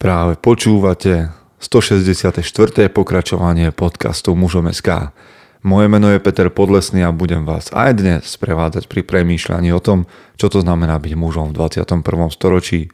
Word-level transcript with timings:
Práve 0.00 0.40
počúvate 0.40 1.28
164. 1.60 2.40
pokračovanie 2.88 3.68
podcastu 3.68 4.32
Mužom 4.32 4.72
SK. 4.72 5.12
Moje 5.60 5.92
meno 5.92 6.08
je 6.08 6.16
Peter 6.16 6.48
Podlesný 6.48 7.04
a 7.04 7.12
budem 7.12 7.44
vás 7.44 7.68
aj 7.68 8.00
dnes 8.00 8.24
sprevádzať 8.24 8.88
pri 8.88 9.04
premýšľaní 9.04 9.68
o 9.76 9.80
tom, 9.84 10.08
čo 10.40 10.48
to 10.48 10.64
znamená 10.64 10.96
byť 10.96 11.12
mužom 11.20 11.52
v 11.52 11.68
21. 11.68 12.00
storočí. 12.32 12.88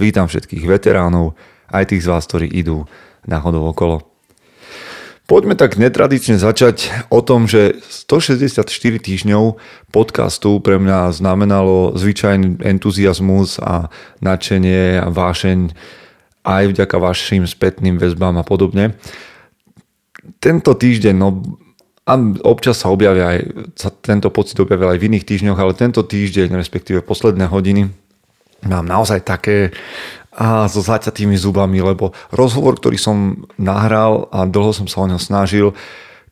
Vítam 0.00 0.32
všetkých 0.32 0.64
veteránov, 0.64 1.36
aj 1.68 1.92
tých 1.92 2.08
z 2.08 2.16
vás, 2.16 2.24
ktorí 2.24 2.48
idú 2.48 2.88
náhodou 3.28 3.68
okolo. 3.68 4.08
Poďme 5.28 5.60
tak 5.60 5.76
netradične 5.76 6.40
začať 6.40 6.88
o 7.12 7.20
tom, 7.20 7.44
že 7.44 7.84
164 7.84 8.64
týždňov 9.04 9.60
podcastu 9.92 10.56
pre 10.64 10.80
mňa 10.80 11.12
znamenalo 11.12 11.92
zvyčajný 12.00 12.64
entuziasmus 12.64 13.60
a 13.60 13.92
nadšenie 14.24 15.04
a 15.04 15.12
vášeň 15.12 15.92
aj 16.46 16.70
vďaka 16.70 16.96
vašim 17.02 17.42
spätným 17.42 17.98
väzbám 17.98 18.38
a 18.38 18.46
podobne. 18.46 18.94
Tento 20.38 20.78
týždeň, 20.78 21.14
no 21.18 21.42
a 22.06 22.14
občas 22.46 22.78
sa 22.78 22.94
objavia 22.94 23.34
aj, 23.34 23.38
sa 23.74 23.90
tento 23.90 24.30
pocit 24.30 24.54
objavil 24.62 24.94
aj 24.94 24.98
v 25.02 25.06
iných 25.10 25.26
týždňoch, 25.26 25.58
ale 25.58 25.74
tento 25.74 26.06
týždeň, 26.06 26.54
respektíve 26.54 27.02
posledné 27.02 27.50
hodiny, 27.50 27.90
mám 28.62 28.86
naozaj 28.86 29.26
také 29.26 29.74
a 30.36 30.68
so 30.68 30.84
zaťatými 30.84 31.32
zubami, 31.34 31.80
lebo 31.80 32.12
rozhovor, 32.28 32.76
ktorý 32.76 33.00
som 33.00 33.48
nahral 33.56 34.28
a 34.28 34.44
dlho 34.44 34.70
som 34.76 34.84
sa 34.84 35.00
o 35.02 35.08
neho 35.08 35.16
snažil, 35.16 35.72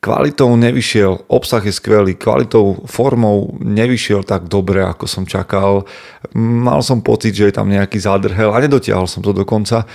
kvalitou 0.04 0.52
nevyšiel, 0.52 1.32
obsah 1.32 1.64
je 1.64 1.72
skvelý, 1.72 2.12
kvalitou, 2.20 2.84
formou 2.84 3.56
nevyšiel 3.64 4.20
tak 4.20 4.52
dobre, 4.52 4.84
ako 4.84 5.08
som 5.08 5.24
čakal. 5.24 5.88
Mal 6.36 6.84
som 6.84 7.00
pocit, 7.00 7.32
že 7.32 7.48
je 7.48 7.56
tam 7.56 7.72
nejaký 7.72 7.96
zádrhel 7.96 8.52
a 8.52 8.60
nedotiahol 8.60 9.08
som 9.08 9.24
to 9.24 9.32
dokonca. 9.32 9.88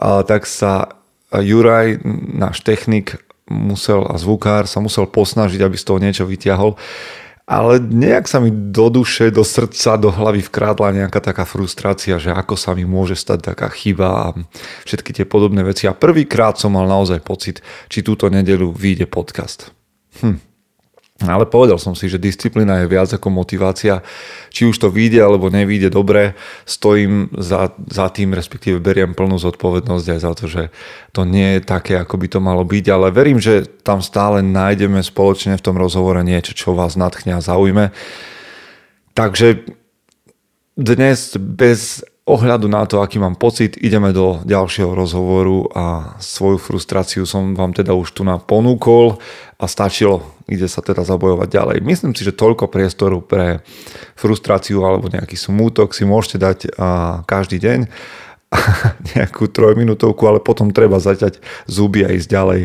A 0.00 0.24
tak 0.24 0.48
sa 0.48 0.96
Juraj, 1.28 2.00
náš 2.32 2.64
technik, 2.64 3.20
musel 3.52 4.08
a 4.08 4.16
zvukár 4.16 4.64
sa 4.64 4.80
musel 4.80 5.04
posnažiť, 5.04 5.60
aby 5.60 5.76
z 5.76 5.84
toho 5.84 6.00
niečo 6.00 6.24
vyťahol 6.24 6.80
ale 7.52 7.76
nejak 7.84 8.24
sa 8.24 8.40
mi 8.40 8.48
do 8.48 8.88
duše, 8.88 9.28
do 9.28 9.44
srdca, 9.44 10.00
do 10.00 10.08
hlavy 10.08 10.40
vkrádla 10.48 11.04
nejaká 11.04 11.20
taká 11.20 11.44
frustrácia, 11.44 12.16
že 12.16 12.32
ako 12.32 12.56
sa 12.56 12.72
mi 12.72 12.88
môže 12.88 13.12
stať 13.12 13.52
taká 13.52 13.68
chyba 13.68 14.08
a 14.08 14.26
všetky 14.88 15.12
tie 15.12 15.28
podobné 15.28 15.60
veci. 15.60 15.84
A 15.84 15.92
prvýkrát 15.92 16.56
som 16.56 16.72
mal 16.72 16.88
naozaj 16.88 17.20
pocit, 17.20 17.60
či 17.92 18.00
túto 18.00 18.32
nedelu 18.32 18.72
vyjde 18.72 19.04
podcast. 19.04 19.68
Hm. 20.24 20.51
Ale 21.22 21.46
povedal 21.46 21.78
som 21.78 21.94
si, 21.94 22.10
že 22.10 22.18
disciplína 22.18 22.82
je 22.82 22.90
viac 22.90 23.10
ako 23.14 23.30
motivácia. 23.30 24.02
Či 24.50 24.66
už 24.66 24.76
to 24.78 24.88
vyjde 24.90 25.22
alebo 25.22 25.52
nevyjde 25.52 25.92
dobre, 25.92 26.34
stojím 26.66 27.30
za, 27.38 27.70
za 27.86 28.10
tým, 28.10 28.34
respektíve 28.34 28.82
beriem 28.82 29.14
plnú 29.14 29.38
zodpovednosť 29.38 30.06
aj 30.08 30.18
za 30.18 30.32
to, 30.34 30.44
že 30.50 30.62
to 31.14 31.22
nie 31.22 31.58
je 31.58 31.60
také, 31.62 31.94
ako 32.00 32.18
by 32.18 32.26
to 32.26 32.40
malo 32.42 32.66
byť, 32.66 32.84
ale 32.90 33.14
verím, 33.14 33.38
že 33.38 33.68
tam 33.86 34.02
stále 34.02 34.42
nájdeme 34.42 34.98
spoločne 35.04 35.54
v 35.54 35.64
tom 35.64 35.78
rozhovore 35.78 36.20
niečo, 36.26 36.56
čo 36.56 36.74
vás 36.74 36.98
nadchne 36.98 37.38
a 37.38 37.44
zaujme. 37.44 37.94
Takže 39.12 39.68
dnes 40.74 41.36
bez 41.36 42.00
ohľadu 42.22 42.70
na 42.70 42.86
to, 42.86 43.02
aký 43.02 43.18
mám 43.18 43.34
pocit, 43.34 43.74
ideme 43.82 44.14
do 44.14 44.38
ďalšieho 44.46 44.94
rozhovoru 44.94 45.66
a 45.74 46.16
svoju 46.22 46.58
frustráciu 46.62 47.26
som 47.26 47.58
vám 47.58 47.74
teda 47.74 47.98
už 47.98 48.14
tu 48.14 48.22
na 48.22 48.38
ponúkol 48.38 49.18
a 49.62 49.70
stačilo, 49.70 50.26
ide 50.50 50.66
sa 50.66 50.82
teda 50.82 51.06
zabojovať 51.06 51.46
ďalej. 51.46 51.76
Myslím 51.86 52.18
si, 52.18 52.26
že 52.26 52.34
toľko 52.34 52.66
priestoru 52.66 53.22
pre 53.22 53.62
frustráciu 54.18 54.82
alebo 54.82 55.06
nejaký 55.06 55.38
smútok 55.38 55.94
si 55.94 56.02
môžete 56.02 56.36
dať 56.42 56.58
každý 57.30 57.62
deň 57.62 57.86
nejakú 59.14 59.46
trojminútovku, 59.46 60.26
ale 60.26 60.42
potom 60.42 60.74
treba 60.74 60.98
zaťať 60.98 61.38
zuby 61.70 62.02
a 62.02 62.10
ísť 62.10 62.26
ďalej. 62.26 62.62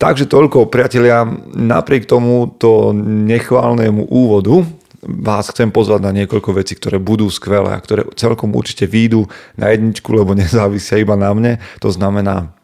Takže 0.00 0.26
toľko, 0.26 0.72
priatelia, 0.72 1.28
napriek 1.52 2.08
tomuto 2.08 2.96
nechválnemu 2.96 4.08
úvodu 4.08 4.64
vás 5.02 5.50
chcem 5.50 5.66
pozvať 5.74 5.98
na 5.98 6.14
niekoľko 6.14 6.62
vecí, 6.62 6.78
ktoré 6.78 7.02
budú 7.02 7.26
skvelé 7.26 7.74
a 7.74 7.82
ktoré 7.82 8.06
celkom 8.14 8.54
určite 8.54 8.86
výjdu 8.86 9.26
na 9.58 9.74
jedničku, 9.74 10.06
lebo 10.14 10.32
nezávisia 10.38 11.02
iba 11.02 11.18
na 11.18 11.34
mne. 11.34 11.52
To 11.82 11.90
znamená 11.90 12.54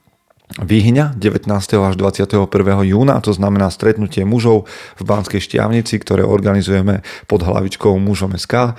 Výhňa 0.56 1.12
19. 1.20 1.44
až 1.60 1.94
21. 2.00 2.48
júna, 2.88 3.20
to 3.20 3.36
znamená 3.36 3.68
stretnutie 3.68 4.24
mužov 4.24 4.64
v 4.96 5.02
Banskej 5.04 5.44
Štiavnici, 5.44 6.00
ktoré 6.00 6.24
organizujeme 6.24 7.04
pod 7.28 7.44
hlavičkou 7.44 7.92
Mužom 8.00 8.32
SK. 8.32 8.72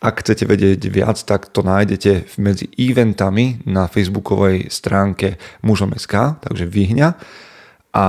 Ak 0.00 0.24
chcete 0.24 0.48
vedieť 0.48 0.80
viac, 0.88 1.20
tak 1.20 1.52
to 1.52 1.60
nájdete 1.60 2.40
medzi 2.40 2.72
eventami 2.72 3.60
na 3.68 3.84
facebookovej 3.84 4.72
stránke 4.72 5.36
Mužom 5.60 5.92
SK, 5.92 6.40
takže 6.40 6.64
Výhňa. 6.64 7.12
A 7.92 8.06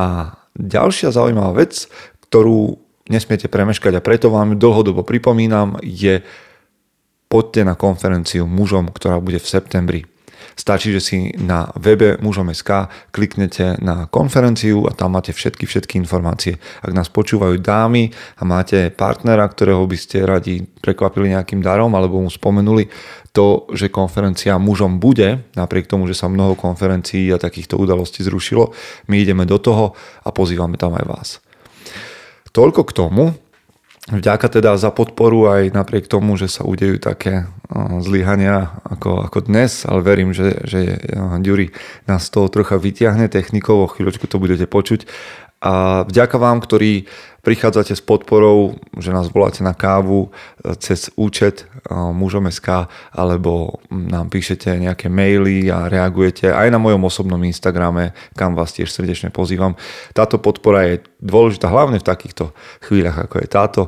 ďalšia 0.56 1.12
zaujímavá 1.12 1.68
vec, 1.68 1.92
ktorú 2.32 2.80
nesmiete 3.12 3.52
premeškať 3.52 4.00
a 4.00 4.06
preto 4.06 4.32
vám 4.32 4.56
dlhodobo 4.56 5.04
pripomínam, 5.04 5.84
je 5.84 6.24
poďte 7.28 7.62
na 7.68 7.76
konferenciu 7.76 8.48
mužom, 8.48 8.88
ktorá 8.88 9.20
bude 9.20 9.40
v 9.40 9.52
septembri. 9.52 10.11
Stačí, 10.62 10.94
že 10.94 11.02
si 11.02 11.18
na 11.42 11.74
webe 11.74 12.22
mužom.sk 12.22 12.86
kliknete 13.10 13.82
na 13.82 14.06
konferenciu 14.06 14.86
a 14.86 14.94
tam 14.94 15.18
máte 15.18 15.34
všetky, 15.34 15.66
všetky 15.66 15.98
informácie. 15.98 16.62
Ak 16.86 16.94
nás 16.94 17.10
počúvajú 17.10 17.58
dámy 17.58 18.14
a 18.38 18.46
máte 18.46 18.94
partnera, 18.94 19.42
ktorého 19.50 19.82
by 19.90 19.98
ste 19.98 20.22
radi 20.22 20.62
prekvapili 20.62 21.34
nejakým 21.34 21.66
darom 21.66 21.98
alebo 21.98 22.22
mu 22.22 22.30
spomenuli 22.30 22.94
to, 23.34 23.66
že 23.74 23.90
konferencia 23.90 24.62
mužom 24.62 25.02
bude, 25.02 25.50
napriek 25.58 25.90
tomu, 25.90 26.06
že 26.06 26.14
sa 26.14 26.30
mnoho 26.30 26.54
konferencií 26.54 27.34
a 27.34 27.42
takýchto 27.42 27.82
udalostí 27.82 28.22
zrušilo, 28.22 28.70
my 29.10 29.18
ideme 29.18 29.50
do 29.50 29.58
toho 29.58 29.98
a 30.22 30.30
pozývame 30.30 30.78
tam 30.78 30.94
aj 30.94 31.06
vás. 31.10 31.30
Toľko 32.54 32.86
k 32.86 32.92
tomu. 32.94 33.34
Vďaka 34.10 34.50
teda 34.50 34.82
za 34.82 34.90
podporu 34.90 35.46
aj 35.46 35.78
napriek 35.78 36.10
tomu, 36.10 36.34
že 36.34 36.50
sa 36.50 36.66
udejú 36.66 36.98
také 36.98 37.46
zlyhania 38.02 38.82
ako, 38.82 39.30
ako 39.30 39.46
dnes, 39.46 39.86
ale 39.86 40.02
verím, 40.02 40.34
že, 40.34 40.58
že 40.66 40.98
Ďuri 41.38 41.70
nás 42.10 42.26
z 42.26 42.34
toho 42.34 42.50
trocha 42.50 42.82
vyťahne 42.82 43.30
technikou, 43.30 43.86
o 43.86 43.92
chvíľočku 43.92 44.26
to 44.26 44.42
budete 44.42 44.66
počuť. 44.66 45.06
A 45.62 46.02
vďaka 46.10 46.42
vám, 46.42 46.66
ktorí 46.66 47.06
prichádzate 47.42 47.98
s 47.98 48.02
podporou, 48.02 48.78
že 48.98 49.14
nás 49.14 49.30
voláte 49.30 49.66
na 49.66 49.74
kávu 49.74 50.30
e, 50.30 50.76
cez 50.78 51.10
účet 51.18 51.66
e, 51.66 51.94
mužom 51.94 52.48
SK, 52.48 52.90
alebo 53.14 53.82
nám 53.90 54.30
píšete 54.30 54.78
nejaké 54.78 55.10
maily 55.10 55.70
a 55.74 55.90
reagujete 55.90 56.54
aj 56.54 56.70
na 56.70 56.78
mojom 56.78 57.02
osobnom 57.06 57.42
Instagrame, 57.42 58.14
kam 58.38 58.54
vás 58.54 58.74
tiež 58.78 58.94
srdečne 58.94 59.34
pozývam. 59.34 59.74
Táto 60.14 60.38
podpora 60.38 60.86
je 60.88 60.96
dôležitá 61.20 61.70
hlavne 61.70 61.98
v 61.98 62.08
takýchto 62.08 62.54
chvíľach, 62.86 63.26
ako 63.26 63.36
je 63.42 63.48
táto. 63.50 63.82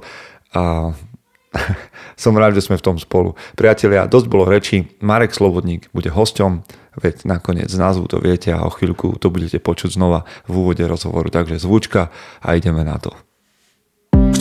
A 0.53 0.93
som 2.23 2.33
rád, 2.33 2.57
že 2.57 2.65
sme 2.65 2.81
v 2.81 2.85
tom 2.85 2.97
spolu. 2.97 3.37
Priatelia, 3.53 4.09
dosť 4.09 4.27
bolo 4.29 4.49
reči. 4.49 4.89
Marek 5.05 5.33
Slobodník 5.33 5.93
bude 5.93 6.09
hosťom, 6.09 6.65
veď 6.97 7.25
nakoniec 7.29 7.69
z 7.69 7.77
názvu 7.77 8.09
to 8.09 8.17
viete 8.21 8.49
a 8.53 8.65
o 8.65 8.73
chvíľku 8.73 9.17
to 9.21 9.29
budete 9.29 9.61
počuť 9.61 9.93
znova 9.97 10.25
v 10.49 10.53
úvode 10.57 10.81
rozhovoru. 10.85 11.29
Takže 11.29 11.61
zvučka 11.61 12.09
a 12.41 12.57
ideme 12.57 12.81
na 12.81 12.97
to. 12.97 13.13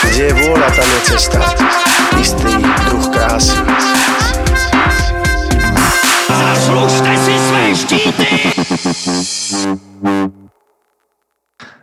Kde 0.00 0.22
je 0.24 0.32
vôľa, 0.32 0.68
tam 0.72 0.88
je 0.88 1.00
cesta. 1.12 1.40
Istý 2.16 2.52
druh 2.88 3.06
krásy. 3.12 3.56
Zaslužte 6.30 7.12
si 7.20 7.34
své 7.36 7.64
štíty! 7.76 8.26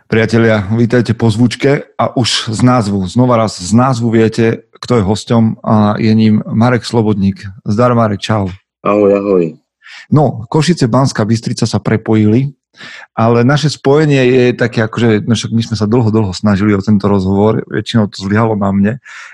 Priatelia, 0.08 0.66
vítajte 0.74 1.14
po 1.14 1.30
zvučke 1.30 1.94
a 1.94 2.16
už 2.16 2.50
z 2.50 2.60
názvu, 2.64 3.06
znova 3.06 3.44
raz 3.44 3.60
z 3.60 3.76
názvu 3.76 4.10
viete, 4.10 4.66
kto 4.82 4.98
je 4.98 5.02
hosťom 5.04 5.60
a 5.62 5.94
je 6.00 6.10
ním 6.16 6.42
Marek 6.48 6.82
Slobodník. 6.82 7.44
Zdar 7.62 7.94
Marek, 7.94 8.18
čau. 8.18 8.48
Ahoj, 8.82 9.14
ahoj. 9.14 9.44
No, 10.10 10.48
Košice, 10.48 10.88
Banská 10.88 11.22
Bystrica 11.28 11.68
sa 11.68 11.78
prepojili 11.78 12.57
ale 13.16 13.42
naše 13.42 13.72
spojenie 13.72 14.22
je 14.22 14.44
také, 14.54 14.86
akože 14.86 15.26
no 15.26 15.34
však 15.34 15.50
my 15.50 15.62
sme 15.64 15.76
sa 15.76 15.86
dlho, 15.90 16.08
dlho 16.08 16.32
snažili 16.36 16.72
o 16.74 16.84
tento 16.84 17.10
rozhovor, 17.10 17.66
väčšinou 17.66 18.06
to 18.10 18.22
zlyhalo 18.22 18.54
na 18.54 18.70
mne, 18.70 18.92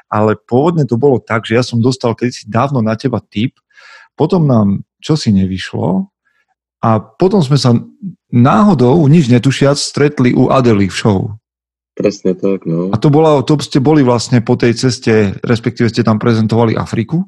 ale 0.08 0.38
pôvodne 0.38 0.88
to 0.88 0.96
bolo 0.96 1.20
tak, 1.20 1.44
že 1.44 1.58
ja 1.58 1.62
som 1.66 1.82
dostal 1.84 2.16
kedysi 2.16 2.48
dávno 2.48 2.80
na 2.80 2.96
teba 2.96 3.20
tip, 3.20 3.60
potom 4.16 4.48
nám 4.48 4.86
čo 5.04 5.20
si 5.20 5.34
nevyšlo 5.34 6.08
a 6.80 7.00
potom 7.00 7.44
sme 7.44 7.60
sa 7.60 7.76
náhodou, 8.32 9.04
nič 9.08 9.28
netušiac, 9.28 9.76
stretli 9.76 10.32
u 10.32 10.48
Adely 10.48 10.88
v 10.88 10.96
show. 10.96 11.18
Presne 11.94 12.34
tak, 12.34 12.66
no. 12.66 12.90
A 12.90 12.98
to, 12.98 13.06
bola, 13.06 13.38
to 13.46 13.54
ste 13.62 13.78
boli 13.78 14.02
vlastne 14.02 14.42
po 14.42 14.58
tej 14.58 14.74
ceste, 14.74 15.38
respektíve 15.46 15.86
ste 15.86 16.02
tam 16.02 16.18
prezentovali 16.18 16.74
Afriku? 16.74 17.22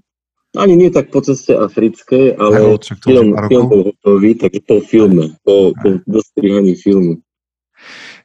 Ani 0.54 0.78
nie 0.78 0.94
tak 0.94 1.10
po 1.10 1.20
ceste 1.20 1.58
africkej, 1.58 2.38
ale 2.38 2.54
Aj, 2.62 2.78
však 2.78 2.98
to 3.02 3.06
film, 3.10 3.28
film 3.50 3.66
bol 3.66 3.82
hotový, 3.90 4.38
takže 4.38 4.60
po 4.62 4.76
filme, 4.80 5.24
po, 5.42 5.74
po 5.74 5.88
dostrihaní 6.06 6.78
filmu. 6.78 7.18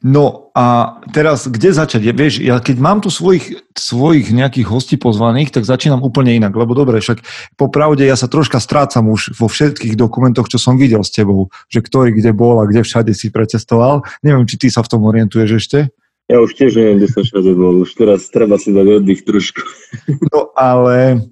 No 0.01 0.49
a 0.57 0.97
teraz, 1.13 1.45
kde 1.45 1.77
začať? 1.77 2.01
Ja, 2.01 2.13
vieš, 2.17 2.41
ja 2.41 2.57
keď 2.57 2.77
mám 2.81 3.05
tu 3.05 3.13
svojich, 3.13 3.61
svojich 3.77 4.33
nejakých 4.33 4.65
hostí 4.65 4.97
pozvaných, 4.97 5.53
tak 5.53 5.69
začínam 5.69 6.01
úplne 6.01 6.33
inak, 6.33 6.57
lebo 6.57 6.73
dobre, 6.73 6.97
však 6.97 7.21
popravde 7.53 8.01
ja 8.01 8.17
sa 8.17 8.25
troška 8.25 8.57
strácam 8.57 9.13
už 9.13 9.37
vo 9.37 9.45
všetkých 9.45 9.93
dokumentoch, 9.93 10.49
čo 10.49 10.57
som 10.57 10.73
videl 10.73 11.05
s 11.05 11.13
tebou, 11.13 11.53
že 11.69 11.85
ktorý 11.85 12.17
kde 12.17 12.33
bol 12.33 12.57
a 12.57 12.65
kde 12.65 12.81
všade 12.81 13.13
si 13.13 13.29
precestoval. 13.29 14.01
Neviem, 14.25 14.49
či 14.49 14.57
ty 14.57 14.67
sa 14.73 14.81
v 14.81 14.89
tom 14.89 15.05
orientuješ 15.05 15.49
ešte. 15.53 15.93
Ja 16.33 16.41
už 16.41 16.57
tiež 16.57 16.81
neviem, 16.81 16.97
kde 16.97 17.09
som 17.13 17.21
všade 17.21 17.51
bol, 17.53 17.85
už 17.85 17.93
teraz 17.93 18.25
treba 18.33 18.57
si 18.57 18.73
dať 18.73 19.05
oddych 19.05 19.21
trošku. 19.21 19.61
No 20.33 20.49
ale 20.57 21.29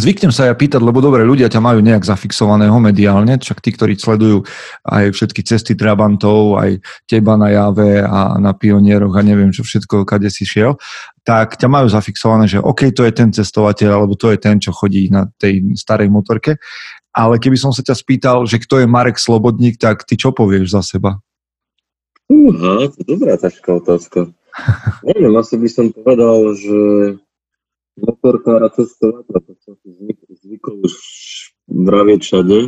zvyknem 0.00 0.34
sa 0.34 0.50
ja 0.50 0.54
pýtať, 0.54 0.82
lebo 0.82 0.98
dobre, 0.98 1.22
ľudia 1.22 1.46
ťa 1.46 1.60
majú 1.62 1.78
nejak 1.78 2.02
zafixovaného 2.02 2.74
mediálne, 2.82 3.38
však 3.38 3.58
tí, 3.62 3.70
ktorí 3.74 3.94
sledujú 3.94 4.42
aj 4.86 5.14
všetky 5.14 5.40
cesty 5.46 5.72
Trabantov, 5.78 6.58
aj 6.58 6.82
teba 7.06 7.38
na 7.38 7.52
Jave 7.52 8.02
a 8.02 8.40
na 8.42 8.56
Pionieroch 8.56 9.14
a 9.14 9.22
neviem 9.22 9.54
čo 9.54 9.62
všetko, 9.62 10.02
kade 10.02 10.26
si 10.32 10.42
šiel, 10.42 10.74
tak 11.22 11.56
ťa 11.56 11.68
majú 11.70 11.86
zafixované, 11.88 12.50
že 12.50 12.58
OK, 12.60 12.90
to 12.90 13.06
je 13.06 13.12
ten 13.14 13.30
cestovateľ, 13.30 13.90
alebo 14.02 14.14
to 14.18 14.34
je 14.34 14.38
ten, 14.38 14.60
čo 14.60 14.74
chodí 14.74 15.08
na 15.08 15.30
tej 15.38 15.76
starej 15.78 16.12
motorke. 16.12 16.60
Ale 17.14 17.38
keby 17.38 17.54
som 17.54 17.70
sa 17.70 17.80
ťa 17.80 17.94
spýtal, 17.94 18.38
že 18.44 18.58
kto 18.58 18.82
je 18.82 18.90
Marek 18.90 19.22
Slobodník, 19.22 19.78
tak 19.78 20.02
ty 20.02 20.18
čo 20.18 20.34
povieš 20.34 20.74
za 20.74 20.82
seba? 20.82 21.22
Uha, 22.26 22.90
to 22.90 22.98
je 22.98 23.06
dobrá 23.06 23.38
ťažká 23.38 23.78
otázka. 23.78 24.34
Neviem, 25.08 25.34
asi 25.38 25.54
by 25.54 25.68
som 25.70 25.86
povedal, 25.94 26.54
že 26.58 26.78
motorkára 27.98 28.68
cestovateľa, 28.72 29.40
to 29.44 29.52
som 29.62 29.74
si 29.82 29.88
zvyk, 29.94 30.18
zvykol 30.42 30.76
už 30.82 30.94
vravieť 31.70 32.20
všade. 32.22 32.58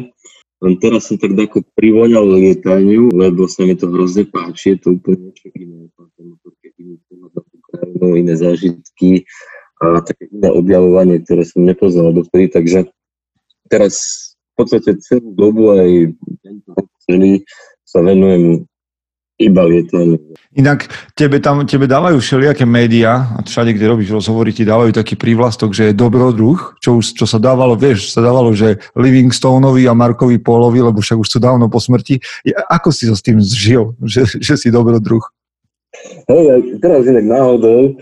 Len 0.57 0.75
teraz 0.81 1.13
som 1.13 1.21
tak 1.21 1.37
ako 1.37 1.63
privoňal 1.77 2.25
lietaniu, 2.25 3.13
lebo 3.13 3.45
sa 3.45 3.69
mi 3.69 3.77
to 3.77 3.93
hrozne 3.93 4.25
páči, 4.25 4.73
je 4.75 4.79
to 4.81 4.89
úplne 4.97 5.29
niečo 5.31 5.53
iné. 5.53 5.85
Motorke 6.17 6.73
iný 6.81 6.97
pohľad 7.07 8.17
iné 8.17 8.35
zážitky 8.35 9.29
a 9.85 10.01
také 10.01 10.33
iné 10.33 10.49
objavovanie, 10.49 11.21
ktoré 11.21 11.45
som 11.45 11.69
nepoznal 11.69 12.17
dovtedy, 12.17 12.49
takže 12.49 12.89
teraz 13.69 13.97
v 14.57 14.65
podstate 14.65 14.97
celú 15.05 15.37
dobu 15.37 15.77
aj 15.77 16.17
celý 17.05 17.45
sa 17.85 18.01
venujem 18.01 18.65
iba 19.37 19.63
lietaniu. 19.69 20.17
Inak 20.57 20.89
tebe 21.13 21.37
tam 21.45 21.69
tebe 21.69 21.85
dávajú 21.85 22.17
všelijaké 22.17 22.65
médiá 22.65 23.29
a 23.37 23.45
všade, 23.45 23.77
kde 23.77 23.93
robíš 23.93 24.09
rozhovory, 24.09 24.57
ti 24.57 24.65
dávajú 24.65 24.97
taký 24.97 25.21
prívlastok, 25.21 25.77
že 25.77 25.93
je 25.93 25.99
dobrodruh, 25.99 26.57
čo, 26.81 26.97
už, 26.97 27.13
čo 27.13 27.29
sa 27.29 27.37
dávalo, 27.37 27.77
vieš, 27.77 28.17
sa 28.17 28.25
dávalo, 28.25 28.57
že 28.57 28.81
Livingstoneovi 28.97 29.85
a 29.85 29.93
Markovi 29.93 30.41
Pólovi, 30.41 30.81
lebo 30.81 31.05
však 31.05 31.21
už 31.21 31.29
sú 31.29 31.39
dávno 31.39 31.69
po 31.69 31.77
smrti. 31.77 32.17
Ako 32.73 32.89
si 32.89 33.05
so 33.05 33.13
s 33.13 33.21
tým 33.21 33.37
zžil, 33.45 33.93
že, 34.13 34.25
že 34.41 34.57
si 34.57 34.73
dobrodruh? 34.73 35.23
Hej, 36.29 36.81
teraz 36.81 37.05
inak 37.05 37.25
náhodou 37.25 37.97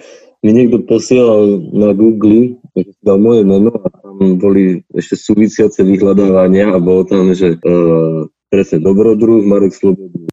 mi 0.45 0.51
niekto 0.53 0.85
posielal 0.85 1.57
na 1.73 1.97
Google, 1.97 2.61
dal 3.01 3.17
moje 3.17 3.49
meno 3.49 3.73
a 3.81 3.89
tam 3.89 4.37
boli 4.37 4.85
ešte 4.93 5.17
súvisiace 5.17 5.81
vyhľadávania 5.81 6.69
a 6.69 6.79
bolo 6.83 7.09
tam, 7.09 7.33
že 7.33 7.57
uh, 7.65 8.29
presne 8.49 8.79
dobrodruh, 8.81 9.44
Marek 9.44 9.75
Slobodník, 9.76 10.32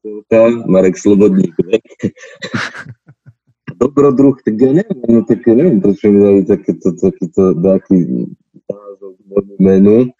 Marek 0.67 0.95
Slobodník, 0.97 1.55
dobrodruh, 3.81 4.37
tak 4.45 4.55
ja 4.61 4.71
neviem, 4.77 4.99
no 5.09 5.21
tak 5.25 5.41
ja 5.41 5.53
neviem, 5.57 5.81
prečo 5.81 6.05
mi 6.13 6.19
dali 6.21 6.41
takéto, 6.45 6.93
takéto, 6.93 7.57
taký 7.57 8.29
názov 8.69 9.13
menu. 9.57 10.13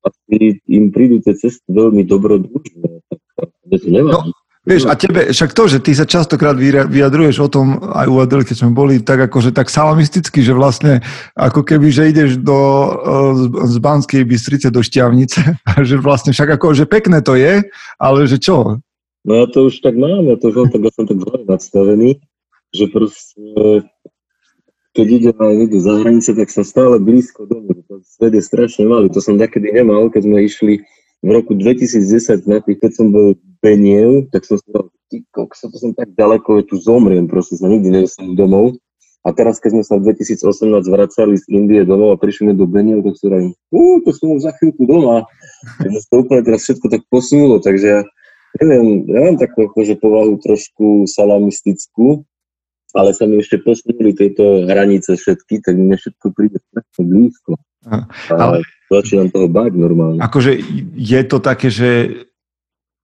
Asi 0.00 0.56
im 0.64 0.88
prídu 0.88 1.20
tie 1.20 1.36
cesty 1.36 1.68
veľmi 1.68 2.08
dobrodružné, 2.08 3.04
tak 3.36 3.50
to 3.68 3.88
nevadí. 3.90 4.32
Vieš, 4.60 4.92
a 4.92 4.92
tebe, 4.92 5.32
však 5.32 5.56
to, 5.56 5.72
že 5.72 5.80
ty 5.80 5.96
sa 5.96 6.04
častokrát 6.04 6.52
vyjadruješ 6.84 7.40
o 7.40 7.48
tom, 7.48 7.80
aj 7.80 8.06
u 8.12 8.20
Adel, 8.20 8.44
keď 8.44 8.56
sme 8.60 8.76
boli, 8.76 9.00
tak 9.00 9.24
akože 9.24 9.56
tak 9.56 9.72
salamisticky, 9.72 10.44
že 10.44 10.52
vlastne 10.52 11.00
ako 11.32 11.64
keby, 11.64 11.88
že 11.88 12.12
ideš 12.12 12.36
do, 12.36 12.60
eh, 12.92 13.72
z- 13.72 13.80
Banskej 13.80 14.20
Bystrice 14.28 14.68
do 14.68 14.84
Šťavnice, 14.84 15.56
že 15.88 15.96
vlastne 15.96 16.36
však 16.36 16.60
ako, 16.60 16.76
že 16.76 16.84
pekné 16.84 17.24
to 17.24 17.40
je, 17.40 17.64
ale 17.96 18.18
že 18.28 18.36
čo? 18.36 18.76
No 19.24 19.32
ja 19.32 19.48
to 19.48 19.72
už 19.72 19.80
tak 19.80 19.96
mám, 19.96 20.28
ja 20.28 20.36
to 20.36 20.52
mám 20.52 20.68
tak, 20.68 20.84
ja 20.84 20.92
som 20.92 21.08
tak 21.08 21.24
zle 21.24 21.36
nastavený, 21.48 22.20
že 22.76 22.84
proste 22.92 23.40
keď 24.92 25.06
idem 25.08 25.36
aj 25.40 25.54
niekde 25.56 25.80
za 25.80 25.94
hranice, 26.04 26.30
tak 26.36 26.52
som 26.52 26.68
stále 26.68 27.00
blízko 27.00 27.46
domu. 27.48 27.72
Svet 28.04 28.36
je 28.36 28.42
strašne 28.44 28.84
malý, 28.84 29.08
to 29.08 29.24
som 29.24 29.40
takedy 29.40 29.72
nemal, 29.72 30.12
keď 30.12 30.28
sme 30.28 30.38
išli 30.44 30.74
v 31.20 31.28
roku 31.28 31.52
2010 31.52 32.48
na 32.48 32.64
tých, 32.64 32.80
keď 32.80 32.92
som 32.96 33.12
bol 33.12 33.36
Beniev, 33.60 34.32
tak 34.32 34.48
som 34.48 34.56
si 34.56 34.64
dal, 34.72 34.88
kokso, 35.36 35.68
to 35.68 35.76
som 35.76 35.92
tak 35.92 36.16
ďaleko, 36.16 36.64
že 36.64 36.72
tu 36.72 36.76
zomriem, 36.80 37.28
proste 37.28 37.60
sa 37.60 37.68
nikdy 37.68 37.92
nedostanem 37.92 38.36
domov. 38.36 38.80
A 39.20 39.36
teraz, 39.36 39.60
keď 39.60 39.76
sme 39.76 39.84
sa 39.84 40.00
v 40.00 40.16
2018 40.16 40.80
vracali 40.88 41.36
z 41.36 41.44
Indie 41.52 41.84
domov 41.84 42.16
a 42.16 42.20
prišli 42.20 42.56
do 42.56 42.64
Beniev, 42.64 43.04
tak 43.04 43.20
si 43.20 43.28
hovorím, 43.28 43.52
ú, 43.68 44.00
to 44.00 44.16
som 44.16 44.32
už 44.32 44.48
za 44.48 44.52
chvíľku 44.56 44.88
doma. 44.88 45.28
Takže 45.84 45.98
sa 46.00 46.08
to 46.08 46.16
úplne 46.24 46.40
teraz 46.40 46.64
všetko 46.64 46.86
tak 46.88 47.02
posunulo, 47.12 47.60
takže 47.60 48.08
ja 48.56 48.64
neviem, 48.64 49.06
ja 49.06 49.20
mám 49.30 49.36
takú 49.38 49.70
akože 49.70 50.00
povahu 50.02 50.34
trošku 50.42 51.06
salamistickú, 51.06 52.26
ale 52.96 53.14
sa 53.14 53.30
mi 53.30 53.38
ešte 53.38 53.62
posunuli 53.62 54.10
tieto 54.16 54.66
hranice 54.66 55.14
všetky, 55.14 55.62
tak 55.62 55.78
mne 55.78 55.94
všetko 55.94 56.26
príde 56.34 56.58
blízko. 56.98 57.54
Aha, 57.86 58.04
A 58.36 58.42
ale- 58.60 58.66
začínam 58.90 59.30
toho 59.30 59.46
báť 59.46 59.72
normálne. 59.78 60.18
Akože 60.18 60.58
je 60.98 61.20
to 61.24 61.38
také, 61.38 61.70
že 61.70 61.90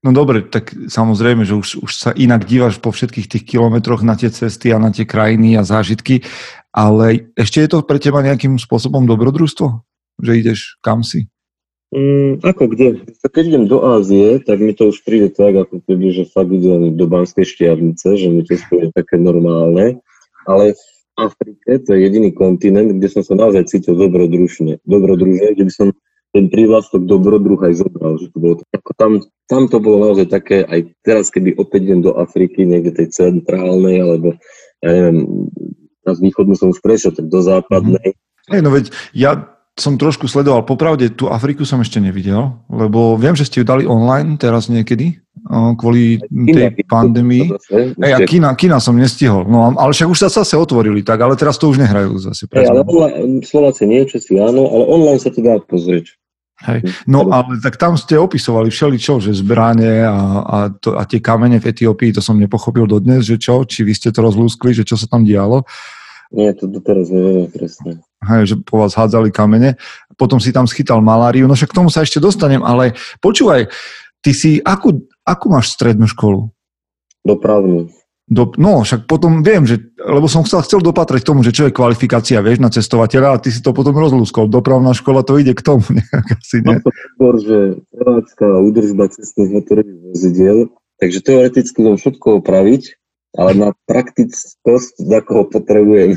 no 0.02 0.10
dobre, 0.10 0.42
tak 0.42 0.74
samozrejme, 0.74 1.46
že 1.46 1.54
už, 1.54 1.68
už 1.82 1.90
sa 1.94 2.10
inak 2.10 2.42
dívaš 2.44 2.82
po 2.82 2.90
všetkých 2.90 3.26
tých 3.30 3.44
kilometroch 3.46 4.02
na 4.02 4.18
tie 4.18 4.28
cesty 4.28 4.74
a 4.74 4.82
na 4.82 4.90
tie 4.90 5.06
krajiny 5.06 5.54
a 5.54 5.62
zážitky, 5.62 6.26
ale 6.74 7.30
ešte 7.38 7.62
je 7.62 7.68
to 7.70 7.86
pre 7.86 8.02
teba 8.02 8.20
nejakým 8.20 8.58
spôsobom 8.58 9.06
dobrodružstvo? 9.06 9.86
Že 10.20 10.32
ideš 10.42 10.60
kam 10.82 11.06
si? 11.06 11.30
Mm, 11.94 12.42
ako 12.42 12.66
kde? 12.66 13.06
Keď 13.22 13.44
idem 13.46 13.64
do 13.70 13.78
Ázie, 13.86 14.42
tak 14.42 14.58
mi 14.58 14.74
to 14.74 14.90
už 14.90 15.06
príde 15.06 15.30
tak, 15.30 15.54
ako 15.54 15.80
keby, 15.86 16.12
že 16.12 16.32
fakt 16.34 16.50
idem 16.50 16.98
do 16.98 17.06
Banskej 17.06 17.46
štiavnice, 17.46 18.18
že 18.18 18.26
mi 18.26 18.42
to 18.42 18.58
je 18.58 18.90
také 18.90 19.16
normálne. 19.22 20.02
Ale 20.50 20.74
Afrike, 21.16 21.80
to 21.80 21.96
je 21.96 22.04
jediný 22.04 22.30
kontinent, 22.36 22.92
kde 22.92 23.08
som 23.08 23.24
sa 23.24 23.32
naozaj 23.32 23.72
cítil 23.72 23.96
dobrodružne. 23.96 24.84
Dobrodružne, 24.84 25.56
kde 25.56 25.64
by 25.64 25.72
som 25.72 25.88
ten 26.36 26.52
prívlastok 26.52 27.08
dobrodruh 27.08 27.56
aj 27.64 27.80
zobral. 27.80 28.20
Že 28.20 28.28
to 28.28 28.38
bolo, 28.38 28.54
ako 28.76 28.90
tam, 29.00 29.12
tam 29.48 29.62
to 29.72 29.80
bolo 29.80 30.04
naozaj 30.04 30.28
také, 30.28 30.68
aj 30.68 30.92
teraz, 31.00 31.32
keby 31.32 31.56
opäť 31.56 31.88
idem 31.88 32.04
do 32.04 32.12
Afriky, 32.20 32.68
niekde 32.68 32.92
tej 32.92 33.08
centrálnej, 33.16 34.04
alebo 34.04 34.36
ja 34.84 34.90
neviem, 34.92 35.48
na 36.04 36.12
východnú 36.12 36.52
som 36.54 36.70
už 36.70 36.84
prešiel, 36.84 37.16
tak 37.16 37.32
do 37.32 37.40
západnej. 37.40 38.12
Hej, 38.52 38.60
no 38.60 38.70
veď 38.70 38.92
ja 39.16 39.55
som 39.76 40.00
trošku 40.00 40.24
sledoval, 40.24 40.64
popravde 40.64 41.12
tú 41.12 41.28
Afriku 41.28 41.68
som 41.68 41.84
ešte 41.84 42.00
nevidel, 42.00 42.56
lebo 42.72 43.12
viem, 43.20 43.36
že 43.36 43.44
ste 43.44 43.60
ju 43.60 43.64
dali 43.68 43.84
online 43.84 44.40
teraz 44.40 44.72
niekedy, 44.72 45.20
kvôli 45.76 46.16
tej 46.32 46.80
pandémii. 46.88 47.52
Hej, 48.00 48.12
a 48.16 48.18
kina, 48.24 48.56
kina 48.56 48.80
som 48.80 48.96
nestihol, 48.96 49.44
no 49.44 49.76
ale 49.76 49.92
však 49.92 50.08
už 50.08 50.18
sa 50.26 50.28
zase 50.32 50.56
otvorili, 50.56 51.04
tak, 51.04 51.20
ale 51.20 51.36
teraz 51.36 51.60
to 51.60 51.68
už 51.68 51.76
nehrajú 51.76 52.16
zase. 52.16 52.48
Hej, 52.56 52.72
ale 52.72 52.88
online, 52.88 53.44
Slováci 53.44 53.84
nie, 53.84 54.08
Česi 54.08 54.40
áno, 54.40 54.64
ale 54.64 54.84
online 54.88 55.20
sa 55.20 55.28
to 55.28 55.44
dá 55.44 55.60
pozrieť. 55.60 56.08
Hej. 56.64 56.88
No 57.04 57.28
ale 57.28 57.60
tak 57.60 57.76
tam 57.76 58.00
ste 58.00 58.16
opisovali 58.16 58.72
všeličo, 58.72 59.20
že 59.20 59.36
zbranie 59.36 60.08
a, 60.08 60.16
a, 60.40 60.58
to, 60.72 60.96
a 60.96 61.04
tie 61.04 61.20
kamene 61.20 61.60
v 61.60 61.68
Etiópii, 61.68 62.16
to 62.16 62.24
som 62.24 62.40
nepochopil 62.40 62.88
dodnes, 62.88 63.28
že 63.28 63.36
čo, 63.36 63.60
či 63.68 63.84
vy 63.84 63.92
ste 63.92 64.08
to 64.08 64.24
rozlúskli, 64.24 64.72
že 64.72 64.88
čo 64.88 64.96
sa 64.96 65.04
tam 65.04 65.20
dialo. 65.20 65.68
Nie, 66.34 66.50
to 66.54 66.66
doteraz 66.66 67.06
nevieme 67.10 67.46
presne. 67.46 68.02
Hej, 68.26 68.42
že 68.50 68.54
po 68.58 68.82
vás 68.82 68.98
hádzali 68.98 69.30
kamene, 69.30 69.78
potom 70.18 70.42
si 70.42 70.50
tam 70.50 70.66
schytal 70.66 70.98
maláriu, 70.98 71.46
no 71.46 71.54
však 71.54 71.70
k 71.70 71.78
tomu 71.78 71.88
sa 71.92 72.02
ešte 72.02 72.18
dostanem, 72.18 72.64
ale 72.64 72.98
počúvaj, 73.22 73.70
ty 74.24 74.30
si, 74.34 74.58
akú, 74.64 75.06
akú 75.22 75.46
máš 75.52 75.76
strednú 75.78 76.10
školu? 76.10 76.50
Dopravnú. 77.22 77.90
Do, 78.26 78.50
no, 78.58 78.82
však 78.82 79.06
potom 79.06 79.38
viem, 79.46 79.62
že, 79.70 79.78
lebo 80.02 80.26
som 80.26 80.42
sa 80.42 80.58
chcel 80.58 80.82
dopatrať 80.82 81.22
tomu, 81.22 81.46
že 81.46 81.54
čo 81.54 81.70
je 81.70 81.76
kvalifikácia, 81.76 82.42
vieš, 82.42 82.58
na 82.58 82.74
cestovateľa 82.74 83.38
a 83.38 83.42
ty 83.42 83.54
si 83.54 83.62
to 83.62 83.70
potom 83.70 83.94
rozlúskol. 83.94 84.50
Dopravná 84.50 84.90
škola 84.98 85.22
to 85.22 85.38
ide 85.38 85.54
k 85.54 85.62
tomu, 85.62 85.86
nejak 85.94 86.26
asi, 86.34 86.58
nie? 86.58 86.82
To 86.82 86.90
skôr, 86.90 87.34
že 87.38 87.58
prevádzka 87.94 88.44
a 88.50 88.58
údržba 88.66 89.14
cestných 89.14 89.62
motorových 89.62 90.00
vozidiel, 90.10 90.58
takže 90.98 91.18
teoreticky 91.22 91.78
viem 91.78 91.94
všetko 91.94 92.42
opraviť, 92.42 92.98
ale 93.36 93.52
na 93.54 93.70
praktickosť, 93.84 94.94
za 95.04 95.20
koho 95.20 95.44
potrebujem. 95.48 96.16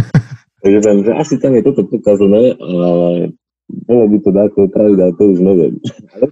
takže 0.62 0.78
viem, 0.78 0.98
že 1.02 1.12
asi 1.18 1.34
tam 1.42 1.58
je 1.58 1.62
toto 1.66 1.82
pokazané, 1.90 2.54
ale 2.58 3.34
bolo 3.72 4.04
by 4.04 4.18
to 4.20 4.30
dáko 4.30 4.58
opraviť, 4.68 4.98
ale 5.00 5.12
to 5.16 5.22
už 5.32 5.38
neviem. 5.40 5.74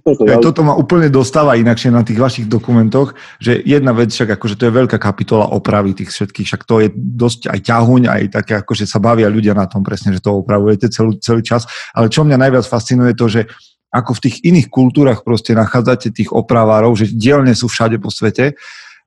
To 0.05 0.23
mal- 0.23 0.45
toto 0.45 0.61
ma 0.61 0.73
úplne 0.77 1.09
dostáva 1.09 1.57
inakšie 1.57 1.89
na 1.89 2.05
tých 2.05 2.21
vašich 2.21 2.45
dokumentoch, 2.45 3.17
že 3.41 3.57
jedna 3.65 3.91
vec, 3.97 4.13
však 4.13 4.37
akože 4.37 4.55
to 4.61 4.69
je 4.69 4.77
veľká 4.77 5.01
kapitola 5.01 5.49
opravy 5.49 5.97
tých 5.97 6.13
všetkých, 6.13 6.47
však 6.47 6.63
to 6.69 6.85
je 6.85 6.87
dosť 6.93 7.49
aj 7.49 7.59
ťahuň, 7.65 8.01
aj 8.07 8.23
také 8.29 8.53
akože 8.61 8.85
sa 8.85 9.01
bavia 9.01 9.25
ľudia 9.25 9.57
na 9.57 9.65
tom 9.65 9.81
presne, 9.81 10.13
že 10.13 10.21
to 10.21 10.37
opravujete 10.37 10.93
celý, 10.93 11.17
celý 11.17 11.41
čas. 11.41 11.65
Ale 11.97 12.13
čo 12.13 12.21
mňa 12.21 12.37
najviac 12.37 12.65
fascinuje 12.67 13.17
to, 13.17 13.25
že 13.25 13.49
ako 13.91 14.15
v 14.15 14.23
tých 14.23 14.35
iných 14.47 14.67
kultúrach 14.71 15.25
proste 15.25 15.51
nachádzate 15.51 16.15
tých 16.15 16.31
opravárov, 16.31 16.95
že 16.95 17.11
dielne 17.11 17.51
sú 17.51 17.67
všade 17.67 17.99
po 17.99 18.07
svete 18.07 18.55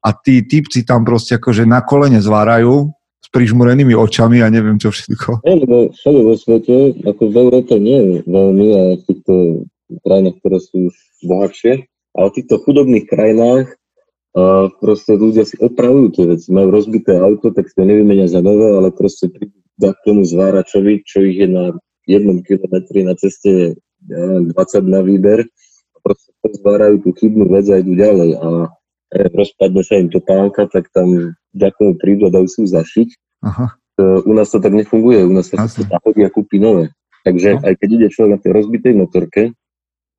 a 0.05 0.09
tí 0.13 0.45
typci 0.45 0.85
tam 0.85 1.09
proste 1.09 1.41
akože 1.41 1.65
na 1.65 1.81
kolene 1.81 2.21
zvárajú 2.21 2.93
s 3.25 3.29
prižmurenými 3.33 3.97
očami 3.97 4.45
a 4.45 4.53
neviem 4.53 4.77
čo 4.77 4.93
všetko. 4.93 5.41
Nie, 5.49 5.65
lebo 5.65 5.89
všade 5.97 6.21
vo 6.21 6.35
svete, 6.37 6.77
ako 7.09 7.23
v 7.33 7.37
Európe 7.41 7.73
nie 7.81 8.21
veľmi 8.29 8.67
a 8.77 8.83
v 9.01 9.03
týchto 9.09 9.35
krajinách, 10.05 10.37
ktoré 10.45 10.59
sú 10.61 10.77
už 10.93 10.95
bohatšie, 11.25 11.73
ale 12.21 12.27
v 12.29 12.37
týchto 12.37 12.57
chudobných 12.61 13.07
krajinách 13.09 13.67
uh, 14.37 14.69
proste 14.77 15.17
ľudia 15.17 15.49
si 15.49 15.57
opravujú 15.57 16.21
tie 16.21 16.25
veci. 16.29 16.53
Majú 16.53 16.69
rozbité 16.69 17.17
auto, 17.17 17.49
tak 17.57 17.73
si 17.73 17.75
to 17.81 17.89
nevymenia 17.89 18.29
za 18.29 18.45
nové, 18.45 18.77
ale 18.77 18.93
proste 18.93 19.33
prídu 19.33 19.57
k 19.81 20.05
tomu 20.05 20.23
zváračovi, 20.29 21.03
čo 21.09 21.25
ich 21.25 21.41
je 21.41 21.49
na 21.49 21.73
jednom 22.05 22.45
kilometri 22.45 23.09
na 23.09 23.17
ceste 23.17 23.81
ja 24.05 24.17
neviem, 24.21 24.53
20 24.53 24.85
na 24.85 25.01
výber 25.01 25.49
a 25.97 25.97
proste 26.05 26.31
zvárajú 26.61 27.01
tú 27.01 27.11
chybnú 27.17 27.49
vec 27.49 27.67
a 27.73 27.81
idú 27.81 27.97
ďalej 27.97 28.37
a 28.37 28.69
rozpadne 29.15 29.83
sa 29.87 29.95
im 29.97 30.11
topánka, 30.11 30.67
tak 30.67 30.91
tam 30.91 31.37
ďakujem 31.55 31.95
prídu 32.03 32.27
a 32.29 32.35
dajú 32.35 32.47
si 32.51 32.59
ju 32.63 32.69
zašiť 32.75 33.09
Aha. 33.47 33.67
e, 33.99 34.03
u 34.27 34.33
nás 34.35 34.51
to 34.51 34.59
tak 34.59 34.75
nefunguje, 34.75 35.23
u 35.23 35.33
nás 35.33 35.49
sa 35.49 35.65
to 35.71 35.87
nahodí 35.87 36.27
a 36.27 36.31
kúpi 36.31 36.59
nové. 36.59 36.91
Takže 37.25 37.57
No. 37.57 37.61
aj 37.65 37.75
keď 37.81 37.89
ide 37.89 38.09
človek 38.13 38.31
na 38.37 38.41
tej 38.43 38.51
rozbitej 38.53 38.95
motorke 38.99 39.43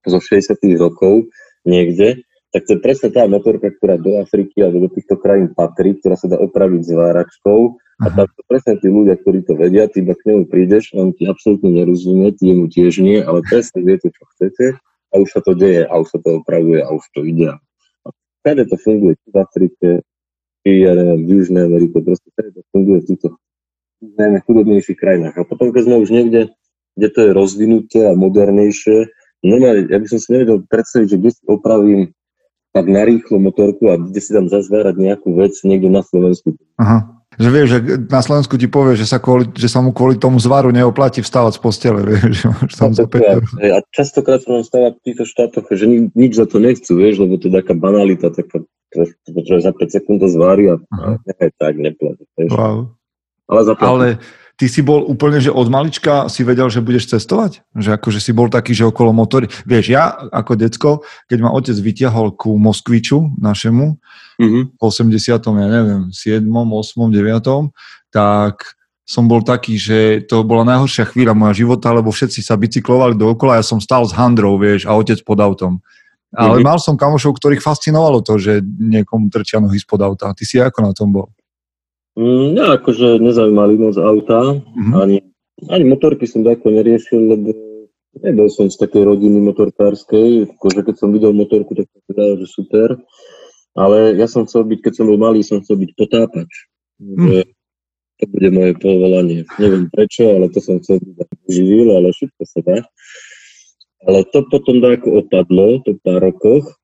zo 0.08 0.18
60 0.18 0.58
rokov 0.80 1.30
niekde, 1.68 2.24
tak 2.50 2.72
to 2.72 2.78
je 2.78 2.80
presne 2.80 3.12
tá 3.12 3.28
motorka, 3.28 3.68
ktorá 3.68 4.00
do 4.00 4.16
Afriky 4.24 4.64
alebo 4.64 4.88
do 4.88 4.90
týchto 4.96 5.20
krajín 5.20 5.52
patrí, 5.52 6.00
ktorá 6.00 6.16
sa 6.16 6.32
dá 6.32 6.40
opraviť 6.40 6.88
zváračkou 6.88 7.60
a 8.00 8.08
Aha. 8.08 8.16
tam 8.16 8.28
sú 8.32 8.42
presne 8.48 8.74
tí 8.80 8.88
ľudia, 8.88 9.20
ktorí 9.20 9.44
to 9.44 9.60
vedia, 9.60 9.92
ty 9.92 10.02
iba 10.02 10.16
k 10.16 10.24
nemu 10.34 10.48
prídeš, 10.48 10.96
on 10.96 11.12
ti 11.12 11.28
absolútne 11.28 11.68
nerozumie, 11.72 12.32
ty 12.32 12.56
jemu 12.56 12.72
tiež 12.72 13.04
nie, 13.04 13.20
ale 13.20 13.44
presne 13.44 13.84
viete, 13.84 14.08
čo 14.08 14.24
chcete 14.36 14.80
a 15.12 15.14
už 15.20 15.30
sa 15.32 15.40
to 15.44 15.52
deje 15.56 15.84
a 15.84 15.94
už 16.00 16.08
sa 16.12 16.20
to 16.24 16.40
opravuje 16.44 16.80
a 16.80 16.90
už 16.92 17.04
to 17.12 17.24
ide. 17.28 17.56
A 17.56 17.60
všade 18.46 18.70
to 18.70 18.78
funguje, 18.78 19.18
či 19.18 19.28
v 19.34 19.38
Afrike, 19.42 19.88
či 20.62 20.70
ja 20.86 20.94
neviem, 20.94 21.25
v 21.25 21.30
Južnej 21.42 21.66
Amerike, 21.66 21.98
proste 22.06 22.30
všade 22.30 22.54
to 22.54 22.62
funguje 22.70 23.02
v 23.02 23.08
týchto 23.10 23.28
najmä 24.06 24.38
chudobnejších 24.46 25.02
krajinách. 25.02 25.36
A 25.42 25.50
potom, 25.50 25.74
keď 25.74 25.90
sme 25.90 25.98
už 25.98 26.14
niekde, 26.14 26.54
kde 26.94 27.08
to 27.10 27.20
je 27.25 27.32
rozvinuté 27.34 28.00
a 28.06 28.14
modernejšie, 28.14 29.10
normálne, 29.42 29.90
ja 29.90 29.98
by 29.98 30.06
som 30.06 30.22
si 30.22 30.30
nevedel 30.30 30.62
predstaviť, 30.70 31.08
že 31.10 31.18
kde 31.18 31.32
si 31.34 31.42
opravím 31.50 32.02
tak 32.70 32.86
narýchlo 32.86 33.42
motorku 33.42 33.90
a 33.90 33.98
kde 33.98 34.20
si 34.22 34.30
tam 34.30 34.46
zazvárať 34.46 35.00
nejakú 35.00 35.34
vec 35.34 35.58
niekde 35.66 35.90
na 35.90 36.06
Slovensku. 36.06 36.54
Aha. 36.78 37.14
Že 37.36 37.50
vieš, 37.51 37.68
že 37.68 37.80
na 38.08 38.22
Slovensku 38.22 38.56
ti 38.56 38.65
povie, 38.65 38.96
že 38.96 39.04
sa, 39.04 39.20
kvôli, 39.20 39.51
že 39.51 39.68
sa 39.68 39.84
mu 39.84 39.92
kvôli 39.92 40.15
tomu 40.15 40.39
zvaru 40.39 40.72
neoplatí 40.72 41.20
vstávať 41.20 41.58
z 41.58 41.62
postele, 41.62 42.00
vieš, 42.08 42.44
že 42.44 42.48
máš 42.48 42.74
tam 42.75 42.92
za 42.96 43.04
No, 43.04 43.12
to 43.12 43.18
je- 43.20 43.24
5 43.24 43.36
eur. 43.36 43.44
hej, 43.60 43.72
A 43.75 43.80
častokrát 43.92 44.39
sa 44.39 44.50
nám 44.56 44.63
stáva 44.63 44.89
v 44.96 45.00
týchto 45.04 45.24
štátoch, 45.27 45.65
že 45.68 45.86
ni, 45.86 46.08
nič 46.15 46.39
za 46.39 46.48
to 46.48 46.58
nechcú, 46.58 46.92
vieš, 46.96 47.20
lebo 47.20 47.36
to 47.36 47.51
je 47.51 47.60
taká 47.60 47.74
banalita, 47.75 48.32
taká, 48.32 48.63
že 49.44 49.56
za 49.60 49.72
5 49.75 49.92
sekúnd 49.92 50.24
to 50.24 50.32
zvári 50.32 50.72
a, 50.72 50.80
nechaj 51.27 51.50
tak, 51.60 51.75
neplatí. 51.75 52.24
Wow. 52.48 52.96
Ale 53.46 53.62
zaplatí. 53.68 53.89
Ale 53.92 54.08
ty 54.56 54.65
si 54.72 54.80
bol 54.80 55.04
úplne, 55.04 55.38
že 55.44 55.51
od 55.51 55.68
malička 55.68 56.32
si 56.32 56.42
vedel, 56.42 56.72
že 56.72 56.80
budeš 56.80 57.12
cestovať? 57.12 57.62
Že 57.75 58.00
akože 58.00 58.20
si 58.24 58.32
bol 58.32 58.48
taký, 58.48 58.72
že 58.72 58.88
okolo 58.88 59.12
motory. 59.12 59.46
Vieš, 59.68 59.86
ja 59.92 60.15
ako 60.32 60.51
decko, 60.56 60.89
keď 61.27 61.38
ma 61.44 61.51
otec 61.51 61.75
vyťahol 61.75 62.34
ku 62.34 62.56
Moskviču 62.56 63.36
našemu, 63.38 64.00
Mhm. 64.42 64.75
v 64.75 64.82
80. 64.82 65.56
ja 65.60 65.68
neviem, 65.68 66.04
7., 66.12 66.44
8., 66.74 67.12
9., 67.12 67.72
tak 68.12 68.75
som 69.06 69.30
bol 69.30 69.46
taký, 69.46 69.77
že 69.77 70.25
to 70.25 70.42
bola 70.42 70.65
najhoršia 70.65 71.06
chvíľa 71.06 71.38
moja 71.38 71.54
života, 71.54 71.94
lebo 71.94 72.10
všetci 72.10 72.42
sa 72.42 72.58
bicyklovali 72.58 73.13
dookola, 73.13 73.62
ja 73.62 73.65
som 73.65 73.77
stál 73.77 74.01
s 74.10 74.13
handrou, 74.18 74.58
vieš, 74.58 74.89
a 74.89 74.98
otec 74.98 75.22
pod 75.22 75.38
autom. 75.38 75.77
Ale 76.34 76.60
Mhm. 76.60 76.65
mal 76.65 76.80
som 76.82 76.98
kamošov, 76.98 77.38
ktorých 77.38 77.62
fascinovalo 77.62 78.20
to, 78.25 78.36
že 78.42 78.60
niekomu 78.65 79.30
trčia 79.30 79.62
nohy 79.62 79.77
spod 79.77 80.01
auta. 80.01 80.34
Ty 80.34 80.44
si 80.44 80.58
ako 80.60 80.80
na 80.84 80.92
tom 80.92 81.13
bol? 81.13 81.30
Mm, 82.18 82.56
ja 82.58 82.75
akože 82.80 83.20
nezaujímali 83.22 83.75
moc 83.77 83.96
auta, 84.00 84.58
Mhm. 84.58 84.94
ani, 84.96 85.18
ani 85.70 85.84
motorky 85.86 86.25
som 86.27 86.44
tako 86.44 86.72
neriešil, 86.74 87.20
lebo 87.30 87.51
nebol 88.24 88.48
som 88.50 88.72
z 88.72 88.80
takej 88.80 89.04
rodiny 89.06 89.38
motorkárskej, 89.44 90.48
akože 90.56 90.80
keď 90.82 90.96
som 90.98 91.12
videl 91.12 91.36
motorku, 91.36 91.75
tak 91.75 91.86
som 91.92 92.01
si 92.08 92.12
dal, 92.15 92.39
že 92.39 92.48
super, 92.48 92.96
ale 93.75 94.15
ja 94.15 94.27
som 94.32 94.48
chcel 94.48 94.63
byť, 94.63 94.79
keď 94.79 94.94
som 94.96 95.05
bol 95.12 95.20
malý, 95.20 95.44
som 95.44 95.60
chcel 95.60 95.84
byť 95.84 95.91
potápač. 96.00 96.51
Že 97.00 97.44
to 98.15 98.24
bude 98.32 98.50
moje 98.55 98.74
povolanie. 98.79 99.44
Neviem 99.60 99.91
prečo, 99.91 100.24
ale 100.32 100.48
to 100.48 100.63
som 100.63 100.79
chcel 100.79 101.03
byť 101.03 101.51
živil, 101.51 101.91
ale 101.91 102.15
všetko 102.15 102.44
sa 102.48 102.60
dá. 102.63 102.79
Ale 104.08 104.24
to 104.32 104.48
potom 104.48 104.79
dáko 104.79 105.20
opadlo, 105.20 105.84
po 105.84 105.91
pár 106.00 106.24
rokoch. 106.24 106.79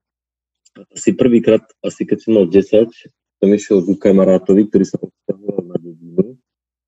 Asi 0.92 1.16
prvýkrát, 1.16 1.64
asi 1.80 2.04
keď 2.04 2.18
som 2.20 2.32
mal 2.36 2.46
10, 2.52 2.92
som 3.40 3.50
išiel 3.50 3.82
ku 3.88 3.96
kamarátovi, 3.96 4.68
ktorý 4.68 4.86
sa 4.86 5.00
odsťahoval 5.00 5.62
na 5.72 5.78
dedinu. 5.80 6.36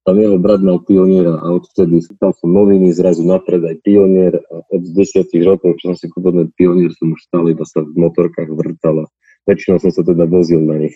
Tam 0.03 0.19
jeho 0.19 0.35
brat 0.35 0.59
mal 0.59 0.83
pioniera 0.83 1.39
a 1.39 1.47
odvtedy 1.55 2.03
čítal 2.03 2.35
som 2.35 2.51
noviny, 2.51 2.91
zrazu 2.91 3.23
napred 3.23 3.63
aj 3.63 3.79
pionier 3.87 4.35
a 4.51 4.55
od 4.67 4.83
10 4.83 5.31
rokov, 5.47 5.79
čo 5.79 5.91
som 5.91 5.95
si 5.95 6.11
kúpil 6.11 6.43
ten 6.43 6.49
pionier, 6.59 6.91
som 6.91 7.15
už 7.15 7.23
stále 7.23 7.55
iba 7.55 7.63
sa 7.63 7.79
v 7.79 7.95
motorkách 7.95 8.51
vrtal 8.51 9.03
a 9.03 9.05
väčšinou 9.47 9.77
som 9.79 9.91
sa 9.91 10.01
teda 10.03 10.23
vozil 10.27 10.63
na 10.63 10.87
nich. 10.87 10.95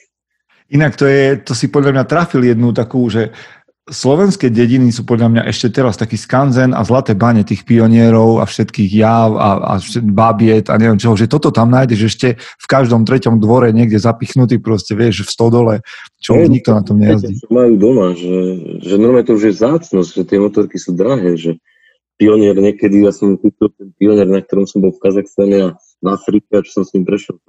Inak 0.67 0.99
to 0.99 1.07
je, 1.07 1.39
to 1.39 1.55
si 1.55 1.71
podľa 1.71 1.95
mňa 1.95 2.03
trafil 2.03 2.43
jednu 2.43 2.75
takú, 2.75 3.07
že 3.07 3.31
slovenské 3.87 4.51
dediny 4.51 4.91
sú 4.91 5.07
podľa 5.07 5.31
mňa 5.31 5.43
ešte 5.47 5.71
teraz 5.71 5.95
taký 5.95 6.19
skanzen 6.19 6.75
a 6.75 6.83
zlaté 6.83 7.15
bane 7.15 7.47
tých 7.47 7.63
pionierov 7.63 8.43
a 8.43 8.45
všetkých 8.45 8.91
jav 8.99 9.31
a, 9.39 9.49
a 9.63 9.73
všet- 9.79 10.03
babiet 10.03 10.67
a 10.67 10.75
neviem 10.75 10.99
čoho, 10.99 11.15
že 11.15 11.31
toto 11.31 11.55
tam 11.55 11.71
nájdeš 11.71 12.11
ešte 12.11 12.35
v 12.35 12.65
každom 12.67 13.07
treťom 13.07 13.39
dvore 13.39 13.71
niekde 13.71 13.95
zapichnutý 13.95 14.59
proste, 14.59 14.91
vieš, 14.91 15.23
v 15.23 15.31
stodole, 15.31 15.73
čo 16.19 16.35
Hej, 16.35 16.51
nikto 16.51 16.75
na 16.75 16.83
tom 16.83 16.99
nejazdí. 16.99 17.39
čo 17.39 17.47
majú 17.47 17.73
doma, 17.79 18.11
že, 18.11 18.35
že 18.83 18.93
normálne 18.99 19.27
to 19.27 19.39
už 19.39 19.43
je 19.47 19.53
zácnosť, 19.55 20.09
že 20.19 20.23
tie 20.27 20.39
motorky 20.43 20.75
sú 20.75 20.91
drahé, 20.91 21.39
že 21.39 21.51
pionier 22.19 22.59
niekedy, 22.59 23.07
ja 23.07 23.15
som 23.15 23.39
kúpil 23.39 23.71
ten 23.71 23.95
pionier, 23.95 24.27
na 24.27 24.43
ktorom 24.43 24.67
som 24.67 24.83
bol 24.83 24.91
v 24.91 24.99
Kazachstane 24.99 25.57
a 25.63 25.69
v 25.79 26.05
Afrike, 26.11 26.59
čo 26.67 26.81
som 26.81 26.83
s 26.83 26.91
ním 26.91 27.07
prešiel 27.07 27.39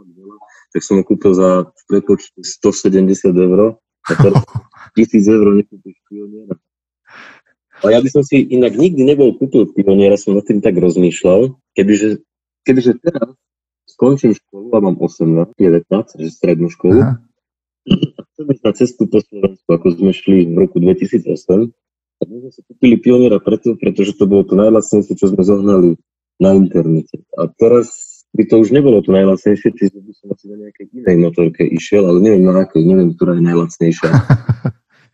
tak 0.72 0.82
som 0.84 1.00
ho 1.00 1.04
kúpil 1.04 1.32
za 1.32 1.68
v 1.68 1.82
prepočte 1.88 2.40
170 2.40 3.32
eur 3.32 3.80
a 3.80 4.12
teraz 4.12 4.42
1000 4.98 5.25
eur 5.28 5.46
nekúpiš 5.56 5.96
pioniera. 6.08 6.54
A 7.78 7.94
ja 7.94 8.02
by 8.02 8.08
som 8.10 8.22
si 8.26 8.42
inak 8.42 8.75
nikdy 8.75 9.06
nebol 9.06 9.30
kúpil 9.38 9.70
pioniera, 9.70 10.18
som 10.18 10.34
nad 10.34 10.42
tým 10.42 10.58
tak 10.58 10.75
rozmýšľal, 10.75 11.54
kebyže, 11.78 12.26
kebyže 12.66 12.98
teraz 12.98 13.38
skončím 13.87 14.34
školu 14.34 14.75
a 14.75 14.78
mám 14.82 14.96
18, 14.98 15.54
19, 15.54 15.87
že 16.18 16.28
strednú 16.34 16.68
školu, 16.75 17.00
Aha. 17.06 17.22
a 17.88 18.20
chceme 18.34 18.50
ísť 18.54 18.64
na 18.66 18.72
cestu 18.75 19.02
po 19.06 19.22
Slovensku, 19.22 19.68
ako 19.70 19.87
sme 19.94 20.10
šli 20.10 20.50
v 20.50 20.56
roku 20.58 20.82
2008, 20.82 21.70
tak 22.18 22.26
my 22.26 22.38
sme 22.42 22.50
si 22.50 22.60
kúpili 22.66 22.96
pioniera 22.98 23.38
preto, 23.38 23.78
pretože 23.78 24.18
to 24.18 24.26
bolo 24.26 24.42
to 24.42 24.58
najlacnejšie, 24.58 25.14
čo 25.14 25.30
sme 25.30 25.42
zohnali 25.46 25.94
na 26.42 26.50
internete. 26.54 27.22
A 27.38 27.46
teraz 27.46 28.07
by 28.37 28.42
to 28.44 28.54
už 28.61 28.68
nebolo 28.76 29.00
to 29.00 29.11
najlacnejšie, 29.14 29.73
čiže 29.73 29.99
by 30.04 30.12
som 30.12 30.26
asi 30.37 30.47
na 30.52 30.56
nejakej 30.68 30.87
inej 30.92 31.16
motorke 31.16 31.62
išiel, 31.64 32.04
ale 32.04 32.18
neviem 32.20 32.44
na 32.44 32.64
akej, 32.64 32.85
neviem, 32.85 33.16
ktorá 33.16 33.37
je 33.38 33.42
najlacnejšia. 33.44 34.11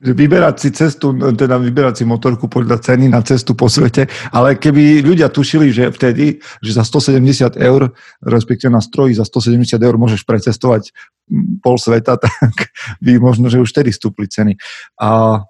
Vyberať 0.04 0.56
si 0.60 0.68
cestu, 0.68 1.16
teda 1.16 1.56
vyberať 1.56 2.02
si 2.02 2.04
motorku 2.04 2.44
podľa 2.44 2.76
ceny 2.76 3.08
na 3.08 3.24
cestu 3.24 3.56
po 3.56 3.72
svete, 3.72 4.04
ale 4.36 4.60
keby 4.60 5.00
ľudia 5.00 5.32
tušili, 5.32 5.72
že 5.72 5.88
vtedy, 5.88 6.44
že 6.60 6.76
za 6.76 6.84
170 6.84 7.56
eur, 7.56 7.88
respektíve 8.20 8.68
na 8.68 8.84
stroji 8.84 9.16
za 9.16 9.24
170 9.24 9.80
eur 9.80 9.94
môžeš 9.96 10.28
precestovať 10.28 10.92
pol 11.64 11.80
sveta, 11.80 12.20
tak 12.20 12.68
by 13.00 13.16
možno, 13.16 13.48
že 13.48 13.64
už 13.64 13.72
vtedy 13.72 13.96
stúpli 13.96 14.28
ceny. 14.28 14.60
A 15.00 15.40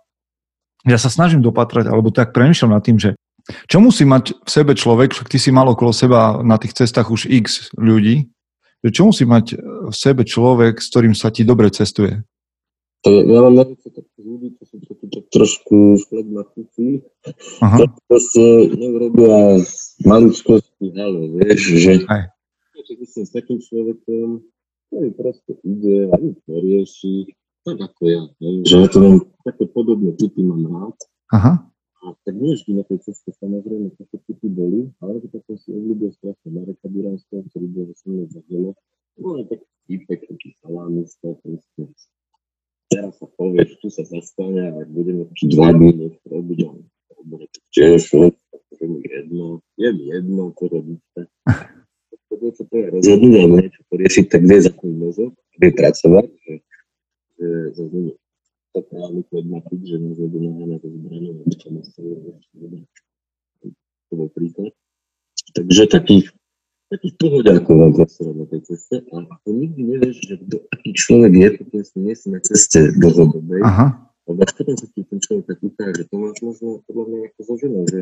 ja 0.86 0.98
sa 1.02 1.10
snažím 1.10 1.42
dopatrať, 1.42 1.90
alebo 1.90 2.14
tak 2.14 2.30
premýšľam 2.30 2.78
nad 2.78 2.84
tým, 2.84 3.00
že 3.02 3.18
čo 3.68 3.78
musí 3.80 4.08
mať 4.08 4.32
v 4.40 4.48
sebe 4.48 4.72
človek, 4.72 5.12
však 5.12 5.28
ty 5.28 5.36
si 5.36 5.52
mal 5.52 5.68
okolo 5.68 5.92
seba 5.92 6.40
na 6.40 6.56
tých 6.56 6.80
cestách 6.80 7.12
už 7.12 7.28
x 7.28 7.74
ľudí, 7.76 8.32
že 8.84 8.88
čo 8.92 9.08
musí 9.08 9.24
mať 9.28 9.56
v 9.88 9.94
sebe 9.96 10.24
človek, 10.24 10.80
s 10.80 10.88
ktorým 10.88 11.12
sa 11.16 11.28
ti 11.28 11.44
dobre 11.44 11.68
cestuje? 11.68 12.24
To 13.04 13.12
je, 13.12 13.20
ja 13.28 13.40
mám 13.44 13.52
na 13.52 13.64
to 13.68 13.76
takých 13.76 14.24
ľudí, 14.24 14.48
čo 14.56 14.64
sú 14.64 14.76
takí 14.80 15.06
tak 15.12 15.24
trošku 15.28 15.76
flegmatici, 16.08 17.04
to 17.60 17.84
proste 18.08 18.44
neurobia 18.80 19.60
maličkosti 20.08 20.86
halo, 20.96 21.36
vieš, 21.36 21.60
že 21.84 21.92
Aj. 22.08 22.32
som 23.12 23.28
s 23.28 23.32
takým 23.36 23.60
človekom, 23.60 24.40
ktorý 24.88 25.08
proste 25.20 25.52
ide 25.68 26.08
a 26.08 26.16
nič 26.16 26.40
nerieši, 26.48 27.16
tak 27.64 27.76
ako 27.92 28.02
ja, 28.08 28.22
hej, 28.40 28.56
že 28.64 28.74
ja 28.84 28.88
to 28.88 28.98
mám 29.04 29.16
také 29.44 29.64
podobné 29.68 30.16
typy 30.16 30.40
mám 30.40 30.64
rád. 30.64 30.96
Aha. 31.32 31.52
A 32.04 32.12
A 32.12 32.12
tak 32.20 32.36
vždy 32.36 32.76
na 32.76 32.84
tej 32.84 33.00
ceste, 33.00 33.32
samozrejme, 33.40 33.88
to 33.96 34.04
všetky 34.04 34.36
tu 34.36 34.52
boli, 34.52 34.92
ale 35.00 35.24
to 35.24 35.28
potom 35.32 35.56
si 35.56 35.72
obľúbil 35.72 36.12
strašne 36.12 36.52
Mareka 36.52 36.84
Duranského, 36.92 37.40
ktorý 37.48 37.66
bol 37.72 37.88
so 37.96 38.04
mnou 38.12 38.28
za 38.28 38.44
delo. 38.44 38.76
No 39.16 39.26
ale 39.32 39.48
tak 39.48 39.64
týpek, 39.88 40.20
taký 40.28 40.52
salámista, 40.60 41.32
proste. 41.40 41.82
Teraz 42.92 43.16
sa 43.16 43.26
povieš, 43.40 43.80
tu 43.80 43.88
sa 43.88 44.04
zastane 44.04 44.68
a 44.68 44.84
budeme 44.84 45.24
už 45.32 45.48
dva 45.56 45.72
dní 45.72 46.12
a 46.12 47.10
on 47.16 47.24
bude 47.24 47.46
tak 47.48 47.64
tiež, 47.72 48.04
akože 48.52 48.84
mi 48.84 49.00
jedno, 49.00 49.64
je 49.80 49.88
mi 49.96 50.04
jedno, 50.12 50.52
čo 50.60 50.64
robíte. 50.68 51.20
To, 52.28 52.50
čo 52.52 52.62
to 52.68 52.74
je 52.76 52.86
rozhodnúť, 53.00 53.32
alebo 53.40 53.56
niečo 53.64 53.82
poriešiť, 53.88 54.24
tak 54.28 54.42
vie 54.44 54.58
za 54.60 54.72
ten 54.76 54.92
mozog, 54.92 55.32
vie 55.56 55.70
pracovať, 55.72 56.28
že, 56.28 56.54
že 57.40 57.46
zase 57.80 57.98
to 58.74 58.82
právny 58.82 59.22
pragmatik, 59.30 59.80
že 59.86 59.96
nás 60.02 60.18
zbraní, 60.18 61.30
aby 61.30 61.54
to 61.54 61.68
nastavili 61.70 62.34
ešte 62.34 62.54
dobre. 62.58 62.82
To 64.10 64.12
bol 64.18 64.28
príklad. 64.34 64.74
Takže 65.54 65.82
takých, 65.86 66.34
takých 66.90 67.14
pohodiakov 67.14 67.74
vám 67.78 67.92
prosím 67.94 68.34
na 68.34 68.46
tej 68.50 68.60
ceste 68.66 69.06
a 69.14 69.16
ako 69.30 69.48
nikdy 69.54 69.80
nevieš, 69.86 70.16
že 70.26 70.34
kto, 70.42 70.56
aký 70.74 70.90
človek 70.90 71.32
je, 71.38 71.48
pokiaľ 71.62 71.84
si 71.86 71.96
nie 72.02 72.14
si 72.18 72.26
na 72.34 72.40
ceste 72.42 72.80
dlhodobej, 72.98 73.62
Aha. 73.62 73.86
lebo 74.26 74.38
až 74.42 74.52
potom 74.58 74.74
sa 74.74 74.86
ti 74.90 75.06
ten 75.06 75.18
človek 75.22 75.44
tak 75.54 75.58
ukáže, 75.62 76.02
to 76.10 76.16
máš 76.18 76.38
možno 76.42 76.82
podľa 76.90 77.04
mňa 77.06 77.18
ako 77.30 77.40
so 77.46 77.54
ženou, 77.62 77.84
že 77.86 78.00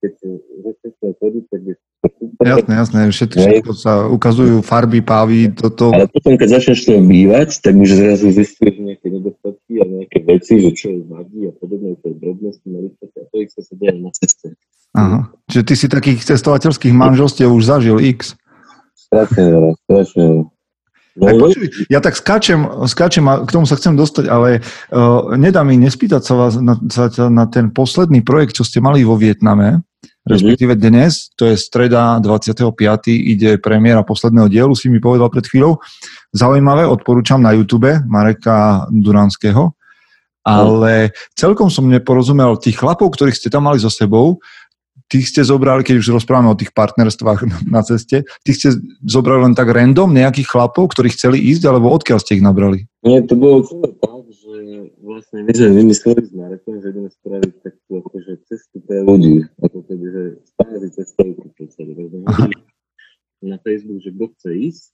keď 0.00 0.12
chceš 0.16 1.14
chodiť, 1.20 1.44
tak 1.52 1.60
je 1.68 1.74
Jasné, 2.40 2.72
jasné, 2.72 3.00
všetko, 3.12 3.36
všetko 3.36 3.72
sa 3.76 4.08
ukazujú 4.08 4.64
farby, 4.64 5.04
pávy, 5.04 5.52
toto. 5.52 5.92
Ale 5.92 6.08
potom, 6.08 6.40
keď 6.40 6.56
začneš 6.56 6.88
to 6.88 6.96
bývať, 7.04 7.60
tak 7.60 7.76
už 7.76 8.00
zrazu 8.00 8.32
zistíš 8.32 8.80
nejaké 8.80 9.12
nedostatky 9.12 9.72
a 9.76 9.84
nejaké 9.84 10.18
veci, 10.24 10.56
že 10.64 10.70
čo 10.72 10.88
je 10.88 11.04
vadí 11.04 11.44
a 11.44 11.52
podobne, 11.52 12.00
to 12.00 12.08
je 12.08 12.16
drobnosti, 12.16 12.64
maličkosti 12.64 13.18
a 13.20 13.24
to 13.28 13.36
ich 13.44 13.52
sa 13.52 13.60
deje 13.76 14.00
na 14.00 14.10
ceste. 14.16 14.56
Aha. 14.96 15.28
Čiže 15.52 15.62
ty 15.68 15.74
si 15.76 15.86
takých 15.92 16.20
cestovateľských 16.24 16.94
manželstiev 16.96 17.52
už 17.52 17.64
zažil 17.68 18.00
x. 18.00 18.40
Strašne 18.96 19.44
veľa, 19.52 19.72
strašne 19.84 20.22
veľa. 20.24 20.44
No, 21.20 21.24
Tak 21.26 21.34
počuj, 21.36 21.64
ja 21.92 22.00
tak 22.00 22.14
skáčem, 22.16 22.60
skáčem 22.88 23.26
a 23.28 23.44
k 23.44 23.50
tomu 23.52 23.68
sa 23.68 23.76
chcem 23.76 23.98
dostať, 23.98 24.32
ale 24.32 24.64
uh, 24.64 25.36
nedá 25.36 25.60
mi 25.60 25.76
nespýtať 25.76 26.22
sa 26.24 26.34
vás 26.38 26.56
na, 26.56 26.78
sa, 26.88 27.12
na 27.28 27.44
ten 27.44 27.68
posledný 27.68 28.24
projekt, 28.24 28.56
čo 28.56 28.64
ste 28.64 28.80
mali 28.80 29.04
vo 29.04 29.20
Vietname, 29.20 29.84
respektíve 30.30 30.72
dnes, 30.78 31.34
to 31.34 31.50
je 31.50 31.56
streda 31.58 32.22
25. 32.22 32.70
ide 33.10 33.58
premiéra 33.58 34.06
posledného 34.06 34.46
dielu, 34.46 34.74
si 34.78 34.86
mi 34.86 35.02
povedal 35.02 35.26
pred 35.28 35.44
chvíľou. 35.44 35.82
Zaujímavé, 36.30 36.86
odporúčam 36.86 37.42
na 37.42 37.50
YouTube 37.50 37.90
Mareka 38.06 38.86
Duranského, 38.88 39.74
ale 40.46 41.12
celkom 41.34 41.68
som 41.68 41.90
neporozumel 41.90 42.56
tých 42.56 42.80
chlapov, 42.80 43.12
ktorých 43.12 43.36
ste 43.36 43.52
tam 43.52 43.68
mali 43.68 43.82
so 43.82 43.90
sebou, 43.92 44.40
tých 45.10 45.26
ste 45.26 45.42
zobrali, 45.42 45.82
keď 45.82 45.98
už 45.98 46.22
rozprávame 46.22 46.54
o 46.54 46.56
tých 46.56 46.70
partnerstvách 46.70 47.40
na, 47.50 47.58
na 47.66 47.82
ceste, 47.82 48.22
tých 48.46 48.56
ste 48.56 48.68
zobrali 49.02 49.50
len 49.50 49.54
tak 49.58 49.66
random 49.74 50.14
nejakých 50.14 50.46
chlapov, 50.46 50.94
ktorí 50.94 51.10
chceli 51.10 51.42
ísť, 51.50 51.66
alebo 51.66 51.90
odkiaľ 51.90 52.22
ste 52.22 52.38
ich 52.38 52.46
nabrali? 52.46 52.86
Nie, 53.02 53.26
to 53.26 53.34
bolo 53.34 53.66
celé 53.66 53.90
tak, 53.98 54.22
že 54.30 54.54
vlastne 55.02 55.38
my 55.42 55.52
sme 55.52 55.70
vymysleli 55.82 56.22
s 56.22 56.30
Marekom, 56.50 56.82
že 56.82 56.90
ideme 56.90 57.06
spraviť 57.14 57.54
takú 57.62 58.02
akože 58.02 58.32
cestu 58.50 58.82
pre 58.82 59.06
ľudí, 59.06 59.46
ako 59.62 59.86
keby, 59.86 60.06
že 60.10 60.22
stále 60.50 60.82
cestujú 60.90 61.46
pre 61.54 61.66
celé. 61.70 61.94
Na 63.38 63.56
Facebook, 63.62 64.02
že 64.02 64.10
kto 64.10 64.26
chce 64.34 64.50
ísť. 64.50 64.84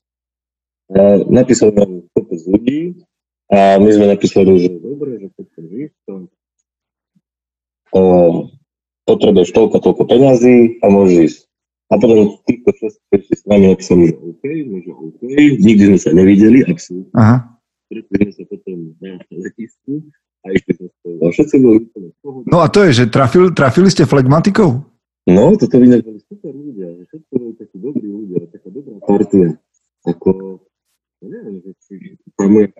A 0.92 1.00
napísal 1.32 1.72
nám 1.72 2.04
kopec 2.12 2.40
ľudí 2.44 3.00
a 3.48 3.80
my 3.80 3.88
sme 3.88 4.12
napísali, 4.12 4.52
že 4.60 4.68
dobre, 4.76 5.16
že 5.16 5.32
keď 5.32 5.44
chceš 5.48 5.68
ísť, 5.72 5.96
to 6.04 6.14
o, 7.96 8.00
potrebuješ 9.08 9.50
toľko, 9.56 9.76
toľko 9.80 10.02
peňazí 10.12 10.76
a 10.84 10.92
môžeš 10.92 11.16
ísť. 11.24 11.40
A 11.88 11.92
potom 11.96 12.36
týchto 12.44 12.70
šest 12.76 13.00
prišli 13.08 13.34
s 13.34 13.44
nami 13.48 13.64
napísali, 13.72 14.12
že 14.12 14.16
OK, 14.20 14.44
my 14.44 14.78
že 14.84 14.92
OK, 14.92 15.20
nikdy 15.56 15.82
sme 15.88 15.98
sa 16.04 16.10
nevideli, 16.12 16.58
absolútne. 16.68 17.16
Aha. 17.16 17.36
Stretli 17.88 18.16
sme 18.28 18.32
sa 18.36 18.44
potom 18.44 18.76
na 19.00 19.12
letisku 19.32 20.04
a 20.46 20.54
išli 20.54 20.72
sme 20.78 20.88
spolu. 20.94 21.16
A 21.18 21.26
všetci 21.34 21.54
boli 21.58 21.76
úplne. 21.82 22.08
No 22.46 22.62
a 22.62 22.66
to 22.70 22.86
je, 22.86 22.90
že 23.02 23.04
trafil, 23.10 23.50
trafili 23.50 23.90
ste 23.90 24.06
flegmatikou? 24.06 24.70
No, 25.26 25.58
toto 25.58 25.74
by 25.82 25.98
boli 25.98 26.22
super 26.22 26.54
ľudia, 26.54 26.86
že 26.86 27.02
všetko 27.10 27.32
boli 27.34 27.54
takí 27.58 27.76
dobrí 27.82 28.06
ľudia, 28.06 28.46
taká 28.46 28.68
dobrá 28.70 28.94
partia. 29.02 29.58
Ako, 30.06 30.62
ja 31.18 31.26
neviem, 31.26 31.58
že 31.66 31.70
či 31.82 32.14
tam 32.38 32.54
je 32.54 32.70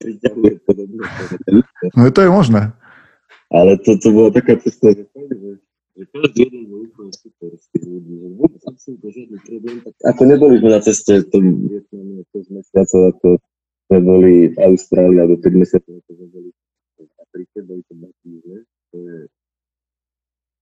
priťahuje 0.00 0.52
podobne. 0.64 1.04
No 1.92 2.08
to 2.08 2.20
je 2.24 2.30
možné. 2.32 2.62
Ale 3.52 3.76
to, 3.84 4.00
to 4.00 4.08
bola 4.12 4.32
taká 4.32 4.56
cesta, 4.60 4.92
že, 4.92 5.04
že, 5.12 5.50
že 5.96 6.02
každý 6.12 6.48
jeden 6.48 6.62
bol 6.68 6.84
úplne 6.84 7.12
super 7.16 7.52
z 7.56 7.66
tých 7.72 7.84
ľudí. 7.84 8.12
Že 8.16 8.28
vôbec 8.36 8.62
absolútne 8.68 9.08
žiadny 9.12 9.38
problém. 9.44 9.76
Tak, 9.84 9.94
ako 10.04 10.22
neboli 10.28 10.54
sme 10.60 10.70
na 10.72 10.80
ceste 10.84 11.12
v 11.24 11.26
tom 11.32 11.44
Vietname 11.68 12.24
6 12.32 12.56
mesiacov, 12.56 13.00
ako 13.12 13.28
sme 13.88 13.98
boli 14.04 14.34
v 14.52 14.56
Austrálii, 14.60 15.18
alebo 15.20 15.36
5 15.40 15.62
mesiacov, 15.64 15.92
ako 16.04 16.10
sme 16.12 16.26
boli 17.62 17.82
to 17.86 17.94
dva 17.94 18.10
týždne. 18.24 18.58
To 18.92 18.96
je, 18.96 19.16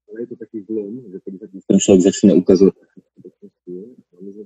ale 0.06 0.16
je 0.22 0.26
to 0.30 0.36
taký 0.38 0.58
zlom, 0.66 0.92
že 1.10 1.18
keď 1.22 1.32
sa 1.40 1.46
ten 1.66 1.78
človek 1.78 2.02
začína 2.02 2.32
ukazovať, 2.38 2.76
a 2.76 4.18
my 4.22 4.30
sme 4.32 4.44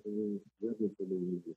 to 0.96 1.04
nevideli. 1.04 1.54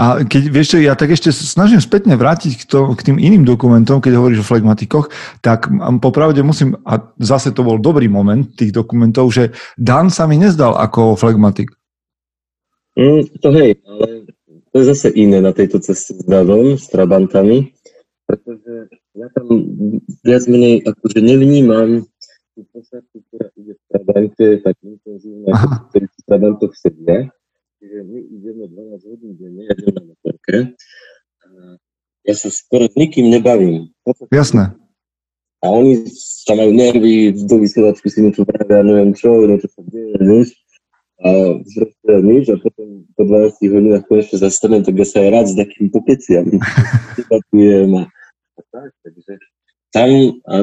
A 0.00 0.24
keď, 0.24 0.42
vieš 0.48 0.72
čo, 0.72 0.78
ja 0.80 0.96
tak 0.96 1.12
ešte 1.12 1.28
snažím 1.28 1.76
spätne 1.76 2.16
vrátiť 2.16 2.52
k, 2.56 2.62
to, 2.64 2.96
k 2.96 3.12
tým 3.12 3.20
iným 3.20 3.44
dokumentom, 3.44 4.00
keď 4.00 4.16
hovoríš 4.16 4.40
o 4.40 4.48
flegmatikoch, 4.48 5.12
tak 5.44 5.68
popravde 6.00 6.40
musím, 6.40 6.80
a 6.88 7.12
zase 7.20 7.52
to 7.52 7.60
bol 7.60 7.76
dobrý 7.76 8.08
moment 8.08 8.48
tých 8.56 8.72
dokumentov, 8.72 9.28
že 9.28 9.52
Dan 9.76 10.08
sa 10.08 10.24
mi 10.24 10.40
nezdal 10.40 10.72
ako 10.80 11.20
flegmatik. 11.20 11.68
Mm, 12.96 13.28
to 13.40 13.48
hej, 13.52 13.76
ale 13.84 14.32
to 14.72 14.74
je 14.80 14.84
zase 14.88 15.08
iné 15.12 15.44
na 15.44 15.52
tejto 15.52 15.84
ceste 15.84 16.16
s 16.16 16.24
Davom, 16.24 16.80
s 16.80 16.88
Trabantami, 16.88 17.76
pretože 18.32 18.88
ja 19.12 19.28
tam 19.36 19.44
viac 20.24 20.44
menej 20.48 20.80
akože 20.88 21.20
nevnímam 21.20 22.08
tú 22.56 22.64
posádku, 22.72 23.20
ktorá 23.28 23.52
ide 23.60 23.76
v 23.76 23.82
Trabante 23.92 24.46
tak 24.64 24.76
intenzívne, 24.80 25.52
ako 25.52 25.76
ktorí 25.92 26.06
v 26.08 26.24
Trabantoch 26.24 26.74
sedia. 26.76 27.28
Čiže 27.76 27.98
my 28.08 28.18
ideme 28.24 28.64
12 28.72 29.10
hodín 29.12 29.32
denne, 29.36 29.62
ja 29.68 29.74
idem 29.76 29.92
na 29.92 30.04
motorke. 30.16 30.56
Ja 32.22 32.34
sa 32.38 32.48
skoro 32.48 32.88
s 32.88 32.94
nikým 32.96 33.28
nebavím. 33.28 33.92
Jasné. 34.32 34.72
A 35.62 35.66
oni 35.70 36.06
tam 36.46 36.58
majú 36.58 36.72
nervy, 36.74 37.36
do 37.46 37.56
vysielačky 37.60 38.08
si 38.10 38.24
niečo 38.24 38.42
pravia, 38.48 38.82
neviem 38.82 39.14
čo, 39.14 39.46
niečo 39.46 39.68
sa 39.70 39.82
deje, 39.86 40.16
vieš. 40.18 40.48
A 41.22 41.54
proste 41.62 42.12
nič 42.26 42.50
a 42.50 42.58
potom 42.58 43.06
po 43.14 43.22
12 43.22 43.70
hodinách 43.70 44.04
konečne 44.10 44.42
zastanem, 44.42 44.82
tak 44.82 44.98
ja 44.98 45.06
sa 45.06 45.22
aj 45.22 45.28
rád 45.30 45.46
s 45.46 45.54
takým 45.54 45.86
popeciam. 45.86 46.46
Debatujem 47.14 47.90
a, 48.00 48.02
a 48.10 48.21
tak, 48.72 48.90
takže 49.04 49.36
tam, 49.92 50.08
a 50.48 50.54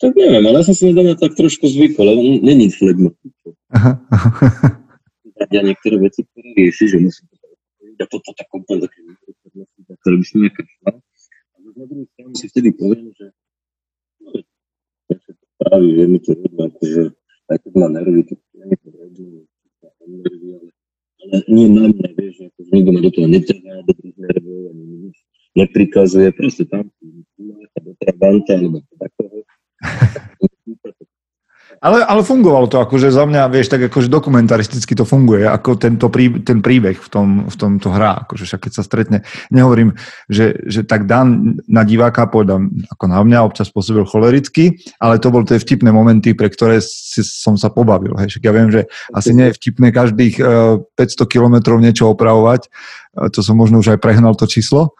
tak 0.00 0.16
neviem, 0.16 0.48
ale 0.48 0.64
ja 0.64 0.64
som 0.64 0.72
si 0.72 0.88
nedávno 0.88 1.12
tak 1.20 1.36
trošku 1.36 1.68
zvykol, 1.68 2.08
lebo 2.08 2.20
n- 2.24 2.40
není 2.40 2.72
flegma. 2.72 3.12
Aha. 3.76 4.00
Ja 5.52 5.60
niektoré 5.60 6.00
veci, 6.00 6.24
ktoré 6.24 6.48
rieši, 6.56 6.84
že 6.90 6.98
musím 6.98 7.28
to 7.28 7.36
spraviť 7.38 7.98
a 8.00 8.06
toto 8.08 8.30
tak 8.32 8.48
úplne 8.50 8.88
také 8.88 8.98
ktoré 10.02 10.14
by 10.18 10.24
som 10.24 10.38
nekašľal. 10.40 10.96
A 11.52 11.56
na 11.62 11.84
druhú 11.84 12.04
stranu 12.16 12.32
si 12.32 12.46
vtedy 12.48 12.68
poviem, 12.72 13.12
že 13.12 13.26
no, 14.24 14.30
ja 15.12 15.16
sa 15.20 15.30
to 15.36 15.44
spraví, 15.58 15.88
je 15.92 16.06
mi 16.08 16.18
to 16.24 16.30
jedno, 16.32 16.62
akože 16.72 17.02
aj 17.48 17.58
keď 17.60 17.72
má 17.76 17.88
nervy, 17.92 18.20
tak 18.24 18.38
ja 18.56 18.64
mi 18.64 18.76
to 18.80 18.88
jedno, 18.88 19.26
nervy, 20.08 20.48
ale, 20.56 20.68
ale 21.22 21.36
nie 21.52 21.66
na 21.68 21.84
mňa, 21.92 22.08
vieš, 22.16 22.32
že 22.40 22.44
akože 22.48 22.70
nikto 22.72 22.90
ma 22.90 23.00
do 23.04 23.10
toho 23.12 23.28
netrhá, 23.28 23.74
do 23.84 23.92
tých 24.00 24.16
nervov, 24.16 24.60
ani 24.72 24.84
nič 25.08 25.16
neprikazuje, 25.58 26.28
proste 26.32 26.64
tam 26.64 26.88
do 27.76 27.92
Trabanta, 28.00 28.52
alebo 28.56 28.80
do 28.80 28.94
takého. 28.96 29.38
Ale, 31.78 32.02
ale 32.02 32.26
fungovalo 32.26 32.66
to, 32.66 32.82
akože 32.82 33.14
za 33.14 33.22
mňa, 33.22 33.46
vieš, 33.54 33.70
tak 33.70 33.86
akože 33.86 34.10
dokumentaristicky 34.10 34.98
to 34.98 35.06
funguje, 35.06 35.46
ako 35.46 35.78
tento 35.78 36.10
prí, 36.10 36.42
ten 36.42 36.58
príbeh 36.58 36.98
v, 36.98 37.08
tom, 37.08 37.28
v 37.46 37.54
tomto 37.54 37.94
hra, 37.94 38.26
akože 38.26 38.50
však 38.50 38.66
keď 38.66 38.72
sa 38.74 38.82
stretne, 38.82 39.18
nehovorím, 39.54 39.94
že, 40.26 40.58
že 40.66 40.82
tak 40.82 41.06
Dan 41.06 41.62
na 41.70 41.86
diváka 41.86 42.26
povedal, 42.26 42.66
ako 42.90 43.04
na 43.06 43.22
mňa 43.22 43.46
občas 43.46 43.70
pôsobil 43.70 44.02
cholericky, 44.02 44.82
ale 44.98 45.22
to 45.22 45.30
bol 45.30 45.46
tie 45.46 45.62
vtipné 45.62 45.94
momenty, 45.94 46.34
pre 46.34 46.50
ktoré 46.50 46.82
si, 46.82 47.22
som 47.22 47.54
sa 47.54 47.70
pobavil, 47.70 48.18
hej, 48.18 48.34
však 48.34 48.42
ja 48.42 48.52
viem, 48.58 48.68
že 48.74 48.90
asi 49.14 49.30
nie 49.30 49.46
je 49.46 49.56
vtipné 49.62 49.94
každých 49.94 50.34
uh, 50.42 50.82
500 50.98 51.30
kilometrov 51.30 51.78
niečo 51.78 52.10
opravovať, 52.10 52.66
uh, 52.66 53.30
to 53.30 53.38
som 53.38 53.54
možno 53.54 53.78
už 53.78 53.94
aj 53.94 54.02
prehnal 54.02 54.34
to 54.34 54.50
číslo, 54.50 54.98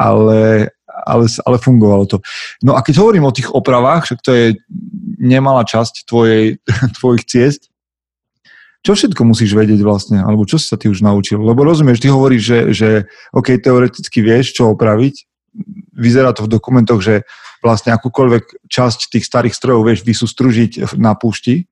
ale, 0.00 0.72
ale, 1.02 1.26
ale 1.42 1.56
fungovalo 1.58 2.06
to. 2.06 2.22
No 2.62 2.78
a 2.78 2.80
keď 2.86 3.02
hovorím 3.02 3.26
o 3.26 3.34
tých 3.34 3.50
opravách, 3.50 4.06
však 4.06 4.20
to 4.22 4.30
je 4.30 4.46
nemalá 5.18 5.66
časť 5.66 6.06
tvojej, 6.06 6.62
tvojich 6.98 7.24
ciest, 7.26 7.62
čo 8.84 8.92
všetko 8.92 9.24
musíš 9.24 9.56
vedieť 9.56 9.80
vlastne, 9.80 10.20
alebo 10.20 10.44
čo 10.44 10.60
si 10.60 10.68
sa 10.68 10.76
ty 10.76 10.92
už 10.92 11.00
naučil? 11.00 11.40
Lebo 11.40 11.64
rozumieš, 11.64 12.04
ty 12.04 12.12
hovoríš, 12.12 12.42
že, 12.44 12.60
že 12.76 12.90
OK, 13.32 13.56
teoreticky 13.56 14.20
vieš, 14.20 14.60
čo 14.60 14.76
opraviť, 14.76 15.24
vyzerá 15.96 16.36
to 16.36 16.44
v 16.44 16.52
dokumentoch, 16.52 17.00
že 17.00 17.24
vlastne 17.64 17.96
akúkoľvek 17.96 18.68
časť 18.68 19.08
tých 19.08 19.24
starých 19.24 19.56
strojov 19.56 19.88
vieš 19.88 20.04
vysústružiť 20.04 21.00
na 21.00 21.16
púšti, 21.16 21.64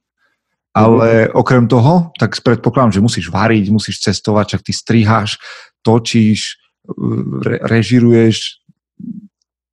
ale 0.72 1.28
okrem 1.28 1.68
toho, 1.68 2.16
tak 2.16 2.32
predpokladám, 2.40 2.96
že 2.96 3.04
musíš 3.04 3.28
variť, 3.28 3.68
musíš 3.68 4.00
cestovať, 4.00 4.56
čak 4.56 4.62
ty 4.64 4.72
striháš, 4.72 5.36
točíš, 5.84 6.56
re, 7.44 7.60
režiruješ. 7.60 8.61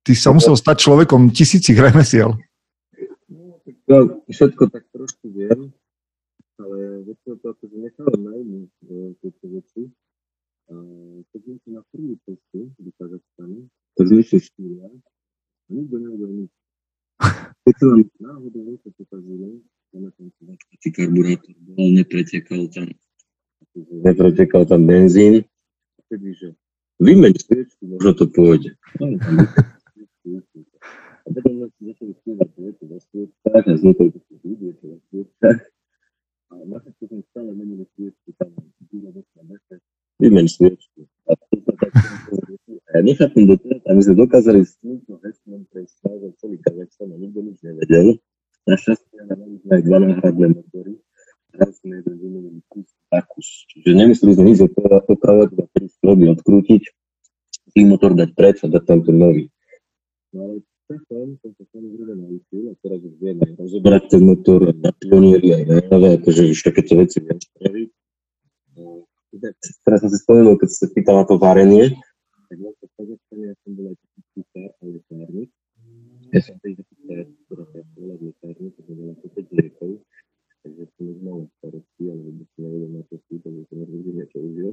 Ty 0.00 0.12
sa 0.16 0.30
musel 0.32 0.56
stať 0.56 0.76
človekom 0.80 1.28
tisícich 1.28 1.76
remesiel. 1.76 2.32
Ja 3.90 4.06
všetko 4.30 4.70
tak 4.70 4.86
trošku 4.94 5.34
viem, 5.34 5.74
ale 6.56 7.04
väčšinou 7.04 7.36
to 7.42 7.46
akože 7.52 7.76
nechávam 7.76 8.22
najmä 8.22 8.58
tieto 9.18 9.46
veci. 9.50 9.82
A 10.70 10.74
keď 11.34 11.40
sme 11.42 11.70
na 11.74 11.82
prvú 11.90 12.14
cestu 12.22 12.70
do 12.78 12.90
Kazachstanu, 12.94 13.66
tak 13.98 14.04
sme 14.06 14.22
išli 14.22 14.38
štyria 14.38 14.86
a 14.86 15.68
nikto 15.74 15.96
nevedel 15.98 16.30
nič. 16.46 16.52
Keď 17.66 17.74
sa 17.74 17.84
nám 17.90 18.00
náhodou 18.22 18.62
niečo 18.70 18.88
pokazilo, 18.94 19.58
pamätám 19.90 20.30
si, 20.30 20.42
či 20.78 20.88
karburátor 20.94 21.54
bol, 21.66 21.90
nepretekal 21.90 22.70
tam, 22.70 22.86
akože 23.66 23.92
nepretekal 24.06 24.62
tam 24.62 24.86
benzín, 24.86 25.42
a 25.42 26.00
vtedy, 26.06 26.38
že 26.38 26.48
vymeň 27.02 27.34
sviečku, 27.34 27.82
možno 27.90 28.10
to 28.14 28.24
pôjde. 28.30 28.70
No, 30.20 30.38
a 31.24 31.28
potom 31.32 31.52
sme 31.56 31.66
začali 31.80 32.12
spievať 32.20 32.48
veci 32.60 32.84
vo 32.84 32.98
sviečkách 33.00 33.64
a 33.64 33.72
vznikli 33.72 34.08
také 34.12 34.34
vidieť 34.44 34.76
vo 34.84 34.96
sviečkách. 35.08 35.60
A 36.50 36.54
na 36.66 36.76
všetko 36.82 37.02
sme 37.08 37.22
stále 37.32 37.50
menili 37.56 37.84
sviečky, 37.96 38.30
tam 38.36 38.52
díla 38.92 39.10
došla 39.16 39.42
mese, 39.48 39.74
vymeň 40.20 40.46
sviečku. 40.50 41.00
A 41.24 41.32
to 41.38 41.56
sa 41.64 41.72
tak 41.78 41.92
a 42.90 42.98
ja 42.98 43.02
nechápem 43.06 43.46
do 43.46 43.54
toho, 43.54 43.78
a 43.86 43.90
my 43.94 44.00
sme 44.02 44.14
dokázali 44.18 44.66
s 44.66 44.74
týmto 44.82 45.14
heslom 45.22 45.62
prejsť 45.70 45.94
stále 45.94 46.26
celý 46.42 46.58
Kazachstan 46.58 47.14
a 47.14 47.16
nikto 47.22 47.38
nič 47.46 47.58
nevedel. 47.62 48.18
Našťastie 48.66 49.16
ale 49.22 49.34
mali 49.38 49.56
sme 49.62 49.72
aj 49.78 49.82
dva 49.86 49.98
náhradné 50.02 50.46
motory. 50.58 50.92
Raz 51.54 51.72
sme 51.78 52.02
jeden 52.02 52.16
vymenili 52.18 52.60
kus 52.66 52.90
a 53.14 53.22
kus. 53.22 53.46
Čiže 53.70 53.94
nemuseli 53.94 54.32
sme 54.34 54.44
nič 54.50 54.58
opravovať, 55.06 55.48
iba 55.54 55.64
tri 55.70 55.86
stroby 55.86 56.24
odkrútiť, 56.34 56.82
tým 57.78 57.86
motor 57.94 58.10
dať 58.18 58.30
preč 58.34 58.56
a 58.62 58.66
dať 58.66 58.82
tam 58.82 59.00
ten 59.06 59.16
nový. 59.16 59.46
No 60.30 60.38
ale 60.46 60.54
časom 60.86 61.38
som 61.42 61.50
sa 61.54 61.64
samozrejme 61.74 62.14
naučil 62.18 62.70
a 62.70 62.74
teraz 62.82 63.00
už 63.02 63.14
vieme 63.18 63.46
rozobrať 63.58 64.02
ten 64.10 64.22
motor 64.22 64.70
na 64.74 64.90
pionieri 64.94 65.54
aj 65.54 65.90
nové, 65.90 66.18
akože 66.18 66.50
už 66.50 66.60
takéto 66.66 66.98
veci 66.98 67.18
viem 67.22 67.38
spraviť. 67.38 67.88
No, 68.78 69.06
teraz 69.86 69.98
som 70.02 70.10
si 70.10 70.18
spomenul, 70.22 70.54
keď 70.58 70.68
sa 70.70 70.86
pýtal 70.90 71.22
na 71.22 71.24
to 71.26 71.34
varenie, 71.38 71.94
tak 72.50 72.58
vlastne 72.58 72.86
v 72.86 72.92
Kazachstane 72.98 73.44
ja 73.46 73.54
som 73.62 73.70
bol 73.78 73.86
aj 73.90 73.96
taký 73.98 74.20
kuchár 74.34 74.70
a 74.70 74.82
lekárnik. 74.90 75.50
Ja 76.30 76.40
som 76.42 76.56
tej 76.62 76.72
taký 76.78 76.94
kuchár, 76.98 77.26
ktorá 77.46 77.64
sa 77.70 77.78
bola 77.94 78.14
v 78.14 78.22
lekárni, 78.30 78.68
to 78.74 78.80
som 78.86 78.94
bol 78.98 79.08
ako 79.14 79.26
5 79.34 79.66
rokov, 79.66 79.90
takže 80.66 80.82
som 80.94 81.04
už 81.10 81.18
mal 81.22 81.38
starosti, 81.58 82.02
ale 82.10 82.20
vôbec 82.22 82.46
som 82.50 82.60
nevedel 82.66 82.90
na 82.90 83.02
to 83.06 83.16
sú, 83.26 83.34
takže 83.38 83.62
som 83.70 83.76
rozhodne 83.82 84.12
niečo 84.14 84.38
užil. 84.42 84.70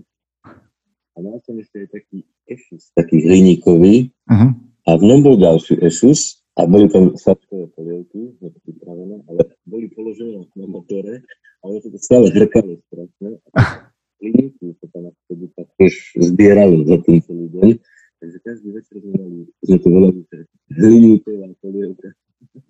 A 1.13 1.17
mal 1.25 1.37
som 1.45 1.57
ešte 1.57 1.75
aj 1.81 1.89
taký 1.97 2.17
ešus, 2.45 2.93
taký 2.93 3.25
hliníkový, 3.25 4.13
Uh-huh. 4.27 4.51
A 4.87 4.95
v 4.95 5.03
ňom 5.03 5.19
bol 5.19 5.35
ďalší 5.35 5.83
ešus 5.83 6.39
a 6.55 6.63
boli 6.63 6.87
tam 6.87 7.11
sačkové 7.19 7.67
polievky, 7.75 8.39
nie 8.39 8.49
to 8.49 8.59
pripravené, 8.63 9.19
ale 9.27 9.41
boli 9.67 9.91
položené 9.91 10.47
na 10.55 10.65
motore 10.65 11.27
a 11.59 11.63
ono 11.67 11.83
to 11.83 11.99
stále 11.99 12.31
hrkalo 12.31 12.79
strašne. 12.87 13.43
A 13.59 13.91
hliníky 14.23 14.73
sa 14.79 14.87
tam 14.95 15.11
vtedy 15.27 15.45
tak 15.53 15.67
tiež 15.75 15.93
zbierali 16.31 16.87
za 16.87 16.97
tým 17.03 17.19
celý 17.19 17.47
deň. 17.51 17.69
Takže 18.17 18.37
každý 18.41 18.69
večer 18.73 18.95
sme 18.97 19.13
mali, 19.13 19.37
sme 19.61 19.77
to 19.77 19.87
volali, 19.93 20.19
že 20.25 20.37
hliníková 20.73 21.47
polievka. 21.61 22.09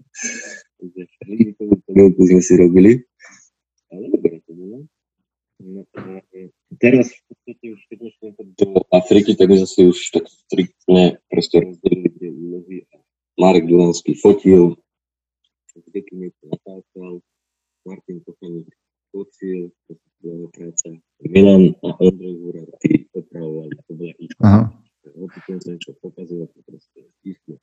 Takže 0.82 1.02
hliníkovú 1.24 1.76
polievku 1.88 2.22
sme 2.28 2.42
si 2.44 2.54
robili. 2.60 2.92
Ale 3.88 4.12
dobre 4.12 4.44
to 4.44 4.52
bolo. 4.52 4.78
No, 5.58 5.82
teraz 6.78 7.16
v 7.16 7.22
podstate 7.32 7.66
už 7.74 7.82
keď 7.88 7.98
sme 8.20 8.30
do 8.60 8.68
Afriky, 8.92 9.34
tak 9.34 9.48
my 9.48 9.58
zase 9.64 9.88
už 9.88 9.98
tak 10.14 10.26
striktne 10.88 11.20
proste 11.28 11.60
rozdelili 11.60 12.10
tie 12.16 12.32
úlohy 12.32 12.76
Marek 13.36 13.68
Dulanský 13.68 14.16
fotil, 14.16 14.80
Zdeky 15.78 16.18
niečo 16.18 16.42
natáčal, 16.50 17.22
Martin 17.86 18.18
Kochaník 18.26 18.66
točil, 19.14 19.70
to 19.86 19.94
bola 20.26 20.50
práca, 20.50 20.98
Milan 21.22 21.78
a 21.86 21.94
Ondrej 22.02 22.34
Húrar, 22.34 22.70
tí 22.82 23.06
opravovali, 23.14 23.76
to 23.86 23.94
bola 23.94 24.14
ich 24.18 24.34
Aha. 24.42 24.74
Opäť 25.08 25.62
sa 25.62 25.70
niečo 25.72 25.94
pokazilo, 26.02 26.50
to 26.50 26.60
proste 26.66 27.00
istne. 27.22 27.62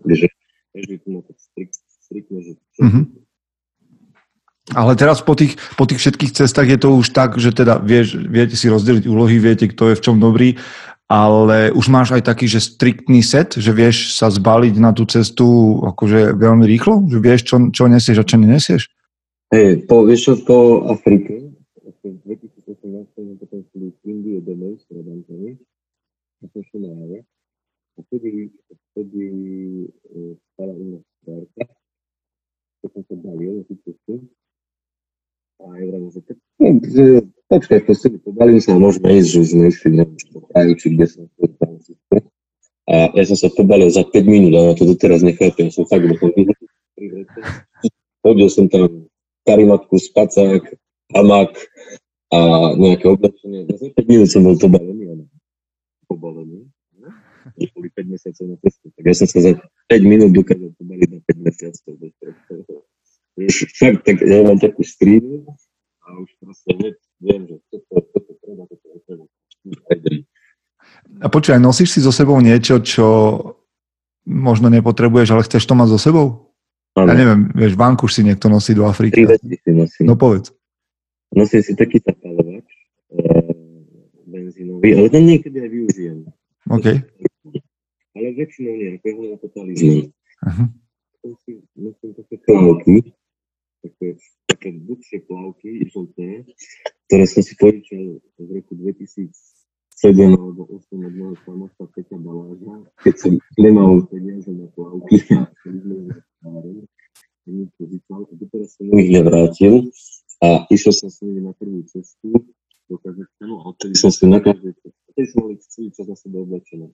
Takže 0.00 0.26
každý 0.72 0.94
tu 1.04 1.08
má 1.12 1.20
tak 1.20 1.36
strikt, 1.36 1.76
striktne, 2.08 2.38
že 2.40 2.52
Mhm. 2.80 3.02
Ale 4.74 4.98
teraz 4.98 5.22
po 5.22 5.38
tých, 5.38 5.54
po 5.78 5.86
tých 5.86 6.02
všetkých 6.02 6.34
cestách 6.42 6.66
je 6.66 6.78
to 6.82 6.98
už 6.98 7.14
tak, 7.14 7.38
že 7.38 7.54
teda 7.54 7.78
vieš, 7.78 8.18
viete 8.18 8.58
si 8.58 8.66
rozdeliť 8.66 9.06
úlohy, 9.06 9.38
viete, 9.38 9.70
kto 9.70 9.94
je 9.94 9.98
v 9.98 10.02
čom 10.02 10.18
dobrý, 10.18 10.58
ale 11.06 11.70
už 11.70 11.86
máš 11.86 12.10
aj 12.18 12.26
taký, 12.26 12.50
že 12.50 12.58
striktný 12.58 13.22
set, 13.22 13.54
že 13.54 13.70
vieš 13.70 14.18
sa 14.18 14.26
zbaliť 14.26 14.74
na 14.82 14.90
tú 14.90 15.06
cestu 15.06 15.78
akože 15.86 16.34
veľmi 16.34 16.66
rýchlo? 16.66 17.06
Že 17.06 17.18
vieš, 17.22 17.40
čo, 17.46 17.56
čo 17.70 17.86
nesieš 17.86 18.22
a 18.22 18.28
čo 18.28 18.36
nenesieš? 18.38 18.90
Hej, 19.54 19.86
po, 19.86 20.02
vieš 20.02 20.20
čo, 20.26 20.32
po 20.42 20.82
Afrike, 20.90 21.46
v 22.02 22.18
2018 22.26 23.06
sme 23.14 23.34
potom 23.38 23.60
šli 23.70 23.94
z 23.94 23.98
Indie 24.02 24.42
domov 24.42 24.82
s 24.82 24.86
Radantami, 24.90 25.54
a 26.42 26.44
som 26.50 26.62
šli 26.66 26.78
na 26.82 26.90
jave, 26.90 27.18
a 27.94 27.98
vtedy, 28.10 28.30
vtedy 28.90 29.22
e, 29.86 30.34
stala 30.54 30.74
u 30.74 30.84
nás 30.98 31.04
keď 32.82 32.88
som 32.90 33.02
sa 33.06 33.14
balil 33.18 33.58
na 33.58 33.62
tú 33.66 33.74
cestu, 33.82 34.14
a 35.56 35.64
ja 35.80 35.84
vravím, 35.88 36.10
že 36.12 36.22
počkaj, 37.48 37.88
to 37.88 37.92
si 37.96 38.06
pobalím 38.20 38.60
sa 38.60 38.76
môžeme 38.76 39.08
ísť, 39.16 39.28
že 39.30 39.40
sme 39.56 39.64
išli, 39.72 39.88
neviem, 39.96 40.16
či 40.20 40.26
kraju, 40.56 40.72
či 40.80 40.86
kde 40.96 41.04
to. 41.12 41.20
A 42.86 43.12
ja 43.12 43.24
som 43.28 43.36
sa 43.36 43.52
pobalil 43.52 43.92
za 43.92 44.08
5 44.08 44.24
minút, 44.24 44.56
ale 44.56 44.72
to 44.72 44.88
doteraz 44.88 45.20
nechápem, 45.20 45.68
som 45.68 45.84
fakt 45.84 46.08
bol 46.08 46.32
Hodil 48.24 48.48
som 48.48 48.66
tam 48.72 49.06
karimatku, 49.44 50.00
spacák, 50.00 50.64
hamak 51.12 51.52
a 52.32 52.72
nejaké 52.74 53.06
oblečenie. 53.06 53.68
Ja 53.68 53.76
som 53.76 53.90
5 53.92 54.06
minút 54.08 54.28
som 54.32 54.42
bol 54.48 54.56
pobalený, 54.56 55.04
ale 55.12 55.22
pobalený. 56.08 56.72
Už 57.58 57.70
boli 57.76 57.88
5 57.92 58.10
mesiacov 58.10 58.44
na 58.48 58.56
cestu. 58.64 58.90
Tak 58.96 59.04
ja 59.06 59.14
som 59.14 59.28
sa 59.28 59.38
za 59.44 59.52
5 59.92 60.02
minút 60.02 60.30
dokázal 60.32 60.72
pobaliť 60.78 61.08
na 61.10 61.20
5 61.20 61.46
mesiacov. 61.46 61.92
Už 63.36 63.56
fakt, 63.76 64.02
tak 64.08 64.16
ja 64.24 64.40
mám 64.40 64.56
takú 64.56 64.80
strídu 64.80 65.44
a 66.06 66.08
už 66.22 66.30
proste 66.38 66.96
viem, 67.18 67.50
že 67.50 67.60
toto, 67.68 68.08
toto 68.14 68.32
treba, 68.40 68.64
toto 68.70 68.86
treba. 69.04 69.26
A 69.90 69.90
idem. 69.94 70.22
A 71.20 71.26
počúvaj, 71.32 71.60
nosíš 71.60 71.96
si 71.96 72.00
so 72.04 72.12
sebou 72.12 72.36
niečo, 72.44 72.80
čo 72.84 73.06
možno 74.26 74.68
nepotrebuješ, 74.68 75.28
ale 75.32 75.46
chceš 75.46 75.64
to 75.64 75.74
mať 75.78 75.88
so 75.96 75.98
sebou? 76.00 76.26
Ja 76.96 77.04
Áno, 77.04 77.12
neviem, 77.12 77.40
vieš, 77.52 77.76
vankuš 77.76 78.20
si 78.20 78.22
niekto 78.24 78.48
nosí 78.48 78.72
do 78.72 78.88
tri 78.88 78.90
Afriky. 78.90 79.20
veci 79.28 79.56
si 79.60 79.70
nosím. 79.72 80.04
No 80.08 80.16
povedz. 80.16 80.52
Nosím 81.32 81.60
si 81.60 81.72
taký 81.76 82.00
zapalovač, 82.00 82.64
e, 83.12 83.20
benzínový, 84.24 84.96
ale 84.96 85.08
ten 85.12 85.24
niekedy 85.28 85.56
aj 85.60 85.70
využijem. 85.72 86.18
OK. 86.72 86.86
Ale 88.16 88.28
väčšinou 88.32 88.74
nie, 88.80 88.88
ako 88.96 89.04
jeho 89.12 89.24
na 89.28 89.36
to 89.36 89.48
talizman. 89.52 90.08
Aha. 90.48 90.64
Nosím 91.20 91.56
nosím 91.76 92.10
také 92.16 92.34
klobúky, 92.40 92.96
také, 93.84 94.08
také 94.48 94.68
dlhšie 94.80 95.18
plavky, 95.28 95.70
žlté, 95.92 96.28
ktoré 97.08 97.24
som 97.28 97.42
si 97.44 97.52
požičal 97.60 98.24
v 98.40 98.50
roku 98.56 98.72
2007 99.96 100.36
alebo 100.36 100.62
2008 100.68 101.08
od 101.08 101.14
môjho 101.16 101.36
kamoša 101.48 101.84
Peťa 101.96 102.16
Baláža, 102.20 102.74
keď 103.00 103.14
som 103.16 103.32
nemal 103.56 104.04
peniaze 104.12 104.52
na 104.52 104.66
plavky 104.76 105.16
a 105.32 105.48
som 105.64 105.74
sme 105.80 105.96
na 106.12 106.16
tvári, 106.20 106.72
som 107.44 107.52
mi 107.56 107.64
požičal 107.80 108.20
a 108.28 108.32
doteraz 108.36 108.68
som 108.76 108.84
mu 108.84 108.94
ich 109.00 109.10
nevrátil 109.12 109.74
a 110.44 110.68
išiel 110.68 110.92
som 110.92 111.08
s 111.08 111.24
nimi 111.24 111.40
na 111.40 111.56
prvú 111.56 111.80
cestu 111.88 112.28
do 112.86 112.96
Kazachstanu 113.02 113.54
a 113.58 113.62
odtedy 113.72 113.94
som 113.98 114.10
si 114.12 114.24
na 114.28 114.38
každej 114.38 114.72
ceste, 114.78 115.00
odtedy 115.10 115.26
som 115.32 115.38
mali 115.42 115.54
celý 115.58 115.88
čas 115.90 116.06
na 116.06 116.16
sebe 116.16 116.36
oblečené. 116.44 116.84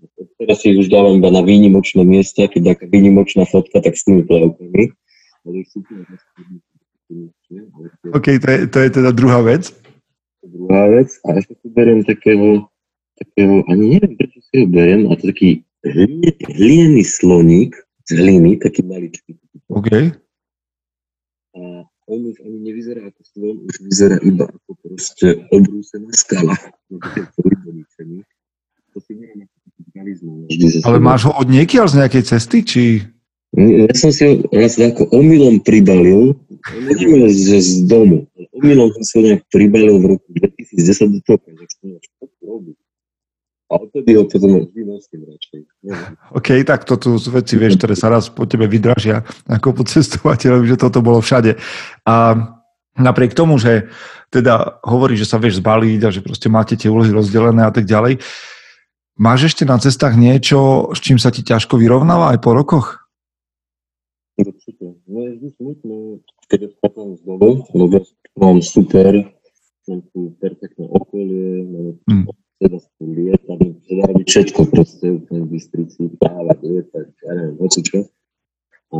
Teraz 0.40 0.56
si 0.62 0.66
ich 0.72 0.78
už 0.80 0.88
dávam 0.88 1.18
iba 1.18 1.28
na 1.28 1.42
výnimočné 1.44 2.06
miesta, 2.06 2.48
keď 2.48 2.76
taká 2.76 2.84
výnimočná 2.88 3.44
fotka, 3.44 3.82
tak 3.82 3.98
s 3.98 4.06
tými 4.06 4.24
plavkami. 4.24 4.94
OK, 8.14 8.26
to 8.40 8.48
je, 8.48 8.58
to 8.70 8.78
je 8.78 8.88
teda 8.88 9.10
druhá 9.12 9.42
vec. 9.44 9.74
Druhá 10.42 10.90
vec, 10.90 11.12
a 11.22 11.38
ešte 11.38 11.54
si 11.60 11.68
beriem 11.70 12.02
takého, 12.02 12.66
takého, 13.22 13.54
ani 13.70 13.84
neviem, 13.98 14.14
prečo 14.18 14.38
si 14.42 14.54
ho 14.62 14.66
beriem, 14.66 15.06
a 15.08 15.14
to 15.14 15.30
taký 15.30 15.62
hline, 15.86 16.30
hlinený 16.46 17.02
sloník 17.06 17.78
z 18.06 18.10
hliny, 18.18 18.58
taký 18.58 18.82
maličký. 18.82 19.38
OK. 19.70 19.90
A 21.52 21.60
on 22.10 22.20
už 22.28 22.36
ani 22.42 22.58
nevyzerá 22.66 23.06
ako 23.08 23.22
slon, 23.22 23.56
už 23.66 23.76
vyzerá 23.86 24.16
iba 24.26 24.50
ako 24.50 24.70
proste 24.82 25.28
obrúsená 25.54 26.10
skala. 26.12 26.58
No. 26.90 26.98
To 28.92 28.98
si 29.00 29.16
neviem, 29.16 29.48
Ale 30.84 30.98
máš 31.00 31.24
ho 31.24 31.32
od 31.32 31.48
niekiaľ 31.48 31.86
z 31.88 31.94
nejakej 32.04 32.24
cesty, 32.28 32.58
či... 32.60 32.82
Ja 33.52 33.92
som 33.92 34.08
si 34.08 34.24
ho 34.24 34.40
raz 34.48 34.80
ako 34.80 35.12
omylom 35.12 35.60
pribalil, 35.60 36.32
neviem, 36.72 37.28
že 37.28 37.60
z 37.60 37.84
domu, 37.84 38.24
ale 38.32 38.48
omylom 38.56 38.88
som 38.96 39.04
si 39.04 39.12
ho 39.20 39.22
nejak 39.28 39.44
pribalil 39.52 40.00
v 40.00 40.16
roku 40.16 40.28
2010 40.32 41.12
do 41.12 41.20
toho, 41.24 41.36
som 41.44 41.88
ho 41.92 42.00
čo 42.00 42.10
to 42.16 42.26
robí. 42.44 42.72
A 43.72 43.80
odtedy 43.80 44.20
ho 44.20 44.28
potom 44.28 44.68
vždy 44.68 44.84
nosím 44.84 45.24
radšej. 45.24 45.60
OK, 46.36 46.48
tak 46.68 46.84
to 46.84 47.00
tu 47.00 47.16
sú 47.16 47.32
veci, 47.32 47.56
vieš, 47.56 47.80
ktoré 47.80 47.96
sa 47.96 48.12
raz 48.12 48.28
po 48.28 48.44
tebe 48.44 48.68
vydražia 48.68 49.24
ako 49.48 49.80
po 49.80 49.82
cestovateľovi, 49.88 50.68
že 50.68 50.76
toto 50.76 51.00
bolo 51.00 51.24
všade. 51.24 51.56
A 52.04 52.14
napriek 53.00 53.32
tomu, 53.32 53.56
že 53.56 53.88
teda 54.28 54.80
hovorí, 54.84 55.16
že 55.16 55.24
sa 55.24 55.40
vieš 55.40 55.64
zbaliť 55.64 56.00
a 56.04 56.12
že 56.12 56.20
proste 56.20 56.52
máte 56.52 56.76
tie 56.76 56.92
úlohy 56.92 57.08
rozdelené 57.08 57.64
a 57.64 57.72
tak 57.72 57.88
ďalej, 57.88 58.20
máš 59.16 59.52
ešte 59.52 59.64
na 59.64 59.80
cestách 59.80 60.20
niečo, 60.20 60.92
s 60.92 61.00
čím 61.00 61.16
sa 61.16 61.32
ti 61.32 61.40
ťažko 61.40 61.80
vyrovnáva 61.80 62.36
aj 62.36 62.38
po 62.44 62.52
rokoch? 62.52 62.86
Určite. 64.36 65.00
No 65.08 65.18
je 65.24 65.30
vždy 65.36 65.48
smutné, 65.60 65.96
keď 66.48 66.60
odchádzam 66.72 67.08
z 67.16 67.22
domu, 67.24 67.64
lebo 67.76 67.96
mám 68.36 68.58
super, 68.64 69.12
mám 69.88 70.00
tu 70.12 70.32
perfektné 70.40 70.84
okolie, 70.88 71.64
mám 71.68 71.88
Mm. 72.08 72.26
Teda 72.62 72.78
tu 72.78 73.04
lietať, 73.10 73.58
sa 73.82 73.92
dá 73.98 74.04
robiť 74.06 74.26
všetko 74.30 74.60
proste, 74.70 75.06
v 75.26 75.46
Bystrici, 75.50 76.02
plávať, 76.22 76.58
lietať, 76.62 77.06
ja 77.26 77.32
neviem, 77.34 77.56
hocičo. 77.58 77.98
A 78.92 78.98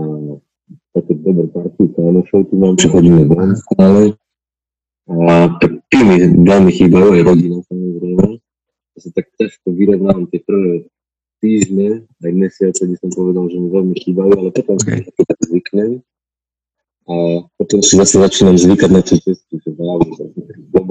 také 0.99 1.13
dobré 1.23 1.47
party 1.47 1.83
kámošov 1.95 2.41
tu 2.51 2.55
mám, 2.59 2.75
čo 2.75 2.91
chodíme 2.91 3.23
von 3.31 3.55
stále. 3.55 4.19
A 5.07 5.47
tak 5.63 5.73
tí 5.93 5.99
mi 6.03 6.17
veľmi 6.43 6.71
chýbajú, 6.75 7.09
aj 7.15 7.23
rodina 7.23 7.59
samozrejme. 7.71 8.27
Ja 8.93 8.99
sa 8.99 9.11
tak 9.15 9.27
ťažko 9.39 9.67
vyrovnávam 9.73 10.27
tie 10.29 10.41
prvé 10.43 10.91
týždne, 11.43 12.07
aj 12.23 12.33
mesiace, 12.35 12.83
by 12.87 12.97
som 13.03 13.11
povedal, 13.11 13.51
že 13.51 13.59
mi 13.59 13.69
veľmi 13.71 13.95
chýbajú, 13.99 14.31
ale 14.39 14.51
potom 14.55 14.79
Okay. 14.79 15.03
si 15.03 15.23
tak 15.27 15.39
zvyknem. 15.43 16.03
A 17.03 17.15
potom 17.59 17.83
si 17.83 17.99
zase 17.99 18.15
začínam 18.15 18.55
zvykať 18.55 18.91
na 18.95 19.03
tú 19.03 19.19
cestu, 19.19 19.59
že 19.59 19.75
wow, 19.75 19.99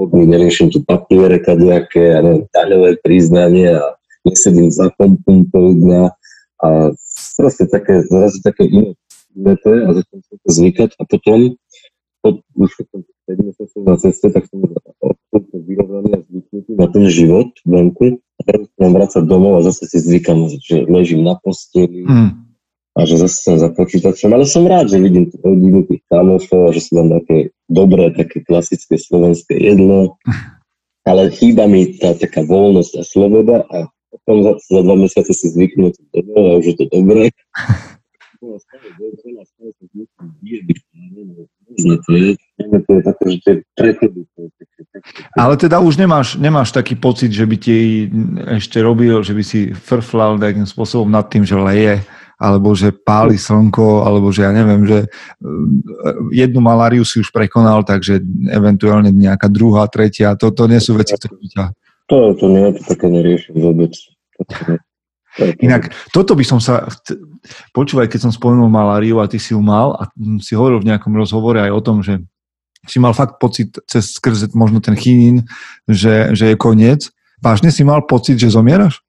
som 0.02 0.10
slobodný, 0.10 0.26
neriešim 0.26 0.70
tu 0.70 0.82
papiere 0.82 1.38
kadejaké, 1.38 2.18
a 2.18 2.22
neviem, 2.22 2.42
daňové 2.50 2.98
priznanie 2.98 3.70
a 3.70 3.94
nesedím 4.26 4.70
za 4.70 4.90
kompom 4.98 5.46
dňa 5.78 6.04
a 6.62 6.68
proste 7.38 7.70
také, 7.70 8.02
zrazu 8.06 8.42
také 8.42 8.66
iné, 8.66 8.94
to 9.62 9.68
je 9.70 9.80
a 9.86 9.90
začnem 9.94 10.20
sa 10.26 10.34
to 10.42 10.48
zvykať 10.50 10.90
a 10.98 11.02
potom 11.06 11.38
po, 12.22 12.38
už 12.54 12.70
keď 12.78 12.86
som 12.90 13.00
5 13.30 13.46
mesiacov 13.46 13.80
na 13.82 13.96
ceste, 13.98 14.26
tak 14.30 14.42
som 14.46 14.58
absolútne 15.02 15.58
vyrovnaný 15.66 16.10
a 16.14 16.20
zvyknutý 16.22 16.70
na 16.78 16.86
ten 16.90 17.04
život 17.06 17.50
vonku 17.66 18.18
a 18.18 18.40
teraz 18.46 18.62
sa 18.66 18.78
mám 18.82 18.92
vrácať 18.98 19.22
domov 19.26 19.52
a 19.58 19.66
zase 19.66 19.90
si 19.90 19.98
zvykam, 20.02 20.46
že 20.50 20.86
ležím 20.86 21.22
na 21.22 21.38
posteli, 21.38 22.06
Mm. 22.06 22.41
A 22.92 23.08
že 23.08 23.16
zase 23.16 23.36
som 23.40 23.56
za 23.56 23.72
počítačom, 23.72 24.28
ale 24.36 24.44
som 24.44 24.68
rád, 24.68 24.92
že 24.92 25.00
vidím 25.00 25.32
rodinu, 25.40 25.80
tých 25.88 26.04
kamošov 26.12 26.76
že 26.76 26.80
si 26.84 26.90
dám 26.92 27.08
také 27.20 27.48
dobré, 27.72 28.12
také 28.12 28.44
klasické 28.44 29.00
slovenské 29.00 29.56
jedlo, 29.56 30.20
ale 31.08 31.32
chýba 31.32 31.64
mi 31.64 31.96
tá 31.96 32.12
taká 32.12 32.44
voľnosť 32.44 32.92
a 33.00 33.02
sloboda 33.02 33.64
a 33.72 33.88
potom 34.12 34.44
za, 34.44 34.52
za 34.60 34.80
dva 34.84 34.96
mesiace 35.00 35.32
si 35.32 35.48
zvyknú 35.48 35.88
to 35.96 36.02
domov 36.12 36.44
a 36.44 36.58
už 36.60 36.66
je 36.68 36.76
to 36.76 36.86
dobré. 36.92 37.32
Ale 45.38 45.54
teda 45.56 45.78
už 45.78 45.94
nemáš, 45.94 46.34
nemáš 46.36 46.74
taký 46.74 46.98
pocit, 46.98 47.30
že 47.30 47.46
by 47.46 47.56
ti 47.56 48.10
ešte 48.58 48.82
robil, 48.82 49.22
že 49.22 49.32
by 49.32 49.44
si 49.46 49.70
frflal 49.70 50.42
nejakým 50.42 50.66
spôsobom 50.66 51.06
nad 51.06 51.30
tým, 51.30 51.46
že 51.46 51.54
leje, 51.54 52.02
alebo 52.42 52.74
že 52.74 52.90
páli 52.90 53.38
slnko, 53.38 54.02
alebo 54.02 54.34
že 54.34 54.42
ja 54.42 54.50
neviem, 54.50 54.82
že 54.82 55.06
eh, 55.06 56.34
jednu 56.34 56.58
maláriu 56.58 57.06
si 57.06 57.22
už 57.22 57.30
prekonal, 57.30 57.86
takže 57.86 58.18
eventuálne 58.50 59.14
nejaká 59.14 59.46
druhá, 59.46 59.86
tretia, 59.86 60.34
to, 60.34 60.50
to 60.50 60.66
nie 60.66 60.82
sú 60.82 60.98
veci, 60.98 61.14
ktoré 61.14 61.38
by 61.38 61.46
ťa... 61.46 61.64
to, 62.10 62.18
to 62.34 62.44
nie, 62.50 62.74
to 62.74 62.82
také 62.90 63.06
neriešim 63.06 63.54
vôbec. 63.54 63.94
Inak 65.62 65.94
toto 66.12 66.36
by 66.36 66.44
som 66.44 66.60
sa... 66.60 66.84
Počúvaj, 67.72 68.10
keď 68.10 68.28
som 68.28 68.32
spomenul 68.34 68.68
maláriu 68.68 69.22
a 69.22 69.30
ty 69.30 69.40
si 69.40 69.56
ju 69.56 69.60
mal 69.64 69.96
a 69.96 70.10
si 70.44 70.52
hovoril 70.52 70.84
v 70.84 70.92
nejakom 70.92 71.14
rozhovore 71.16 71.56
aj 71.56 71.72
o 71.72 71.80
tom, 71.80 72.04
že 72.04 72.20
si 72.84 72.98
mal 72.98 73.14
fakt 73.14 73.38
pocit 73.38 73.78
cez 73.86 74.18
skrze 74.18 74.50
možno 74.52 74.82
ten 74.82 74.98
chinín, 74.98 75.46
že, 75.86 76.34
že 76.34 76.52
je 76.52 76.56
koniec. 76.58 77.08
Vážne 77.40 77.70
si 77.70 77.86
mal 77.86 78.04
pocit, 78.04 78.36
že 78.36 78.52
zomieraš? 78.52 79.00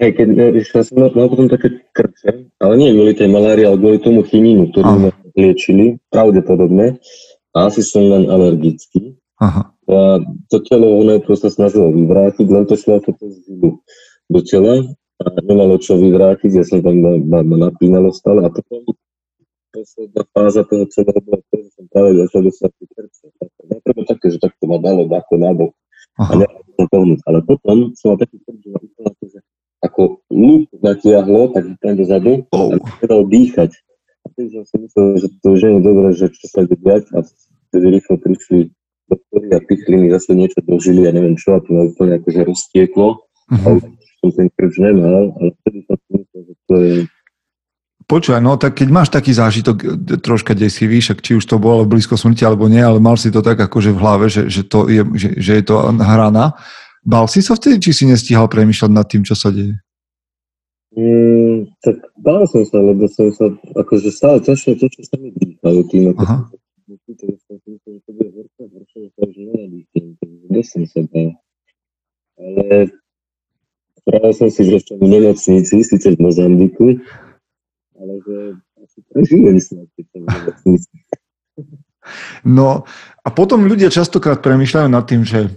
Hej, 0.00 0.10
keď 0.16 0.28
ja 0.56 0.80
som 0.80 0.96
mal, 0.96 1.12
potom 1.12 1.44
také 1.44 1.84
krče, 1.92 2.48
ale 2.56 2.74
nie 2.80 2.96
kvôli 2.96 3.12
tej 3.12 3.28
malárii, 3.28 3.68
ale 3.68 3.76
kvôli 3.76 4.00
tomu 4.00 4.24
chinínu, 4.24 4.72
ktorý 4.72 4.88
Áno. 4.88 5.00
ma 5.04 5.10
liečili, 5.36 6.00
pravdepodobne. 6.08 6.96
A 7.52 7.68
asi 7.68 7.84
som 7.84 8.08
len 8.08 8.30
alergický. 8.32 9.20
Aha. 9.44 9.68
A 9.90 10.22
to 10.48 10.56
telo 10.64 11.02
ono 11.02 11.20
proste 11.20 11.52
snažilo 11.52 11.92
vyvrátiť, 11.92 12.46
len 12.48 12.64
to 12.64 12.78
šlo 12.80 13.02
ako 13.02 13.10
to 13.18 13.26
zilu 13.44 13.70
do 14.30 14.40
tela 14.40 14.86
a 15.20 15.24
nemalo 15.44 15.76
čo 15.76 15.98
vyvrátiť, 15.98 16.50
ja 16.56 16.64
som 16.64 16.80
tam 16.80 16.96
ma, 17.02 17.12
ma, 17.18 17.40
ma 17.42 17.56
napínalo 17.68 18.14
stále 18.14 18.46
a 18.46 18.48
potom 18.48 18.86
posledná 19.74 20.22
fáza 20.32 20.62
toho 20.64 20.86
celého 20.88 21.20
bola 21.20 21.42
to, 21.50 21.54
že 21.60 21.70
som 21.76 21.84
práve 21.90 22.10
začal 22.16 22.40
dostať 22.46 22.70
tie 22.72 22.86
krče. 22.94 23.26
Najprv 23.68 24.02
také, 24.06 24.26
že 24.32 24.38
takto 24.38 24.64
ma 24.64 24.78
dalo 24.78 25.04
ako 25.10 25.34
nabok 25.36 25.72
a 26.16 26.22
Aha. 26.24 26.32
nemohol 26.40 26.70
som 26.78 26.86
pohnúť. 26.88 27.20
Ale 27.26 27.38
potom 27.44 27.76
som 27.98 28.06
mal 28.14 28.18
taký 28.18 28.36
krč, 28.42 28.60
že 28.64 29.38
ako, 29.80 30.20
lúk 30.28 30.68
natiahlo, 30.76 31.52
tak 31.56 31.64
tam 31.80 31.96
dozadu 31.96 32.44
Oh. 32.52 32.72
a 32.72 32.80
nedal 33.00 33.24
dýchať. 33.26 33.70
A 34.20 34.26
vtedy 34.32 34.48
som 34.52 34.64
si 34.68 34.76
myslel, 34.84 35.06
že 35.16 35.28
to 35.40 35.46
už 35.56 35.60
je 35.64 35.70
dobré, 35.80 36.08
že 36.12 36.26
čo 36.28 36.44
sa 36.52 36.58
ide 36.68 36.76
diať 36.76 37.08
a 37.16 37.24
vtedy 37.72 37.86
rýchlo 37.96 38.14
prišli 38.20 38.58
doktori 39.08 39.48
a 39.50 39.58
pichli 39.64 39.94
mi 39.96 40.08
zase 40.12 40.36
niečo 40.36 40.60
do 40.62 40.76
žily, 40.76 41.08
ja 41.08 41.12
neviem 41.16 41.34
čo, 41.34 41.56
a 41.56 41.64
to 41.64 41.72
ma 41.72 41.88
úplne 41.88 42.20
akože 42.20 42.40
roztieklo. 42.44 43.24
A 43.50 43.54
Mhm. 43.56 43.76
už 43.82 44.10
som 44.20 44.30
ten 44.36 44.48
krč 44.52 44.74
nemal, 44.78 45.32
ale 45.34 45.50
vtedy 45.64 45.78
som 45.88 45.96
si 45.96 46.10
myslel, 46.14 46.42
že 46.44 46.54
to 46.68 46.74
je 46.78 46.94
Počúvaj, 48.10 48.42
no 48.42 48.58
tak 48.58 48.74
keď 48.74 48.88
máš 48.90 49.06
taký 49.14 49.30
zážitok 49.30 49.76
e, 49.78 49.86
troška 50.18 50.50
desivý, 50.50 50.98
však 50.98 51.22
či 51.22 51.38
už 51.38 51.46
to 51.46 51.62
bolo 51.62 51.86
blízko 51.86 52.18
smrti 52.18 52.42
alebo 52.42 52.66
nie, 52.66 52.82
ale 52.82 52.98
mal 52.98 53.14
si 53.14 53.30
to 53.30 53.38
tak 53.38 53.54
akože 53.54 53.94
v 53.94 54.02
hlave, 54.02 54.26
že, 54.26 54.50
že, 54.50 54.66
to 54.66 54.90
je, 54.90 55.06
že, 55.14 55.38
že 55.38 55.52
je 55.54 55.62
to 55.62 55.78
hrana. 55.94 56.58
Bal 57.00 57.26
si 57.32 57.40
sa 57.40 57.56
vtedy, 57.56 57.80
či 57.80 57.90
si 57.96 58.04
nestíhal 58.04 58.44
premýšľať 58.48 58.90
nad 58.92 59.06
tým, 59.08 59.24
čo 59.24 59.32
sa 59.32 59.48
deje? 59.48 59.72
Mm, 60.90 61.70
tak 61.80 61.96
bál 62.18 62.44
som 62.50 62.66
sa, 62.66 62.82
lebo 62.82 63.06
som 63.06 63.30
sa, 63.30 63.46
akože 63.78 64.10
stále 64.10 64.42
ťažšie, 64.42 64.74
ťažšie 64.74 65.02
sa 65.06 65.16
mi 65.22 65.30
dýchajú 65.32 65.80
tým, 65.86 66.04
ako 66.12 66.22
Aha. 66.26 66.38
som 70.66 70.82
sa 70.86 71.00
bál. 71.08 71.30
Ale 72.40 72.90
spravil 74.02 74.32
som 74.34 74.48
si, 74.50 74.60
ešte 74.66 74.92
v 74.98 75.04
nemocnici, 75.06 75.74
síce 75.84 76.08
v 76.10 76.18
Mozambiku, 76.18 76.98
ale 78.00 78.12
že 78.24 78.38
asi 78.80 78.98
prežijem 79.12 79.56
snad, 79.60 79.86
keď 79.94 80.04
som 80.10 80.20
v 80.20 80.28
nemocnici. 80.28 80.90
No 82.42 82.88
a 83.20 83.28
potom 83.28 83.68
ľudia 83.68 83.92
častokrát 83.92 84.40
premýšľajú 84.40 84.88
nad 84.88 85.04
tým, 85.04 85.22
že 85.22 85.52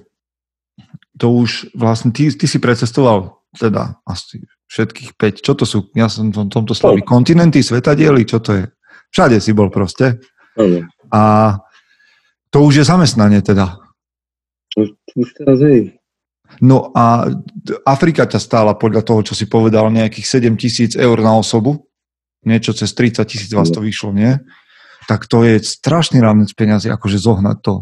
to 1.23 1.31
už 1.31 1.71
vlastne, 1.71 2.12
ty, 2.12 2.27
ty 2.36 2.43
si 2.51 2.59
precestoval 2.59 3.39
teda 3.55 3.95
asi 4.03 4.43
všetkých 4.67 5.15
5, 5.15 5.45
čo 5.45 5.55
to 5.55 5.63
sú, 5.63 5.88
ja 5.95 6.12
som 6.12 6.36
v 6.36 6.51
tomto 6.51 6.75
slaví, 6.75 6.99
kontinenty, 6.99 7.63
svetadiely, 7.63 8.27
čo 8.27 8.43
to 8.43 8.51
je? 8.59 8.63
Všade 9.15 9.39
si 9.39 9.55
bol 9.55 9.71
proste. 9.71 10.19
A 11.15 11.55
to 12.51 12.67
už 12.67 12.83
je 12.83 12.86
zamestnanie 12.86 13.39
teda. 13.39 13.79
už, 14.75 14.99
už 15.15 15.27
teraz 15.39 15.63
hej. 15.63 15.95
No 16.59 16.91
a 16.91 17.31
Afrika 17.88 18.27
ťa 18.27 18.38
stála 18.43 18.73
podľa 18.75 19.01
toho, 19.07 19.21
čo 19.23 19.33
si 19.33 19.47
povedal, 19.47 19.88
nejakých 19.93 20.27
7 20.27 20.59
tisíc 20.59 20.91
eur 20.99 21.17
na 21.23 21.39
osobu. 21.39 21.88
Niečo 22.43 22.75
cez 22.75 22.91
30 22.91 23.23
tisíc 23.23 23.51
vás 23.55 23.71
to 23.71 23.79
vyšlo, 23.79 24.12
nie? 24.12 24.36
Tak 25.07 25.31
to 25.31 25.47
je 25.47 25.63
strašný 25.63 26.19
rámec 26.19 26.51
peniazy, 26.51 26.91
akože 26.91 27.15
zohnať 27.15 27.57
to. 27.63 27.73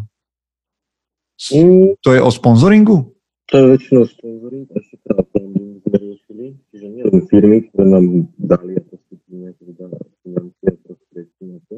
Mm, 1.49 1.97
To 2.05 2.09
je 2.13 2.21
o 2.21 2.29
sponzoringu? 2.31 3.10
To 3.51 3.59
je 3.59 3.67
väčšinou 3.67 4.07
sponsoring 4.07 4.63
a 4.71 4.79
ešte 4.79 4.95
crowdfunding 5.03 5.83
sme 5.83 5.97
riešili, 5.99 6.45
čiže 6.71 6.85
nie 6.87 7.03
len 7.03 7.19
firmy, 7.27 7.57
ktoré 7.67 7.83
nám 7.83 8.05
dali 8.39 8.79
a 8.79 8.81
poskytli 8.87 9.33
nejaké 9.43 9.61
teda 9.75 9.85
financie 10.23 10.67
a 10.71 10.75
prostriedky 10.79 11.43
na 11.51 11.59
to, 11.67 11.77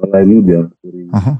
ale 0.00 0.12
aj 0.16 0.24
ľudia, 0.24 0.60
ktorí... 0.80 1.00
Aha. 1.12 1.34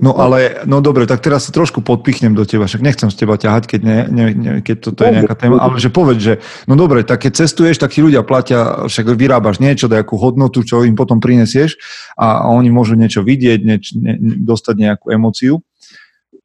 No 0.00 0.16
ale, 0.16 0.64
no 0.68 0.80
dobre, 0.84 1.08
tak 1.08 1.24
teraz 1.24 1.48
sa 1.48 1.52
trošku 1.52 1.80
podpichnem 1.80 2.36
do 2.36 2.44
teba, 2.44 2.68
však 2.68 2.84
nechcem 2.84 3.08
z 3.12 3.16
teba 3.20 3.36
ťahať, 3.40 3.64
keď, 3.68 3.80
ne, 3.84 3.98
ne, 4.12 4.24
ne, 4.32 4.52
keď 4.60 4.76
toto 4.80 5.04
je 5.04 5.20
nejaká 5.20 5.36
téma, 5.36 5.56
ale 5.56 5.80
že 5.80 5.88
povedz, 5.88 6.20
že 6.20 6.34
no 6.68 6.76
dobre, 6.76 7.00
tak 7.04 7.24
keď 7.24 7.44
cestuješ, 7.44 7.80
tak 7.80 7.92
ti 7.92 8.04
ľudia 8.04 8.20
platia, 8.24 8.88
však 8.88 9.12
vyrábaš 9.16 9.56
niečo, 9.60 9.88
nejakú 9.88 10.20
hodnotu, 10.20 10.64
čo 10.64 10.84
im 10.84 10.96
potom 10.96 11.16
prinesieš 11.16 11.80
a 12.16 12.48
oni 12.48 12.68
môžu 12.68 12.96
niečo 12.96 13.24
vidieť, 13.24 13.60
nieč, 13.60 13.96
ne, 13.96 14.20
dostať 14.44 14.74
nejakú 14.88 15.12
emóciu, 15.16 15.64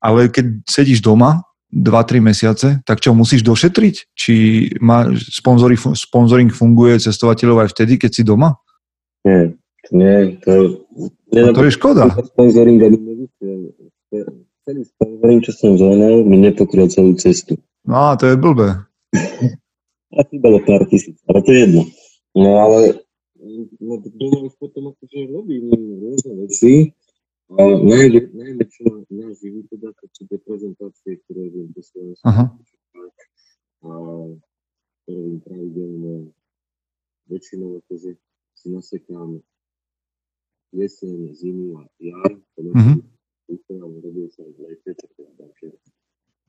ale 0.06 0.30
keď 0.30 0.62
sedíš 0.70 1.02
doma 1.02 1.42
2-3 1.74 2.22
mesiace, 2.22 2.68
tak 2.86 3.02
čo 3.02 3.18
musíš 3.18 3.42
došetriť? 3.42 3.96
Či 4.14 4.34
má 4.78 5.10
sponsoring, 5.18 5.82
sponsoring 5.98 6.54
funguje 6.54 7.02
cestovateľov 7.02 7.66
aj 7.66 7.70
vtedy, 7.74 7.98
keď 7.98 8.12
si 8.14 8.22
doma? 8.22 8.54
Nie, 9.26 9.58
nie, 9.90 10.38
to... 10.46 10.86
No 11.34 11.52
to 11.52 11.66
je 11.66 11.74
škoda. 11.74 12.14
Sponsoring. 12.38 12.78
Celý 14.66 14.82
sponsoring, 14.86 15.40
čo 15.42 15.52
som 15.58 15.76
zohnal, 15.76 16.24
mi 16.24 16.38
nepokryl 16.40 16.88
celú 16.88 17.18
cestu. 17.18 17.58
No, 17.86 18.14
to 18.16 18.30
je 18.30 18.38
blbé. 18.38 18.86
A 20.16 20.22
bolo 20.40 20.64
pár 20.64 20.88
tisíc, 20.88 21.20
ale 21.28 21.44
to 21.44 21.50
je 21.52 21.60
jedno. 21.68 21.82
No 22.34 22.62
ale 22.64 23.04
no, 23.84 24.00
doma 24.00 24.48
už 24.48 24.56
potom 24.58 24.96
akože 24.96 25.18
robím 25.28 25.70
rôzne 26.02 26.34
veci, 26.46 26.96
a 27.46 28.66
čo 28.66 28.84
nás 29.14 29.38
živí 29.38 29.62
teda, 29.70 29.94
to 29.94 30.06
sú 30.10 30.26
tie 30.26 30.40
prezentácie, 30.42 31.22
ktoré 31.26 31.54
viem 31.54 31.70
po 31.70 31.82
Slovensku. 31.86 32.26
Aha. 32.26 32.46
A 33.86 33.90
ktoré 35.06 35.20
viem 35.22 35.40
pravidelne 35.46 36.16
väčšinou 37.30 37.86
akože 37.86 38.18
si 38.58 38.68
nasekám 38.74 39.46
jeseň, 40.74 41.38
zimu 41.38 41.80
a 41.80 41.84
jar. 42.02 42.32
Mhm. 42.58 43.06
Vykonám, 43.46 43.94
robil 44.02 44.26
som 44.34 44.50
v 44.58 44.74
lete, 44.74 44.98
také 44.98 45.24
také 45.38 45.68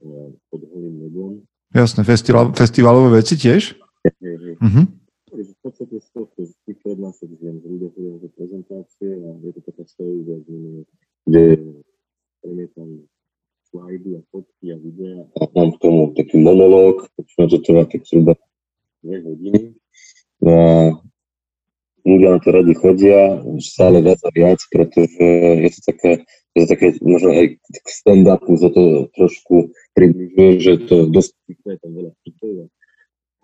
eh, 0.00 0.28
pod 0.48 0.61
holým 0.64 0.96
nebom. 1.04 1.32
Jasné, 1.76 2.09
festival, 2.09 2.56
festivalové 2.56 3.20
veci 3.20 3.37
tiež? 3.37 3.76
Mhm. 4.64 5.06
Takže 5.37 5.53
v 5.53 5.61
podstate 5.61 5.96
z 6.01 6.09
toho, 6.16 6.27
že 6.33 6.57
tých 6.64 6.79
prednášok 6.81 7.29
viem, 7.37 7.61
chodia 7.61 8.16
na 8.16 8.29
prezentácie 8.33 9.11
a 9.20 9.29
je 9.44 9.53
to 9.53 9.61
taká 9.68 9.85
story, 9.85 10.16
kde 11.29 11.44
premietam 12.40 13.05
slajdy 13.68 14.16
a 14.16 14.20
fotky 14.33 14.72
a 14.72 14.81
videa 14.81 15.29
a 15.37 15.44
mám 15.53 15.77
k 15.77 15.81
tomu 15.85 16.16
taký 16.16 16.40
monológ, 16.40 17.12
väčšinou 17.20 17.53
to 17.53 17.59
trvá 17.68 17.85
tak 17.85 18.09
zhruba 18.09 18.33
dve 19.05 19.16
hodiny. 19.29 19.61
No 20.40 20.53
a 20.57 20.72
ľudia 22.09 22.29
na 22.33 22.40
to 22.40 22.49
radi 22.57 22.72
chodia, 22.72 23.20
stále 23.61 24.01
viac 24.01 24.20
a 24.25 24.33
viac, 24.33 24.61
pretože 24.72 25.20
je 25.61 25.68
to 25.68 25.81
také, 25.85 26.12
je 26.57 26.59
to 26.64 26.68
také 26.72 26.87
možno 27.05 27.37
aj 27.37 27.46
k 27.61 27.87
stand-upu 27.92 28.57
za 28.57 28.72
to 28.72 29.12
trošku 29.12 29.68
približuje, 29.92 30.64
že 30.64 30.72
to 30.88 31.12
dosť 31.12 31.37
je 31.44 31.77
tam 31.77 31.92
veľa 31.92 32.12
vtipov. 32.25 32.72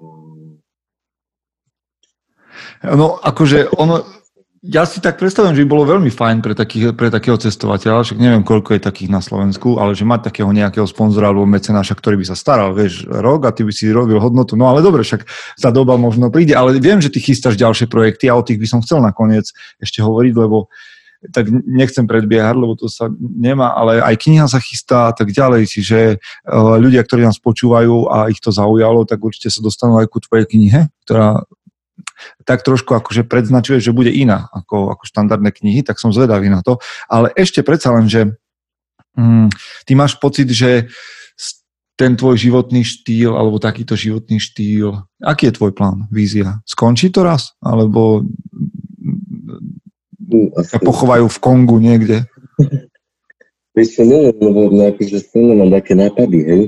a 0.00 0.61
No, 2.82 3.18
akože 3.22 3.72
ono, 3.78 4.02
ja 4.62 4.86
si 4.86 5.02
tak 5.02 5.18
predstavujem, 5.18 5.58
že 5.58 5.62
by 5.66 5.72
bolo 5.74 5.90
veľmi 5.90 6.06
fajn 6.06 6.38
pre, 6.38 6.54
takých, 6.54 6.94
pre 6.94 7.10
takého 7.10 7.34
cestovateľa, 7.34 8.06
však 8.06 8.18
neviem, 8.22 8.46
koľko 8.46 8.78
je 8.78 8.86
takých 8.86 9.10
na 9.10 9.18
Slovensku, 9.18 9.82
ale 9.82 9.98
že 9.98 10.06
mať 10.06 10.30
takého 10.30 10.46
nejakého 10.54 10.86
sponzora 10.86 11.34
alebo 11.34 11.42
mecenáša, 11.50 11.98
ktorý 11.98 12.22
by 12.22 12.30
sa 12.30 12.38
staral, 12.38 12.70
vieš, 12.70 13.02
rok 13.10 13.42
a 13.42 13.50
ty 13.50 13.66
by 13.66 13.74
si 13.74 13.90
robil 13.90 14.22
hodnotu. 14.22 14.54
No 14.54 14.70
ale 14.70 14.78
dobre, 14.78 15.02
však 15.02 15.26
tá 15.58 15.74
doba 15.74 15.98
možno 15.98 16.30
príde, 16.30 16.54
ale 16.54 16.78
viem, 16.78 17.02
že 17.02 17.10
ty 17.10 17.18
chystáš 17.18 17.58
ďalšie 17.58 17.90
projekty 17.90 18.30
a 18.30 18.38
o 18.38 18.46
tých 18.46 18.62
by 18.62 18.66
som 18.70 18.78
chcel 18.86 19.02
nakoniec 19.02 19.50
ešte 19.82 19.98
hovoriť, 19.98 20.34
lebo 20.38 20.70
tak 21.30 21.50
nechcem 21.66 22.06
predbiehať, 22.06 22.54
lebo 22.54 22.74
to 22.74 22.90
sa 22.90 23.06
nemá, 23.18 23.74
ale 23.74 24.02
aj 24.02 24.14
kniha 24.14 24.46
sa 24.50 24.58
chystá 24.58 25.10
a 25.10 25.14
tak 25.14 25.30
ďalej, 25.30 25.70
čiže 25.70 26.18
uh, 26.18 26.78
ľudia, 26.82 27.06
ktorí 27.06 27.22
nás 27.22 27.38
počúvajú 27.38 28.10
a 28.10 28.26
ich 28.26 28.42
to 28.42 28.50
zaujalo, 28.50 29.06
tak 29.06 29.22
určite 29.22 29.50
sa 29.50 29.62
dostanú 29.62 30.02
aj 30.02 30.10
ku 30.10 30.18
tvojej 30.18 30.50
knihe, 30.50 30.90
ktorá 31.06 31.46
tak 32.44 32.62
trošku 32.62 32.94
akože 32.94 33.26
predznačuje, 33.26 33.78
že 33.82 33.94
bude 33.94 34.10
iná 34.10 34.50
ako, 34.52 34.94
ako 34.96 35.04
štandardné 35.06 35.50
knihy, 35.52 35.80
tak 35.82 35.98
som 35.98 36.14
zvedavý 36.14 36.48
na 36.48 36.64
to. 36.64 36.78
Ale 37.10 37.30
ešte 37.34 37.64
predsa 37.64 37.92
len, 37.94 38.06
že 38.08 38.32
mm, 39.18 39.48
ty 39.84 39.92
máš 39.94 40.16
pocit, 40.18 40.48
že 40.50 40.90
ten 41.96 42.16
tvoj 42.16 42.40
životný 42.40 42.82
štýl 42.82 43.36
alebo 43.36 43.62
takýto 43.62 43.94
životný 43.94 44.40
štýl, 44.40 45.04
aký 45.22 45.52
je 45.52 45.56
tvoj 45.60 45.72
plán, 45.76 46.08
vízia? 46.08 46.64
Skončí 46.64 47.12
to 47.12 47.22
raz? 47.22 47.52
Alebo 47.60 48.24
sa 50.64 50.80
pochovajú 50.80 51.28
v 51.28 51.38
Kongu 51.38 51.76
niekde? 51.76 52.24
Vieš 53.76 54.00
čo, 54.00 54.02
neviem, 54.04 54.36
lebo 54.40 54.68
akože 54.72 55.20
stále 55.20 55.52
mám 55.56 55.72
také 55.72 55.92
nápady, 55.96 56.38
hej. 56.44 56.62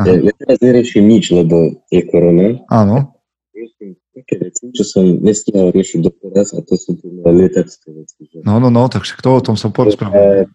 Ja, 0.00 0.16
ja 0.16 0.32
teraz 0.36 0.58
neriešim 0.64 1.04
nič, 1.04 1.28
lebo 1.28 1.84
je 1.92 2.00
korona. 2.08 2.56
Áno. 2.72 3.20
Riešim 3.52 3.99
také 4.20 4.36
veci, 4.36 4.68
čo 4.76 4.84
som 4.84 5.04
nestihal 5.24 5.72
riešiť 5.72 6.00
doteraz 6.04 6.52
a 6.52 6.60
to 6.60 6.76
sú 6.76 6.94
tie 7.00 7.08
moje 7.08 7.32
lietačské 7.44 7.88
veci. 7.90 8.20
Že... 8.28 8.36
No, 8.44 8.60
no, 8.60 8.68
no, 8.68 8.86
tak 8.92 9.08
však 9.08 9.24
to 9.24 9.30
o 9.32 9.44
tom 9.44 9.56
som 9.56 9.72
porozprával. 9.72 10.46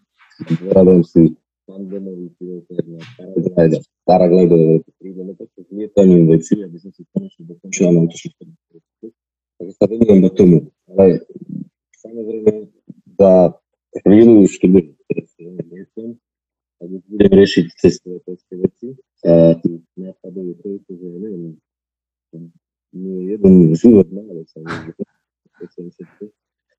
Zvládam 0.46 1.02
si 1.02 1.34
tandemový 1.66 2.30
pilotér 2.38 2.84
na 2.86 3.02
paraglide, 3.18 3.78
paraglidové 4.06 4.66
veci, 4.78 4.90
prídeme 5.02 5.32
také 5.34 5.58
s 5.66 5.68
lietaním 5.74 6.24
veci, 6.30 6.52
aby 6.62 6.76
som 6.78 6.90
si 6.94 7.02
konečne 7.10 7.42
dokončil 7.50 7.84
a 7.84 7.92
mám 7.92 8.06
to 8.06 8.16
všetko. 8.16 8.42
Takže 9.56 9.72
sa 9.74 9.84
venujem 9.90 10.20
do 10.22 10.30
tomu. 10.30 10.56
Ale 10.94 11.26
samozrejme 11.98 12.52
za 13.18 13.32
chvíľu 14.06 14.46
už 14.46 14.52
keď 14.62 14.68
budem 14.70 15.66
lietom, 15.74 16.08
už 16.86 17.02
budem 17.10 17.32
riešiť 17.34 17.66
cestovateľské 17.82 18.54
veci 18.62 18.88
a 19.26 19.58
tých 19.58 19.82
nápadov 19.98 20.44
je 20.46 20.54
toľko, 20.62 20.90
že 20.92 21.08
neviem, 21.18 21.44
jeden 23.34 23.74
život 23.74 24.06
málo 24.14 24.46
sa 24.46 24.62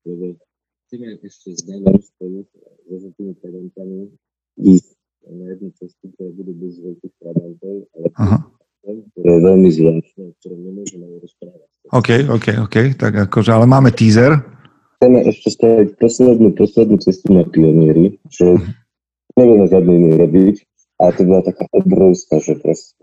lebo 0.08 0.40
chceme 0.88 1.20
ešte 1.20 1.48
s 1.52 1.60
Danom 1.68 2.00
spolu 2.00 2.48
so 2.88 3.08
tými 3.20 3.36
talentami. 3.44 4.08
Ísť 4.58 4.96
na 5.28 5.44
jednu 5.52 5.68
cestu, 5.76 6.08
ktoré 6.16 6.30
budú 6.32 6.52
bez 6.56 6.80
veľkých 6.80 7.14
trabantov, 7.20 7.76
ale 7.92 8.08
ktoré 9.12 9.30
je 9.36 9.40
veľmi 9.44 9.70
zvláštne, 9.70 10.22
o 10.24 10.32
ktorom 10.40 10.60
nemôžeme 10.64 11.06
rozprávať. 11.20 11.68
OK, 11.92 12.08
OK, 12.32 12.46
OK, 12.64 12.76
tak 12.96 13.12
akože, 13.28 13.50
ale 13.52 13.66
máme 13.68 13.92
teaser. 13.92 14.40
Chceme 14.98 15.20
ešte 15.28 15.48
spraviť 15.54 15.88
poslednú, 16.00 16.48
poslednú 16.56 16.96
cestu 16.98 17.36
na 17.36 17.44
pionieri, 17.46 18.18
čo 18.32 18.58
nevieme 19.38 19.70
žiadne 19.70 19.92
iné 19.94 20.12
robiť, 20.18 20.56
ale 20.98 21.10
to 21.14 21.22
bola 21.22 21.42
taká 21.46 21.64
obrovská, 21.70 22.34
že 22.42 22.58
proste 22.58 22.98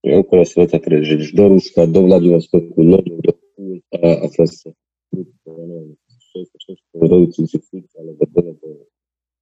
okolo 0.00 0.42
sveta 0.48 0.80
prežiť 0.80 1.36
do 1.36 1.44
Ruska, 1.56 1.84
do 1.84 2.08
Vladivostoku, 2.08 2.76
loďou 2.80 3.20
do 3.20 3.32
a, 3.90 4.24
a 4.24 4.26
proste 4.32 4.72
ja 5.12 5.64
neviem, 5.66 5.98
6 6.32 7.02
vedúci 7.02 7.50
si 7.50 7.58
alebo 7.98 8.22
do 8.30 8.86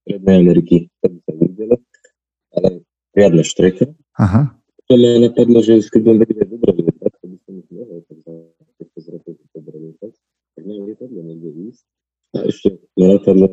Strednej 0.02 0.36
Ameriky, 0.40 0.88
to 1.04 1.06
by 1.12 1.18
sa 1.20 1.32
videlo, 1.36 1.76
ale 2.56 2.68
riadna 3.12 3.44
štreka. 3.44 3.92
Aha. 4.16 4.56
To 4.88 4.96
ma 4.96 5.20
napadlo, 5.20 5.60
že 5.60 5.84
keď 5.84 6.00
budem 6.00 6.18
vedieť 6.24 6.48
dobre 6.48 6.70
lietať, 6.80 7.12
to 7.20 7.26
by 7.28 7.36
som 7.44 7.52
už 7.60 7.66
mohol 7.76 8.00
tak 8.08 8.18
za 8.24 8.34
15 8.96 9.12
rokov 9.12 9.32
dobre 9.52 9.76
lietať, 9.84 10.12
tak 10.56 10.62
mám 10.64 10.80
lietadlo 10.88 11.20
niekde 11.20 11.50
ísť. 11.68 11.84
A 12.32 12.38
ešte 12.48 12.68
ma 12.96 13.06
napadlo, 13.20 13.46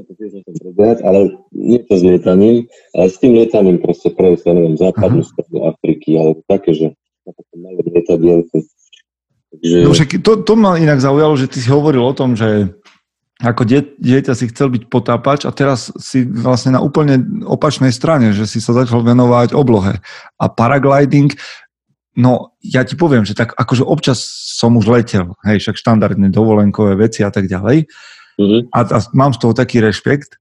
to 0.00 0.12
tiež 0.16 0.30
nechcem 0.40 0.56
prebiehať, 0.56 0.98
ale 1.04 1.36
nie 1.52 1.78
to 1.84 1.94
s 2.00 2.02
lietaním, 2.02 2.64
ale 2.96 3.06
s 3.12 3.16
tým 3.20 3.36
lietaním 3.36 3.76
proste 3.76 4.08
prejsť, 4.08 4.44
ja 4.48 4.52
neviem, 4.56 4.76
západnú 4.80 5.20
stranu 5.20 5.68
Afriky, 5.68 6.16
alebo 6.16 6.40
také, 6.48 6.72
že 6.72 6.86
malé 7.52 7.80
lietadielko. 7.92 8.56
Takže, 9.52 9.76
No 9.84 9.92
však 9.92 10.10
to, 10.24 10.32
to 10.40 10.54
ma 10.56 10.80
inak 10.80 10.96
zaujalo, 10.96 11.36
že 11.36 11.52
ty 11.52 11.60
si 11.60 11.68
hovoril 11.68 12.00
o 12.00 12.16
tom, 12.16 12.32
že 12.32 12.72
ako 13.42 13.66
die- 13.66 13.92
dieťa 13.98 14.32
si 14.38 14.48
chcel 14.48 14.70
byť 14.70 14.86
potápač 14.86 15.44
a 15.44 15.52
teraz 15.52 15.90
si 15.98 16.22
vlastne 16.24 16.78
na 16.78 16.80
úplne 16.80 17.20
opačnej 17.44 17.90
strane, 17.90 18.30
že 18.32 18.46
si 18.46 18.62
sa 18.62 18.72
začal 18.72 19.02
venovať 19.02 19.52
oblohe. 19.52 19.98
A 20.38 20.44
paragliding, 20.46 21.34
no 22.14 22.54
ja 22.62 22.86
ti 22.86 22.94
poviem, 22.94 23.26
že 23.26 23.34
tak 23.34 23.52
akože 23.58 23.82
občas 23.82 24.22
som 24.56 24.78
už 24.78 24.86
letel, 24.86 25.34
hej, 25.42 25.58
však 25.58 25.74
štandardné 25.74 26.30
dovolenkové 26.30 26.94
veci 26.94 27.26
a 27.26 27.34
tak 27.34 27.50
ďalej. 27.50 27.90
Mhm. 28.40 28.72
A, 28.72 28.78
a 28.80 28.98
mám 29.12 29.32
z 29.34 29.38
toho 29.38 29.52
taký 29.52 29.80
rešpekt. 29.80 30.40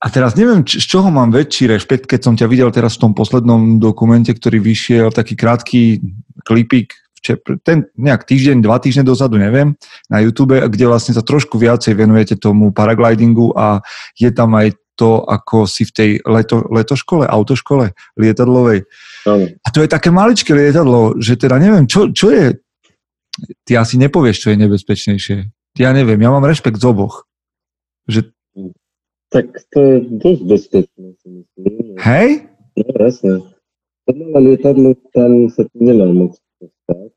A 0.00 0.08
teraz 0.08 0.32
neviem, 0.32 0.64
č- 0.64 0.80
z 0.80 0.86
čoho 0.96 1.12
mám 1.12 1.28
väčší 1.28 1.68
rešpekt, 1.68 2.08
keď 2.08 2.20
som 2.24 2.34
ťa 2.34 2.48
videl 2.48 2.72
teraz 2.72 2.96
v 2.96 3.04
tom 3.04 3.12
poslednom 3.12 3.76
dokumente, 3.76 4.32
ktorý 4.32 4.56
vyšiel, 4.56 5.12
taký 5.12 5.36
krátky 5.36 6.00
klipík, 6.48 6.96
vče- 7.20 7.60
ten 7.60 7.84
nejak 8.00 8.24
týždeň, 8.24 8.64
dva 8.64 8.80
týždne 8.80 9.04
dozadu, 9.04 9.36
neviem, 9.36 9.76
na 10.08 10.24
YouTube, 10.24 10.56
kde 10.56 10.88
vlastne 10.88 11.12
sa 11.12 11.20
trošku 11.20 11.60
viacej 11.60 11.92
venujete 11.92 12.40
tomu 12.40 12.72
paraglidingu 12.72 13.52
a 13.52 13.84
je 14.16 14.32
tam 14.32 14.56
aj 14.56 14.72
to, 14.96 15.20
ako 15.24 15.68
si 15.68 15.84
v 15.84 15.92
tej 15.92 16.10
leto, 16.24 16.64
letoškole, 16.68 17.28
autoškole 17.28 17.92
lietadlovej. 18.16 18.88
áno. 19.28 19.52
A 19.64 19.68
to 19.68 19.84
je 19.84 19.88
také 19.88 20.08
maličké 20.08 20.56
lietadlo, 20.56 21.20
že 21.20 21.36
teda 21.36 21.60
neviem, 21.60 21.84
čo, 21.84 22.08
čo 22.08 22.32
je... 22.32 22.56
Ty 23.64 23.84
asi 23.84 23.96
nepovieš, 23.96 24.36
čo 24.44 24.48
je 24.52 24.56
nebezpečnejšie. 24.60 25.38
Ja 25.80 25.96
neviem, 25.96 26.20
ja 26.20 26.28
mám 26.28 26.44
rešpekt 26.44 26.76
z 26.76 26.84
oboch. 26.84 27.24
Že, 28.04 28.28
Tak 29.32 29.48
to 29.72 29.78
je 29.80 29.96
dosť 30.20 30.42
bezpečné, 30.44 31.06
si 31.24 31.28
myslím. 31.40 31.96
hej? 31.96 32.28
No 32.76 32.84
jasné. 33.00 33.40
To 34.04 34.10
malé 34.12 34.38
lietadlo, 34.52 34.92
tam 35.16 35.48
sa 35.48 35.64
tu 35.64 35.76
nedá 35.80 36.04
moc 36.04 36.36
stať. 36.60 37.08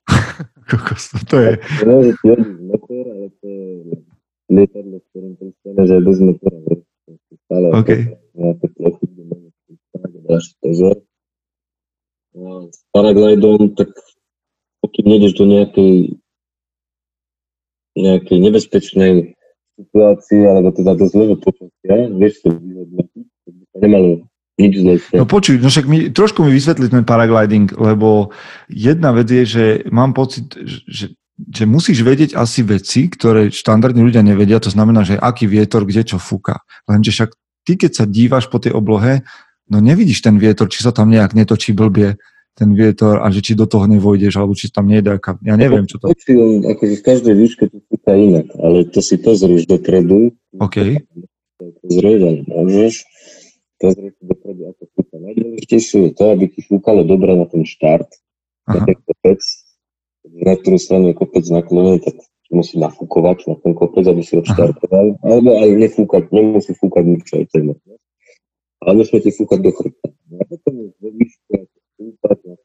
Kokos, 0.71 1.11
to 1.27 1.35
je... 1.43 1.51
Môže 1.83 2.15
ti 2.23 2.25
odísť 2.31 2.61
motor, 2.63 3.03
ale 3.03 3.27
to 3.43 3.45
je 3.51 3.67
lietadlo, 4.47 4.95
v 4.95 5.05
ktorom 5.11 5.33
pristane, 5.35 5.81
že 5.83 5.93
je 5.93 6.03
bez 6.07 6.17
motora. 6.23 6.57
vieš. 6.63 6.81
Stále 7.43 7.67
OK. 7.75 7.89
na 8.39 8.51
to 8.55 8.65
plochu, 8.79 9.03
kde 9.11 9.23
môže 9.27 9.49
pristať 9.67 10.07
a 10.07 10.19
dáš 10.23 10.43
si 10.47 10.55
pozor. 10.63 10.95
A 12.33 12.39
s 12.71 12.79
paraglidom, 12.95 13.75
tak 13.75 13.91
pokým 14.79 15.05
nejdeš 15.11 15.33
do 15.35 15.45
nejakej 15.51 16.22
nejakej 17.93 18.37
nebezpečnej 18.41 19.37
situácii, 19.77 20.41
alebo 20.45 20.69
teda 20.73 20.93
do 20.97 21.05
zlého 21.09 21.35
počasia, 21.37 22.09
vieš 22.13 22.45
to 22.45 22.53
vyhodnotiť, 22.53 23.25
to 23.45 23.77
nemalo 23.81 24.09
nič 24.57 24.73
zle. 24.81 24.93
No 25.17 25.25
počuj, 25.25 25.57
no 25.57 25.69
však 25.69 25.85
mi, 25.89 25.97
trošku 26.13 26.45
mi 26.45 26.53
vysvetli 26.53 26.89
ten 26.89 27.01
paragliding, 27.01 27.73
lebo 27.73 28.29
jedna 28.69 29.09
vec 29.13 29.25
je, 29.29 29.43
že 29.45 29.65
mám 29.89 30.13
pocit, 30.13 30.45
že, 30.85 31.17
že 31.37 31.63
musíš 31.65 32.05
vedieť 32.05 32.37
asi 32.37 32.61
veci, 32.61 33.09
ktoré 33.09 33.49
štandardne 33.49 34.05
ľudia 34.05 34.21
nevedia, 34.21 34.61
to 34.61 34.69
znamená, 34.69 35.01
že 35.01 35.17
aký 35.17 35.49
vietor, 35.49 35.89
kde 35.89 36.05
čo 36.05 36.17
fúka. 36.21 36.61
Lenže 36.85 37.09
však 37.09 37.29
ty, 37.65 37.73
keď 37.81 37.91
sa 37.97 38.05
díváš 38.05 38.45
po 38.53 38.61
tej 38.61 38.77
oblohe, 38.77 39.25
no 39.73 39.81
nevidíš 39.81 40.21
ten 40.21 40.37
vietor, 40.37 40.69
či 40.69 40.85
sa 40.85 40.93
tam 40.93 41.09
nejak 41.09 41.33
netočí 41.33 41.73
blbie, 41.73 42.21
ten 42.53 42.69
vietor 42.77 43.25
a 43.25 43.27
že 43.33 43.41
či 43.41 43.57
do 43.57 43.65
toho 43.65 43.89
nevojdeš, 43.89 44.37
alebo 44.37 44.53
či 44.53 44.69
tam 44.69 44.85
nejde, 44.85 45.17
ja 45.41 45.55
neviem, 45.57 45.89
čo 45.89 45.97
to... 45.97 46.13
Akože 46.13 46.95
v 47.01 47.03
každej 47.03 47.33
výške 47.33 47.65
to 47.69 47.81
fúka 47.89 48.13
inak, 48.13 48.53
ale 48.61 48.85
to 48.89 49.01
si 49.01 49.17
pozrieš 49.17 49.65
dopredu. 49.65 50.37
OK. 50.61 51.01
Pozrieš 51.81 52.45
môžeš 52.45 52.95
pozrieť 53.83 54.13
si 54.15 54.23
dopredu, 54.23 54.61
ako 54.71 54.83
fúka. 54.95 55.15
Najdôležitejšie 55.19 55.99
je 56.07 56.11
to, 56.15 56.25
aby 56.31 56.45
ti 56.47 56.61
fúkalo 56.63 57.03
dobre 57.03 57.35
na 57.35 57.43
ten 57.43 57.67
štart, 57.67 58.07
na 58.71 58.79
Aha. 58.79 58.85
ten 58.87 58.97
kopec, 59.03 59.41
na 60.23 60.53
ktorú 60.55 60.77
stranu 60.79 61.05
je 61.11 61.15
kopec 61.19 61.43
naklonený, 61.51 61.99
tak 61.99 62.15
musí 62.53 62.79
nafúkovať 62.79 63.49
na 63.51 63.55
ten 63.59 63.73
kopec, 63.75 64.05
aby 64.07 64.23
si 64.23 64.39
odštartoval, 64.39 65.19
alebo 65.19 65.49
aj 65.59 65.69
nefúkať, 65.75 66.23
nemusí 66.31 66.71
fúkať 66.77 67.03
nič, 67.03 67.27
aj 67.35 67.45
to 67.51 67.55
je. 67.59 67.75
Ale 68.83 68.91
nesmie 68.99 69.19
ti 69.19 69.31
fúkať 69.35 69.59
do 69.59 69.71
chrbta. 69.75 70.07
No 70.31 70.35
A 70.39 70.43
potom 70.47 70.73
už 70.87 70.91
vo 71.01 71.09
ako 72.11 72.15
fúkať 72.19 72.39
na 72.43 72.55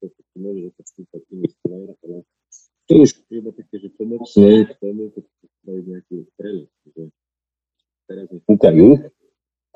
to 0.00 0.06
si 0.08 0.36
môže 0.40 0.60
zase 0.72 0.90
fúkať 0.96 1.22
iný 1.34 1.48
smer, 1.60 1.88
ale 2.04 2.16
to 2.88 2.92
už 3.04 3.10
treba 3.28 3.50
také, 3.52 3.74
že 3.84 3.88
pomocne 4.00 4.48
k 4.64 4.72
tomu, 4.80 5.02
keď 5.12 5.24
si 5.28 5.44
spraviť 5.60 5.84
nejaký 5.84 6.14
že 6.88 7.02
teraz 8.08 8.26
mi 8.32 8.40
fúka 8.48 8.70
juh, 8.72 8.98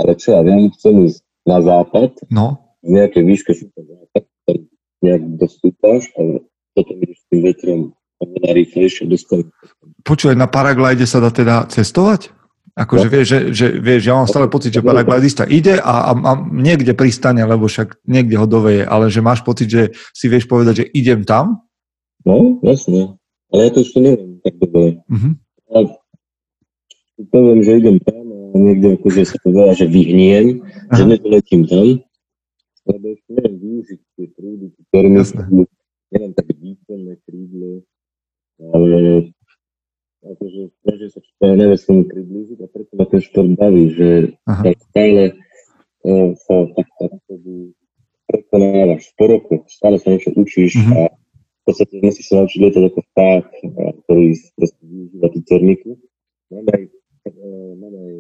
ale 0.01 0.13
čo 0.17 0.29
ja 0.33 0.41
viem, 0.41 0.73
chcem 0.73 0.95
ísť 1.05 1.21
na 1.45 1.59
západ, 1.61 2.13
No, 2.33 2.77
v 2.81 2.91
nejakej 2.97 3.23
výške 3.23 3.53
fúka 3.53 3.81
západ, 3.85 4.25
tam 4.49 4.59
nejak 5.05 5.23
dostúpaš, 5.37 6.09
ale 6.17 6.47
potom 6.73 6.97
ideš 7.05 7.19
s 7.21 7.27
tým 7.29 7.41
vetrom 7.45 7.81
oveľa 8.23 8.51
rýchlejšie 8.55 9.05
dostaneš. 9.11 9.51
počúvaj, 10.07 10.37
na 10.39 10.49
paraglide 10.49 11.05
sa 11.05 11.21
dá 11.21 11.29
teda 11.29 11.69
cestovať? 11.69 12.42
Akože 12.73 13.09
vieš, 13.13 13.27
že, 13.29 13.39
že 13.53 13.67
vieš, 13.77 14.09
ja 14.09 14.17
mám 14.17 14.25
stále 14.25 14.49
pocit, 14.49 14.73
že 14.73 14.81
paraglidista 14.81 15.45
ide 15.45 15.77
a, 15.77 16.09
a, 16.09 16.13
a 16.17 16.33
niekde 16.49 16.97
pristane, 16.97 17.45
lebo 17.45 17.69
však 17.69 18.01
niekde 18.09 18.41
ho 18.41 18.49
doveje, 18.49 18.89
ale 18.89 19.13
že 19.13 19.21
máš 19.21 19.45
pocit, 19.45 19.69
že 19.69 19.93
si 20.17 20.33
vieš 20.33 20.49
povedať, 20.49 20.81
že 20.81 20.87
idem 20.97 21.21
tam? 21.21 21.69
No, 22.25 22.57
jasne. 22.65 23.21
Ale 23.53 23.69
ja 23.69 23.71
to 23.77 23.85
ešte 23.85 24.01
neviem 24.01 24.41
tak 24.41 24.57
dobre. 24.57 25.05
Mhm. 25.13 25.31
Ale 25.69 25.85
poviem, 27.29 27.61
že 27.61 27.73
idem 27.77 27.97
tam 28.01 28.25
a 28.53 28.57
niekde 28.57 28.97
akože 28.97 29.21
sa 29.29 29.37
to 29.45 29.49
volá, 29.53 29.73
že 29.77 29.85
vyhniem, 29.85 30.65
že 30.97 31.03
Aha. 31.05 31.11
nedoletím 31.13 31.69
tam, 31.69 32.01
lebo 32.89 33.05
ešte 33.13 33.31
neviem 33.37 33.57
využiť 33.61 34.01
tie 34.17 34.27
prúdy, 34.33 34.67
tie 34.73 34.85
termy, 34.89 35.21
Jasné. 35.21 35.45
neviem 36.09 36.33
také 36.33 36.53
výkonné 36.57 37.13
krídlo, 37.29 37.85
ale 38.73 39.33
akože 40.23 40.61
snažím 40.87 41.09
sa 41.11 41.19
čo 41.21 41.33
neviem 41.43 41.79
s 41.79 41.85
tomu 41.85 42.03
priblížiť 42.07 42.59
a 42.63 42.67
preto 42.71 42.93
ma 42.95 43.05
ten 43.11 43.21
šport 43.21 43.51
baví, 43.59 43.85
že 43.91 44.09
Aha. 44.47 44.63
tak 44.63 44.77
stále 44.95 45.23
e, 45.29 46.15
sa 46.39 46.55
tak 46.79 46.89
akoby 46.99 47.75
prekonávaš 48.31 49.05
po 49.19 49.25
roku, 49.29 49.55
stále 49.69 49.99
sa 49.99 50.09
niečo 50.15 50.31
učíš 50.33 50.79
Mhm. 50.79 50.93
a 50.95 51.01
v 51.63 51.63
podstate 51.67 51.95
musíš 52.03 52.27
sa 52.27 52.43
naučiť 52.43 52.59
lietať 52.59 52.85
ako 52.91 53.01
vták, 53.07 53.47
a 53.79 53.83
ktorý 54.03 54.25
proste 54.59 54.83
využíva 54.83 55.27
tú 55.31 55.41
termiku. 55.47 55.91
Mám 56.51 56.67
aj, 56.75 56.83
e, 57.23 57.31
mám 57.79 57.95
aj 57.95 58.13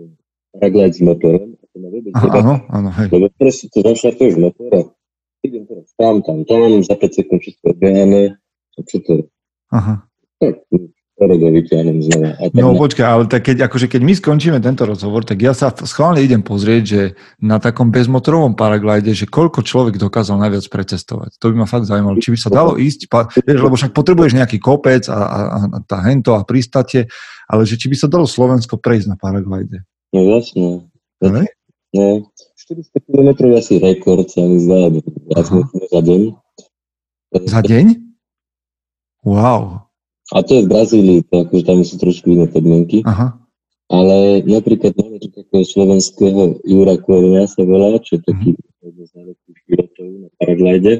paraglide 0.55 0.95
s 0.95 1.03
motorom, 1.03 1.49
a 1.59 1.65
to 1.67 1.77
ma 1.83 1.89
vôbec 1.91 2.13
Aha, 2.15 2.23
nebaví, 2.23 2.39
áno, 2.39 2.55
áno, 2.71 2.89
hej. 2.95 3.09
lebo 3.11 3.27
proste 3.35 3.67
to 3.73 3.79
zaštartuješ 3.83 4.35
motor 4.39 4.71
a 4.79 4.83
idem 5.43 5.67
teraz 5.67 5.91
tam, 5.99 6.23
tam, 6.23 6.47
tam, 6.47 6.83
za 6.87 6.95
5 6.95 7.19
sekúnd 7.19 7.41
všetko 7.43 7.67
obehané, 7.75 8.39
a 8.79 8.81
čo 8.87 8.97
to 9.03 9.11
je? 9.19 9.25
Aha. 9.75 10.07
Tak, 10.39 10.55
Porego 11.23 11.55
vyťahnem 11.55 11.99
znova. 12.03 12.35
No 12.51 12.75
počkaj, 12.75 13.07
ale 13.07 13.25
tak 13.31 13.47
keď, 13.47 13.71
akože 13.71 13.87
keď 13.87 14.03
my 14.03 14.13
skončíme 14.19 14.59
tento 14.59 14.83
rozhovor, 14.83 15.23
tak 15.23 15.39
ja 15.39 15.55
sa 15.55 15.71
schválne 15.71 16.19
idem 16.19 16.43
pozrieť, 16.43 16.83
že 16.83 17.01
na 17.39 17.63
takom 17.63 17.95
bezmotorovom 17.95 18.59
paraglide, 18.59 19.15
že 19.15 19.31
koľko 19.31 19.63
človek 19.63 20.03
dokázal 20.03 20.43
najviac 20.43 20.67
precestovať. 20.67 21.39
To 21.39 21.55
by 21.55 21.63
ma 21.63 21.67
fakt 21.71 21.87
zaujímalo. 21.87 22.19
Či 22.19 22.35
by 22.35 22.39
sa 22.43 22.51
dalo 22.51 22.75
ísť, 22.75 23.07
lebo 23.47 23.79
však 23.79 23.95
potrebuješ 23.95 24.35
nejaký 24.35 24.59
kopec 24.59 25.07
a, 25.07 25.15
a, 25.15 25.39
a 25.63 25.79
tá 25.87 26.03
hento 26.11 26.35
a 26.35 26.43
pristate, 26.43 27.07
ale 27.47 27.63
že 27.63 27.79
či 27.79 27.87
by 27.87 27.95
sa 27.95 28.11
dalo 28.11 28.27
Slovensko 28.27 28.83
prejsť 28.83 29.15
na 29.15 29.17
paraglide. 29.17 29.87
No 30.11 30.27
jasné. 30.27 30.83
Hej? 31.23 31.47
No, 31.95 32.27
400 32.59 32.99
km 33.07 33.31
je 33.47 33.55
asi 33.55 33.75
rekord, 33.79 34.27
sa 34.27 34.43
mi 34.43 34.59
zdá, 34.59 34.91
za 35.87 36.01
deň. 36.03 36.35
Za 37.47 37.61
deň? 37.63 37.87
Wow. 39.23 39.92
A 40.31 40.47
to 40.47 40.55
je 40.55 40.63
v 40.65 40.71
Brazílii, 40.71 41.21
to 41.27 41.43
akože 41.43 41.65
tam 41.67 41.83
sú 41.83 41.99
trošku 41.99 42.31
iné 42.31 42.47
podmienky. 42.47 43.03
Aha. 43.03 43.35
Ale 43.93 44.41
napríklad 44.49 44.97
máme 44.97 45.21
tu 45.21 45.29
takého 45.29 45.67
slovenského 45.69 46.63
Jura 46.65 46.97
Korenia 46.97 47.45
sa 47.45 47.61
volá, 47.67 48.01
čo 48.01 48.17
je 48.17 48.23
taký 48.25 48.49
jeden 48.57 49.05
z 49.05 49.13
najlepších 49.13 49.59
pilotov 49.69 50.07
na 50.09 50.29
paraglide. 50.41 50.95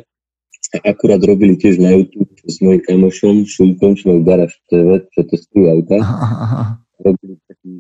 A 0.73 0.77
akurát 0.93 1.21
robili 1.25 1.57
tiež 1.57 1.81
na 1.81 1.97
YouTube 1.97 2.29
s 2.45 2.61
mojim 2.61 2.85
kamošom, 2.85 3.49
Šulkom, 3.49 3.97
čo 3.97 4.13
majú 4.13 4.21
Garage 4.25 4.57
TV, 4.69 5.05
čo 5.13 5.21
auta. 5.69 5.97
Aha, 6.01 6.17
aha, 6.17 6.37
aha. 6.45 6.65
robili 7.01 7.37
taký 7.49 7.73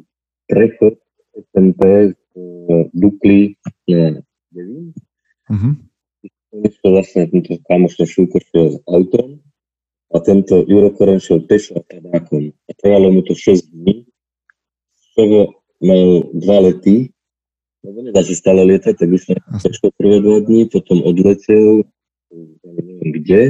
prechod 0.48 0.94
SMP 1.32 1.80
z 2.12 2.16
e, 2.36 2.40
Dukly 2.92 3.56
na 3.88 4.20
Devín. 4.52 4.92
Mhm. 5.48 5.70
Konečne 6.52 6.88
vlastne 6.92 7.20
tento 7.32 7.56
kamoš 7.64 7.96
ten 7.96 8.08
Šulko 8.08 8.38
šiel 8.44 8.80
autom 8.84 9.40
a 10.12 10.16
tento 10.20 10.64
Juro 10.68 10.92
Koren 10.92 11.18
šiel 11.18 11.44
pešo 11.48 11.80
a 11.80 11.82
padákom. 11.82 12.52
A 12.68 12.70
trvalo 12.76 13.08
mu 13.08 13.24
to 13.24 13.32
6 13.32 13.72
dní, 13.72 14.04
z 14.92 15.04
čoho 15.16 15.40
mal 15.80 16.28
dva 16.36 16.58
lety, 16.68 17.10
lebo 17.82 18.04
nedá 18.04 18.22
sa 18.22 18.34
stále 18.36 18.62
lietať, 18.68 18.94
tak 18.94 19.08
už 19.08 19.32
pešo 19.64 19.88
prvé 19.96 20.20
dva 20.20 20.44
dní, 20.44 20.68
potom 20.68 21.02
odletel, 21.02 21.82
neviem 22.62 23.10
kde, 23.18 23.42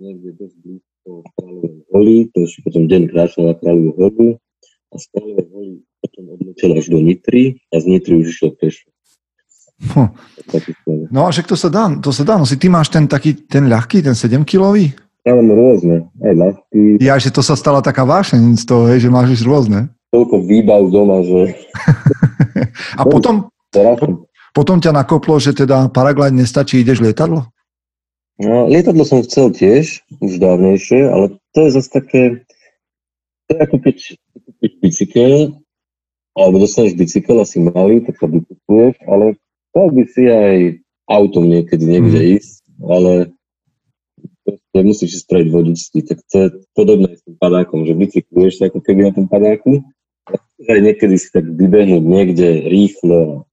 niekde 0.00 0.30
dosť 0.38 0.56
blízko 0.64 1.10
Kráľovej 1.36 1.76
hory, 1.92 2.16
to 2.32 2.38
ešte 2.48 2.60
potom 2.64 2.88
deň 2.88 3.02
kráčal 3.12 3.42
na 3.50 3.54
Kráľovú 3.58 3.90
horu 3.98 4.28
a 4.90 4.94
z 4.96 5.04
Kráľovej 5.12 5.46
hory 5.52 5.74
potom 6.00 6.24
odletel 6.32 6.70
až 6.72 6.86
do 6.88 6.98
Nitry 7.02 7.60
a 7.68 7.74
z 7.76 7.84
Nitry 7.84 8.14
už 8.24 8.32
išiel 8.32 8.56
pešo. 8.56 8.88
Hm. 9.80 10.12
No 11.08 11.24
a 11.24 11.32
však 11.32 11.48
to 11.48 11.56
sa 11.56 11.72
dá, 11.72 11.88
to 12.04 12.12
sa 12.12 12.20
dá. 12.20 12.36
No 12.36 12.44
si 12.44 12.60
ty 12.60 12.68
máš 12.68 12.92
ten 12.92 13.08
taký, 13.08 13.48
ten 13.48 13.64
ľahký, 13.64 14.04
ten 14.04 14.12
7-kilový? 14.12 14.92
Ja 15.20 15.36
mám 15.36 15.52
rôzne, 15.52 16.08
aj 16.18 16.32
ľahký, 16.32 16.80
Ja, 16.98 17.20
že 17.20 17.28
to 17.28 17.40
sa 17.40 17.52
stala 17.52 17.80
taká 17.80 18.02
vášeň 18.02 18.56
z 18.56 18.64
toho, 18.64 18.88
hej, 18.88 19.04
že 19.04 19.08
máš 19.08 19.36
už 19.36 19.44
rôzne. 19.44 19.92
toľko 20.10 20.42
výbav 20.42 20.88
doma, 20.88 21.20
že 21.22 21.54
A 23.00 23.02
potom, 23.04 23.46
strašne. 23.68 24.16
potom 24.50 24.80
ťa 24.80 24.92
nakoplo, 24.92 25.36
že 25.36 25.52
teda 25.52 25.88
paraglide 25.88 26.34
nestačí, 26.34 26.80
ideš 26.80 27.00
lietadlo? 27.00 27.46
No, 28.40 28.64
lietadlo 28.66 29.04
som 29.04 29.20
chcel 29.20 29.52
tiež, 29.52 30.00
už 30.18 30.40
dávnejšie, 30.40 31.04
ale 31.04 31.36
to 31.52 31.68
je 31.68 31.70
zase 31.76 31.90
také, 31.90 32.22
to 33.44 33.50
je 33.52 33.60
ako 33.60 33.76
keď 33.78 33.96
kúpiš 34.40 34.72
bicykel, 34.80 35.34
alebo 36.32 36.56
dostaneš 36.58 36.96
bicykel 36.96 37.36
asi 37.36 37.60
malý, 37.60 38.00
tak 38.00 38.16
sa 38.16 38.24
bicykuješ, 38.24 38.96
ale 39.04 39.36
chcel 39.70 39.86
by 39.92 40.02
si 40.08 40.22
aj 40.24 40.56
autom 41.06 41.44
niekedy 41.44 41.84
niekde 41.84 42.16
Mhm. 42.16 42.28
ísť, 42.40 42.54
ale 42.82 43.12
proste 44.56 44.80
musíš 44.86 45.22
spraviť 45.26 45.48
vodičky, 45.52 45.98
tak 46.06 46.18
to 46.26 46.36
je 46.36 46.48
podobné 46.74 47.14
s 47.14 47.22
tým 47.26 47.36
padákom, 47.38 47.86
že 47.86 47.94
bicykluješ 47.94 48.66
ako 48.66 48.78
keby 48.82 49.10
na 49.10 49.12
tom 49.14 49.26
padáku, 49.30 49.84
aj 50.66 50.80
niekedy 50.80 51.16
si 51.18 51.28
tak 51.30 51.46
vybehnúť 51.46 52.04
niekde 52.04 52.48
rýchlo, 52.70 53.46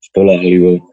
spolahlivo, 0.00 0.86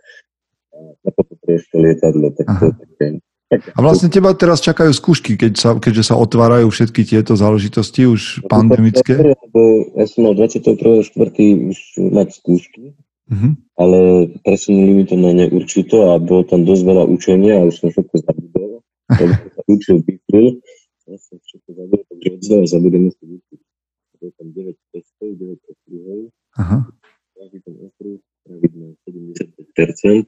a 1.03 1.09
potom 1.11 1.35
to 1.35 1.77
lietadlo, 1.77 2.31
tak 2.33 2.47
to 2.47 2.65
je 2.65 2.75
také... 2.79 3.05
A 3.53 3.79
vlastne 3.85 4.09
teba 4.09 4.33
teraz 4.33 4.65
čakajú 4.65 4.89
skúšky, 4.89 5.37
keď 5.37 5.53
sa, 5.53 5.69
keďže 5.77 6.09
sa 6.09 6.15
otvárajú 6.17 6.73
všetky 6.73 7.05
tieto 7.05 7.37
záležitosti 7.37 8.09
už 8.09 8.49
pandemické. 8.49 9.13
Ja 9.93 10.05
som 10.09 10.25
mal 10.25 10.33
21.4. 10.33 11.13
už 11.69 11.77
mať 12.01 12.27
skúšky, 12.33 12.97
Mhm. 13.31 13.49
ale 13.79 13.99
presunuli 14.43 14.91
mi 14.93 15.03
to 15.07 15.15
na 15.15 15.31
neurčito 15.31 16.11
a 16.11 16.19
bolo 16.19 16.43
tam 16.43 16.67
dosť 16.67 16.83
veľa 16.83 17.03
učenia 17.07 17.55
a 17.59 17.67
už 17.67 17.75
som 17.79 17.87
všetko 17.89 18.15
zabudol. 18.19 18.71
Lebo 19.19 19.33
sa 19.51 19.61
učil 19.67 19.95
Bibliu, 20.03 20.59
ja 21.07 21.17
som 21.19 21.37
všetko 21.39 21.69
zabudol, 21.71 22.03
takže 22.07 22.27
od 22.35 22.41
znova 22.43 22.65
zabudem 22.67 23.01
musieť 23.07 23.29
učiť. 23.39 23.59
Bolo 24.19 24.31
tam 24.39 24.47
9 24.51 24.93
testov, 24.95 25.29
9 25.39 25.71
okruhov, 25.71 26.21
Aha. 26.59 26.77
každý 27.35 27.57
ten 27.63 27.75
okruh 27.79 28.19
spraviť 28.43 28.71
na 28.79 28.87
75 29.07 30.27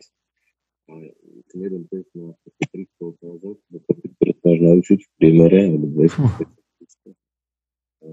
Ale 0.86 1.06
ten 1.50 1.60
jeden 1.66 1.84
test 1.90 2.10
má 2.14 2.32
asi 2.32 2.50
300 2.72 3.12
otázok, 3.16 3.56
do 3.72 3.78
toho 3.82 4.02
máš 4.46 4.60
naučiť 4.62 5.00
v 5.02 5.10
priemere, 5.18 5.60
alebo 5.72 5.86
200. 6.00 6.22
A 8.06 8.08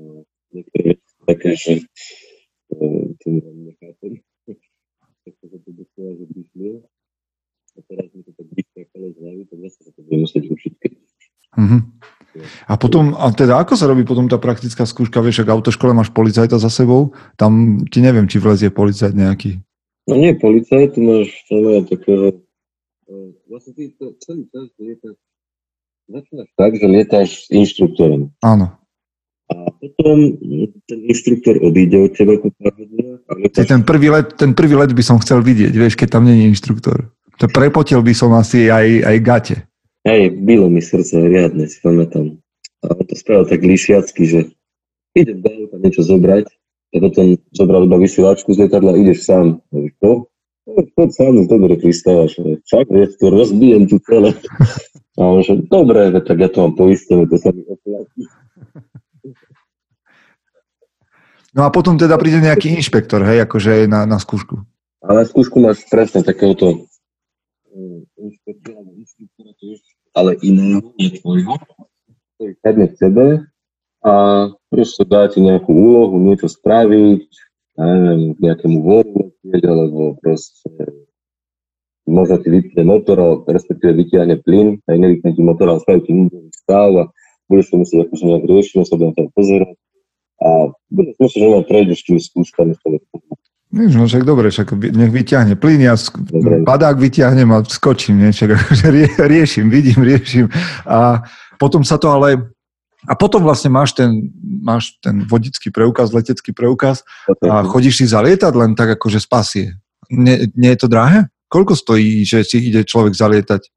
Niektoré 0.53 1.01
také, 1.25 1.57
že 1.57 1.73
e, 1.81 1.85
tým 3.25 3.35
nechápem. 3.41 4.21
To 5.43 5.45
sa 5.51 5.59
to 5.59 5.71
doslova, 5.75 6.11
že 6.15 6.25
vyšli. 6.31 6.69
A 7.73 7.81
teraz 7.89 8.07
mi 8.15 8.23
to 8.23 8.31
tak 8.37 8.47
vyskakalo 8.53 9.07
z 9.11 9.17
hlavy, 9.19 9.43
tak 9.51 9.59
zase 9.67 9.79
sa 9.83 9.91
to 9.91 10.01
budem 10.07 10.21
musieť 10.23 10.45
učiť, 10.47 10.75
Mhm. 11.53 11.79
A 12.65 12.81
potom, 12.81 13.13
a 13.13 13.29
teda 13.29 13.61
ako 13.61 13.77
sa 13.77 13.85
robí 13.85 14.09
potom 14.09 14.25
tá 14.25 14.41
praktická 14.41 14.89
skúška, 14.89 15.21
vieš, 15.21 15.45
ak 15.45 15.53
v 15.53 15.55
autoškole 15.61 15.93
máš 15.93 16.09
policajta 16.09 16.57
za 16.57 16.73
sebou, 16.73 17.13
tam 17.37 17.85
ti 17.93 18.01
neviem, 18.01 18.25
či 18.25 18.41
vlezie 18.41 18.73
policajt 18.73 19.13
nejaký. 19.13 19.61
No 20.09 20.17
nie, 20.17 20.33
policajt, 20.33 20.97
tu 20.97 21.05
máš 21.05 21.29
celé 21.45 21.85
takého... 21.85 22.41
e, 23.05 23.37
Vlastne 23.53 23.77
ty 23.77 23.93
to 24.01 24.17
celý 24.25 24.49
čas 24.49 24.73
lietaš... 24.81 25.17
Začínaš 26.09 26.49
tak, 26.57 26.73
že 26.81 26.87
lietáš 26.89 27.29
s 27.47 27.49
inštruktorom. 27.53 28.33
Áno. 28.41 28.81
A 29.51 29.55
potom 29.75 30.39
mm, 30.39 30.87
ten 30.87 30.99
inštruktor 31.11 31.59
odíde 31.65 31.99
od 31.99 32.13
teba 32.15 32.39
Ty 32.39 33.35
lietáš... 33.37 33.67
ten 33.67 33.83
prvý 33.83 34.09
let, 34.11 34.39
ten 34.39 34.55
prvý 34.55 34.75
let 34.79 34.93
by 34.93 35.03
som 35.03 35.19
chcel 35.19 35.43
vidieť, 35.43 35.73
vieš, 35.75 35.99
keď 35.99 36.19
tam 36.19 36.25
není 36.29 36.47
inštruktor. 36.53 37.11
To 37.41 37.47
prepotil 37.51 38.05
by 38.05 38.15
som 38.15 38.31
asi 38.39 38.71
aj, 38.71 38.87
aj 39.03 39.17
gate. 39.19 39.57
Hej, 40.07 40.31
bylo 40.47 40.71
mi 40.71 40.83
srdce 40.83 41.19
riadne, 41.19 41.67
si 41.67 41.79
pamätám. 41.83 42.39
A 42.83 42.95
on 42.95 43.07
to 43.07 43.15
spravil 43.15 43.47
tak 43.47 43.63
lišiacky, 43.63 44.23
že 44.27 44.41
idem 45.15 45.43
do 45.43 45.51
auta 45.51 45.77
niečo 45.79 46.03
zobrať, 46.03 46.47
a 46.93 47.01
potom 47.01 47.41
zobral 47.57 47.89
iba 47.89 47.97
vysielačku 47.97 48.53
z 48.53 48.69
lietadla, 48.69 49.01
ideš 49.01 49.25
sám. 49.25 49.65
Čo? 49.73 50.29
No, 50.69 50.81
poď 50.93 51.11
sám, 51.17 51.35
dobre 51.49 51.81
pristávaš. 51.81 52.37
Však, 52.39 52.87
vieš, 52.93 53.17
to 53.17 53.33
rozbijem 53.33 53.89
tu 53.89 53.97
celé. 54.05 54.37
A 55.21 55.29
on 55.29 55.45
že, 55.45 55.61
dobre, 55.69 56.09
tak 56.25 56.41
ja 56.41 56.49
to 56.49 56.65
mám 56.65 56.73
poistené, 56.73 57.29
to 57.29 57.37
sa 57.37 57.53
mi 57.53 57.61
oplatí. 57.69 58.25
No 61.53 61.69
a 61.69 61.71
potom 61.71 62.01
teda 62.01 62.17
príde 62.17 62.41
nejaký 62.41 62.73
inšpektor, 62.81 63.23
hej, 63.25 63.45
akože 63.45 63.87
na, 63.87 64.09
na 64.09 64.19
skúšku. 64.19 64.61
A 65.03 65.09
na 65.13 65.25
skúšku 65.27 65.59
máš 65.59 65.83
presne 65.91 66.23
takéhoto 66.23 66.87
mm, 67.69 68.01
inšpektora, 68.23 68.81
tiež, 69.59 69.81
ale 70.15 70.39
iného, 70.41 70.95
nie 70.95 71.11
tvojho, 71.19 71.59
ktorý 72.39 72.53
sadne 72.63 72.87
k 72.87 72.99
tebe 72.99 73.27
a 74.03 74.15
proste 74.71 75.03
dá 75.07 75.27
ti 75.31 75.43
nejakú 75.43 75.71
úlohu, 75.71 76.19
niečo 76.23 76.51
spraviť, 76.51 77.27
ja 77.79 77.85
neviem, 77.87 78.35
k 78.35 78.39
nejakému 78.47 78.79
letieť, 78.83 79.63
alebo 79.67 80.19
proste 80.19 80.71
možno 82.07 82.39
ti 82.43 82.49
vypne 82.51 82.83
motor, 82.83 83.47
respektíve 83.47 83.95
vytiahne 83.95 84.39
plyn, 84.43 84.83
aj 84.91 84.97
nevypne 84.99 85.31
ti 85.35 85.43
motor, 85.43 85.71
ale 85.71 85.83
spraví 85.83 86.01
ti 86.07 86.13
stav 86.55 86.91
a 86.99 87.05
budeš 87.53 87.69
to 87.69 87.77
musieť 87.77 87.99
akože 88.09 88.25
nejak 88.25 88.45
riešiť, 88.49 88.89
sa 88.89 88.97
budem 88.97 89.13
tam 89.13 89.29
pozerať 89.37 89.77
a 90.43 90.49
budeš 90.89 91.15
musieť, 91.21 91.41
že 91.45 91.49
len 91.53 91.63
prejdeš 91.69 92.01
tými 92.09 92.21
skúškami, 92.21 92.73
Vieš, 93.73 93.97
no 93.97 94.05
však 94.05 94.29
dobre, 94.29 94.53
však 94.53 94.69
nech 94.77 95.09
vyťahne 95.09 95.57
plyn, 95.57 95.81
ja 95.89 95.97
sk- 95.97 96.21
Dobre. 96.29 96.61
padák 96.61 97.01
vyťahnem 97.01 97.49
a 97.57 97.65
skočím, 97.65 98.21
nie? 98.21 98.29
Však 98.29 98.51
akože 98.53 98.87
rie, 98.93 99.09
riešim, 99.17 99.73
vidím, 99.73 100.05
riešim. 100.05 100.53
A 100.85 101.25
potom 101.57 101.81
sa 101.81 101.97
to 101.97 102.13
ale... 102.13 102.53
A 103.09 103.17
potom 103.17 103.41
vlastne 103.43 103.73
máš 103.73 103.97
ten, 103.97 104.31
máš 104.45 104.95
ten 105.01 105.25
vodický 105.25 105.73
preukaz, 105.75 106.13
letecký 106.15 106.55
preukaz 106.55 107.03
a 107.43 107.67
chodíš 107.67 107.99
si 107.99 108.07
zalietať 108.07 108.53
len 108.55 108.79
tak 108.79 108.95
akože 108.95 109.19
spasie. 109.19 109.75
Nie, 110.07 110.47
nie 110.55 110.71
je 110.77 110.87
to 110.87 110.89
drahé? 110.93 111.27
Koľko 111.51 111.75
stojí, 111.75 112.23
že 112.23 112.47
si 112.47 112.63
ide 112.63 112.87
človek 112.87 113.17
zalietať? 113.17 113.73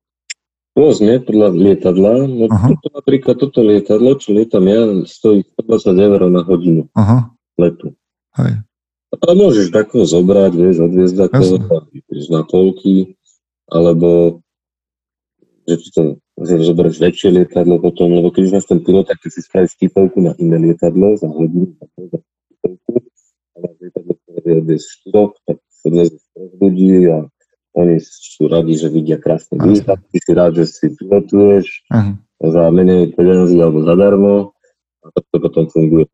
Rôzne, 0.76 1.24
podľa 1.24 1.56
lietadla. 1.56 2.28
No 2.28 2.52
Aha. 2.52 2.76
toto 2.76 2.88
napríklad, 2.92 3.36
toto 3.40 3.64
lietadlo, 3.64 4.20
čo 4.20 4.36
lietam 4.36 4.68
ja, 4.68 4.84
stojí 5.08 5.48
120 5.56 5.96
eur 5.96 6.22
na 6.28 6.44
hodinu 6.44 6.92
Aha, 7.00 7.32
letu. 7.56 7.96
hej. 8.36 8.60
A 9.16 9.32
môžeš 9.32 9.72
takého 9.72 10.04
zobrať, 10.04 10.52
vieš, 10.60 10.84
odviezť 10.84 11.16
takého, 11.16 11.56
Jasné. 11.56 11.72
a 11.72 11.78
ideš 11.96 12.26
na 12.28 12.42
polky, 12.44 13.16
alebo 13.72 14.44
že 15.64 15.76
ti 15.80 15.90
to, 15.96 16.04
že 16.44 16.68
zoberieš 16.68 17.00
väčšie 17.00 17.30
lietadlo 17.32 17.80
potom, 17.80 18.12
lebo 18.12 18.30
keď 18.30 18.52
už 18.52 18.54
máš 18.60 18.68
ten 18.68 18.84
pilot, 18.84 19.08
tak 19.08 19.24
si 19.24 19.40
spravíš 19.40 19.80
skipovku 19.80 20.20
na 20.20 20.36
iné 20.36 20.60
lietadlo 20.60 21.16
za 21.16 21.32
hodinu, 21.32 21.72
za 21.80 22.20
skipovku, 22.20 22.92
a 23.56 23.58
máš 23.64 23.76
lietadlo, 23.80 24.14
ktoré 24.28 24.50
je 24.52 24.62
bez 24.68 24.82
štyroch, 24.84 25.34
tak 25.48 25.58
sa 25.72 25.88
troch 26.36 26.54
ľudí 26.60 27.08
a 27.08 27.18
oni 27.76 28.00
sú 28.02 28.48
radi, 28.48 28.80
že 28.80 28.88
vidia 28.88 29.20
Jasné. 29.20 29.60
výhľad, 29.60 30.00
ty 30.12 30.18
si 30.24 30.32
rád, 30.32 30.52
že 30.56 30.66
si 30.66 30.86
pilotuješ 30.96 31.92
Aha. 31.92 32.16
za 32.40 32.64
menej 32.72 33.12
peniazy 33.14 33.60
alebo 33.60 33.84
zadarmo 33.84 34.56
a 35.04 35.08
to 35.12 35.38
potom 35.38 35.68
funguje. 35.68 36.08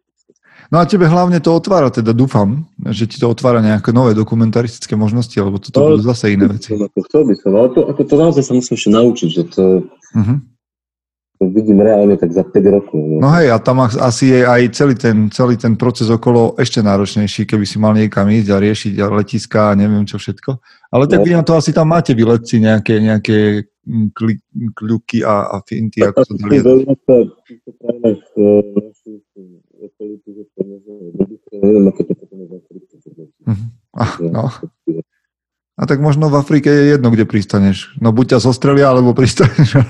No 0.71 0.79
a 0.79 0.87
tebe 0.87 1.03
hlavne 1.03 1.43
to 1.43 1.51
otvára, 1.51 1.91
teda 1.91 2.15
dúfam, 2.15 2.63
že 2.95 3.03
ti 3.03 3.19
to 3.19 3.27
otvára 3.27 3.59
nejaké 3.59 3.91
nové 3.91 4.15
dokumentaristické 4.15 4.95
možnosti, 4.95 5.35
alebo 5.35 5.59
toto 5.59 5.83
No, 5.83 5.99
budú 5.99 6.07
zase 6.07 6.31
iné 6.31 6.47
veci. 6.47 6.71
Chcel 6.79 7.23
by 7.27 7.33
som, 7.35 7.51
ale 7.59 7.67
to, 7.75 7.79
ako 7.91 8.01
to 8.07 8.15
naozaj 8.15 8.43
sa 8.47 8.53
musím 8.55 8.79
ešte 8.79 8.91
naučiť, 8.95 9.29
že 9.35 9.43
to, 9.51 9.63
Uh-huh. 10.11 10.43
To 11.41 11.49
vidím 11.49 11.81
reálne 11.81 12.13
tak 12.21 12.29
za 12.29 12.45
5 12.45 12.53
rokov. 12.69 13.01
No. 13.01 13.25
No 13.25 13.29
hej, 13.33 13.49
a 13.49 13.57
tam 13.57 13.81
as- 13.81 13.97
asi 13.97 14.29
je 14.29 14.45
aj 14.45 14.61
celý 14.77 14.93
ten, 14.93 15.25
celý 15.33 15.57
ten 15.57 15.73
proces 15.73 16.05
okolo 16.05 16.53
ešte 16.61 16.85
náročnejší, 16.85 17.49
keby 17.49 17.65
si 17.65 17.81
mal 17.81 17.97
niekam 17.97 18.29
ísť 18.29 18.49
a 18.53 18.61
riešiť 18.61 18.93
a 19.01 19.05
letiská 19.09 19.61
a 19.73 19.77
neviem 19.77 20.05
čo 20.05 20.21
všetko. 20.21 20.61
Ale 20.93 21.09
tak 21.09 21.19
No. 21.19 21.25
vy 21.25 21.31
na 21.33 21.41
to 21.41 21.57
asi 21.57 21.73
tam 21.73 21.89
máte, 21.89 22.13
vy 22.13 22.29
letci, 22.29 22.61
nejaké, 22.61 23.01
nejaké 23.01 23.65
mm, 23.89 24.13
kli, 24.13 24.37
kľuky 24.77 25.25
a, 25.25 25.49
a 25.49 25.65
finty, 25.65 26.05
ako 26.05 26.29
týchto 26.29 27.69
krajinách 27.81 28.21
e, 28.21 28.37
to 28.37 28.53
ako 29.81 30.01
Afrike. 32.53 32.85
Mhm. 33.49 33.65
No. 34.29 34.45
A 35.81 35.89
tak 35.89 35.97
možno 35.97 36.29
v 36.29 36.37
Afrike 36.37 36.69
je 36.69 36.93
jedno, 36.93 37.09
kde 37.09 37.25
pristaneš. 37.25 37.97
No 37.97 38.13
buď 38.13 38.37
ťa 38.37 38.45
zostrelia, 38.45 38.93
alebo 38.93 39.17
pristaneš. 39.17 39.73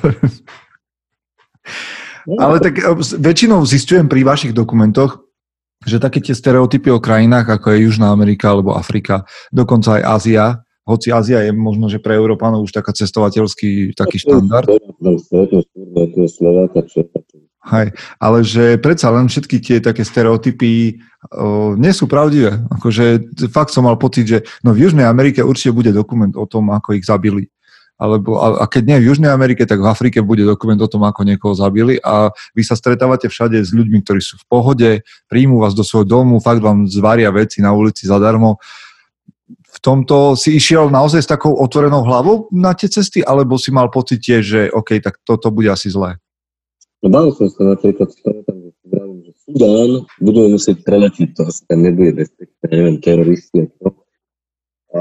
Ale 2.28 2.62
tak 2.62 2.78
e, 2.78 2.84
s- 3.02 3.16
väčšinou 3.16 3.66
zistujem 3.66 4.06
pri 4.06 4.22
vašich 4.22 4.54
dokumentoch, 4.54 5.22
že 5.82 5.98
také 5.98 6.22
tie 6.22 6.38
stereotypy 6.38 6.94
o 6.94 7.02
krajinách, 7.02 7.50
ako 7.58 7.74
je 7.74 7.90
Južná 7.90 8.14
Amerika 8.14 8.54
alebo 8.54 8.78
Afrika, 8.78 9.26
dokonca 9.50 9.98
aj 9.98 10.04
Ázia, 10.06 10.46
hoci 10.86 11.14
Ázia 11.14 11.42
je 11.46 11.54
možno, 11.54 11.90
že 11.90 12.02
pre 12.02 12.18
Európanov 12.18 12.66
už 12.66 12.74
taká 12.74 12.94
cestovateľský 12.94 13.94
taký 13.98 14.18
štandard, 14.22 14.66
hej, 17.70 17.88
ale 18.18 18.38
že 18.42 18.82
predsa 18.82 19.14
len 19.14 19.30
všetky 19.30 19.58
tie 19.62 19.78
také 19.78 20.02
stereotypy 20.02 20.98
o, 21.30 21.78
nie 21.78 21.94
sú 21.94 22.10
pravdivé. 22.10 22.58
Akože 22.74 23.22
fakt 23.54 23.70
som 23.70 23.86
mal 23.86 23.98
pocit, 24.02 24.26
že 24.26 24.38
no 24.66 24.74
v 24.74 24.90
Južnej 24.90 25.06
Amerike 25.06 25.46
určite 25.46 25.70
bude 25.70 25.94
dokument 25.94 26.34
o 26.34 26.50
tom, 26.50 26.74
ako 26.74 26.98
ich 26.98 27.06
zabili. 27.06 27.46
Alebo, 28.02 28.42
a, 28.42 28.58
a 28.62 28.66
keď 28.66 28.84
nie 28.90 28.98
v 29.06 29.08
Južnej 29.14 29.30
Amerike, 29.30 29.62
tak 29.70 29.78
v 29.78 29.86
Afrike 29.86 30.26
bude 30.26 30.42
dokument 30.42 30.82
o 30.82 30.90
tom, 30.90 31.06
ako 31.06 31.22
niekoho 31.22 31.54
zabili 31.54 32.02
a 32.02 32.34
vy 32.58 32.66
sa 32.66 32.74
stretávate 32.74 33.30
všade 33.30 33.62
s 33.62 33.70
ľuďmi, 33.70 34.02
ktorí 34.02 34.18
sú 34.18 34.42
v 34.42 34.46
pohode, 34.50 34.90
príjmú 35.30 35.62
vás 35.62 35.78
do 35.78 35.86
svojho 35.86 36.10
domu, 36.10 36.42
fakt 36.42 36.66
vám 36.66 36.90
zvaria 36.90 37.30
veci 37.30 37.62
na 37.62 37.70
ulici 37.78 38.10
zadarmo. 38.10 38.58
V 39.54 39.80
tomto 39.86 40.34
si 40.34 40.58
išiel 40.58 40.90
naozaj 40.90 41.22
s 41.22 41.30
takou 41.30 41.54
otvorenou 41.54 42.02
hlavou 42.02 42.50
na 42.50 42.74
tie 42.74 42.90
cesty, 42.90 43.22
alebo 43.22 43.62
si 43.62 43.70
mal 43.70 43.94
pocit 43.94 44.18
tiež, 44.18 44.42
že 44.42 44.62
OK, 44.74 44.98
tak 44.98 45.22
toto 45.22 45.54
bude 45.54 45.70
asi 45.70 45.94
zlé? 45.94 46.18
No 47.06 47.14
bál 47.14 47.30
som 47.38 47.54
sa 47.54 47.78
napríklad, 47.78 48.10
že 48.18 48.34
Sudán 49.46 50.10
budeme 50.22 50.58
musieť 50.58 50.82
preletiť, 50.86 51.28
to 51.38 51.42
asi 51.50 51.62
tam 51.70 51.86
nebude 51.86 52.18
bezpečné, 52.18 52.66
neviem, 52.66 52.98
teroristi 52.98 53.58
a 53.62 53.68
to. 53.78 53.88
A 54.92 55.00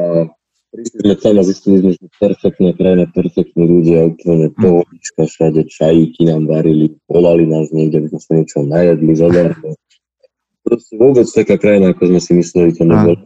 prišli 0.71 0.99
sme 1.03 1.15
tam 1.19 1.35
a 1.39 1.43
zistili 1.43 1.77
sme, 1.83 1.91
že 1.95 2.07
perfektná 2.19 2.71
krajina, 2.75 3.05
perfektní 3.11 3.65
ľudia, 3.67 4.11
úplne 4.15 4.49
pohodička 4.55 5.27
všade, 5.27 5.67
čajíky 5.67 6.27
nám 6.31 6.47
varili, 6.47 6.95
volali 7.11 7.45
nás 7.47 7.71
niekde, 7.75 8.03
aby 8.03 8.09
sme 8.15 8.21
sa 8.23 8.31
niečo 8.39 8.59
najedli, 8.63 9.13
zadarmo. 9.19 9.75
Proste 10.63 10.95
vôbec 10.95 11.27
taká 11.27 11.57
krajina, 11.59 11.91
ako 11.91 12.03
sme 12.15 12.21
si 12.23 12.33
mysleli, 12.39 12.71
to 12.73 12.87
nebolo. 12.87 13.19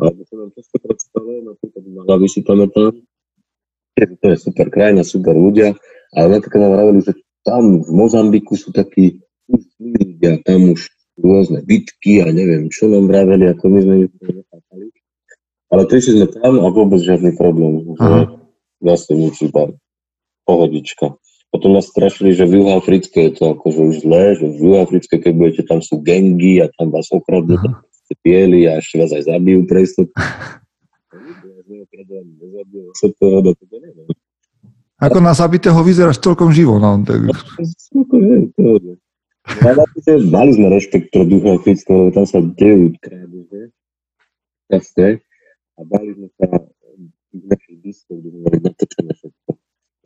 Ale 0.00 0.10
to 0.24 0.34
nám 0.34 0.50
často 0.56 0.76
predstavuje, 0.82 1.38
napríklad 1.46 1.82
na 1.88 2.02
hlavy 2.08 2.26
si 2.28 2.40
pamätám, 2.44 2.92
to 3.92 4.26
je 4.26 4.36
super 4.40 4.66
krajina, 4.72 5.04
super 5.04 5.36
ľudia, 5.36 5.76
ale 6.16 6.26
napríklad 6.40 6.60
nám 6.64 6.72
vravili, 6.76 7.00
že 7.04 7.12
tam 7.44 7.82
v 7.82 7.90
Mozambiku 7.92 8.54
sú 8.56 8.72
takí 8.72 9.20
ľudia, 9.80 10.40
tam 10.44 10.72
už 10.72 10.88
rôzne 11.20 11.60
bitky 11.62 12.24
a 12.24 12.32
neviem, 12.32 12.72
čo 12.72 12.88
nám 12.88 13.08
vraveli, 13.08 13.52
ako 13.52 13.64
my 13.68 13.80
sme. 13.84 13.94
Ale 15.72 15.88
prišli 15.88 16.20
sme 16.20 16.26
tam 16.28 16.60
a 16.60 16.68
vôbec 16.68 17.00
žiadny 17.00 17.32
problém, 17.32 17.96
Aha. 17.96 18.28
vlastne 18.84 19.16
nič 19.16 19.40
iba 19.40 19.72
pohodička. 20.44 21.16
Potom 21.48 21.72
nás 21.76 21.88
strašili, 21.88 22.36
že 22.36 22.44
v 22.44 22.60
Juhoafrické 22.60 23.28
je 23.28 23.40
to 23.40 23.56
akože 23.56 23.80
už 23.80 23.94
zlé, 24.04 24.36
že 24.36 24.52
v 24.52 24.56
Juhoafrické, 24.68 25.16
keď 25.20 25.32
budete, 25.32 25.62
tam 25.64 25.80
sú 25.80 26.00
gengy 26.04 26.60
a 26.60 26.68
tam 26.76 26.92
vás 26.92 27.08
okradnú, 27.08 27.56
tam 27.60 27.80
ste 27.88 28.14
bieli 28.20 28.68
a 28.68 28.80
ešte 28.80 29.00
vás 29.00 29.12
aj 29.16 29.32
zabijú 29.32 29.64
pre 29.64 29.84
istotu. 29.84 30.12
Ako 35.02 35.18
na 35.18 35.34
zabitého 35.34 35.82
vyzeráš 35.82 36.22
celkom 36.22 36.54
živo. 36.54 36.78
No, 36.78 37.02
tak... 37.02 37.26
Mali 40.30 40.50
sme 40.54 40.66
rešpekt 40.70 41.10
pre 41.10 41.26
ducha 41.26 41.58
Kristova, 41.58 42.06
lebo 42.06 42.12
tam 42.14 42.26
sa 42.28 42.38
dejú 42.38 42.94
krádeže, 43.02 43.74
časté, 44.70 45.18
a 45.76 45.80
bali 45.86 46.16
sme 46.16 46.28
sa 46.36 46.46
tých 47.32 47.44
našich 47.48 47.76
diskov, 47.80 48.20
kde 48.20 48.28
sme 48.32 48.40
mali 48.44 48.58
natočené 48.60 49.12
všetko, 49.16 49.50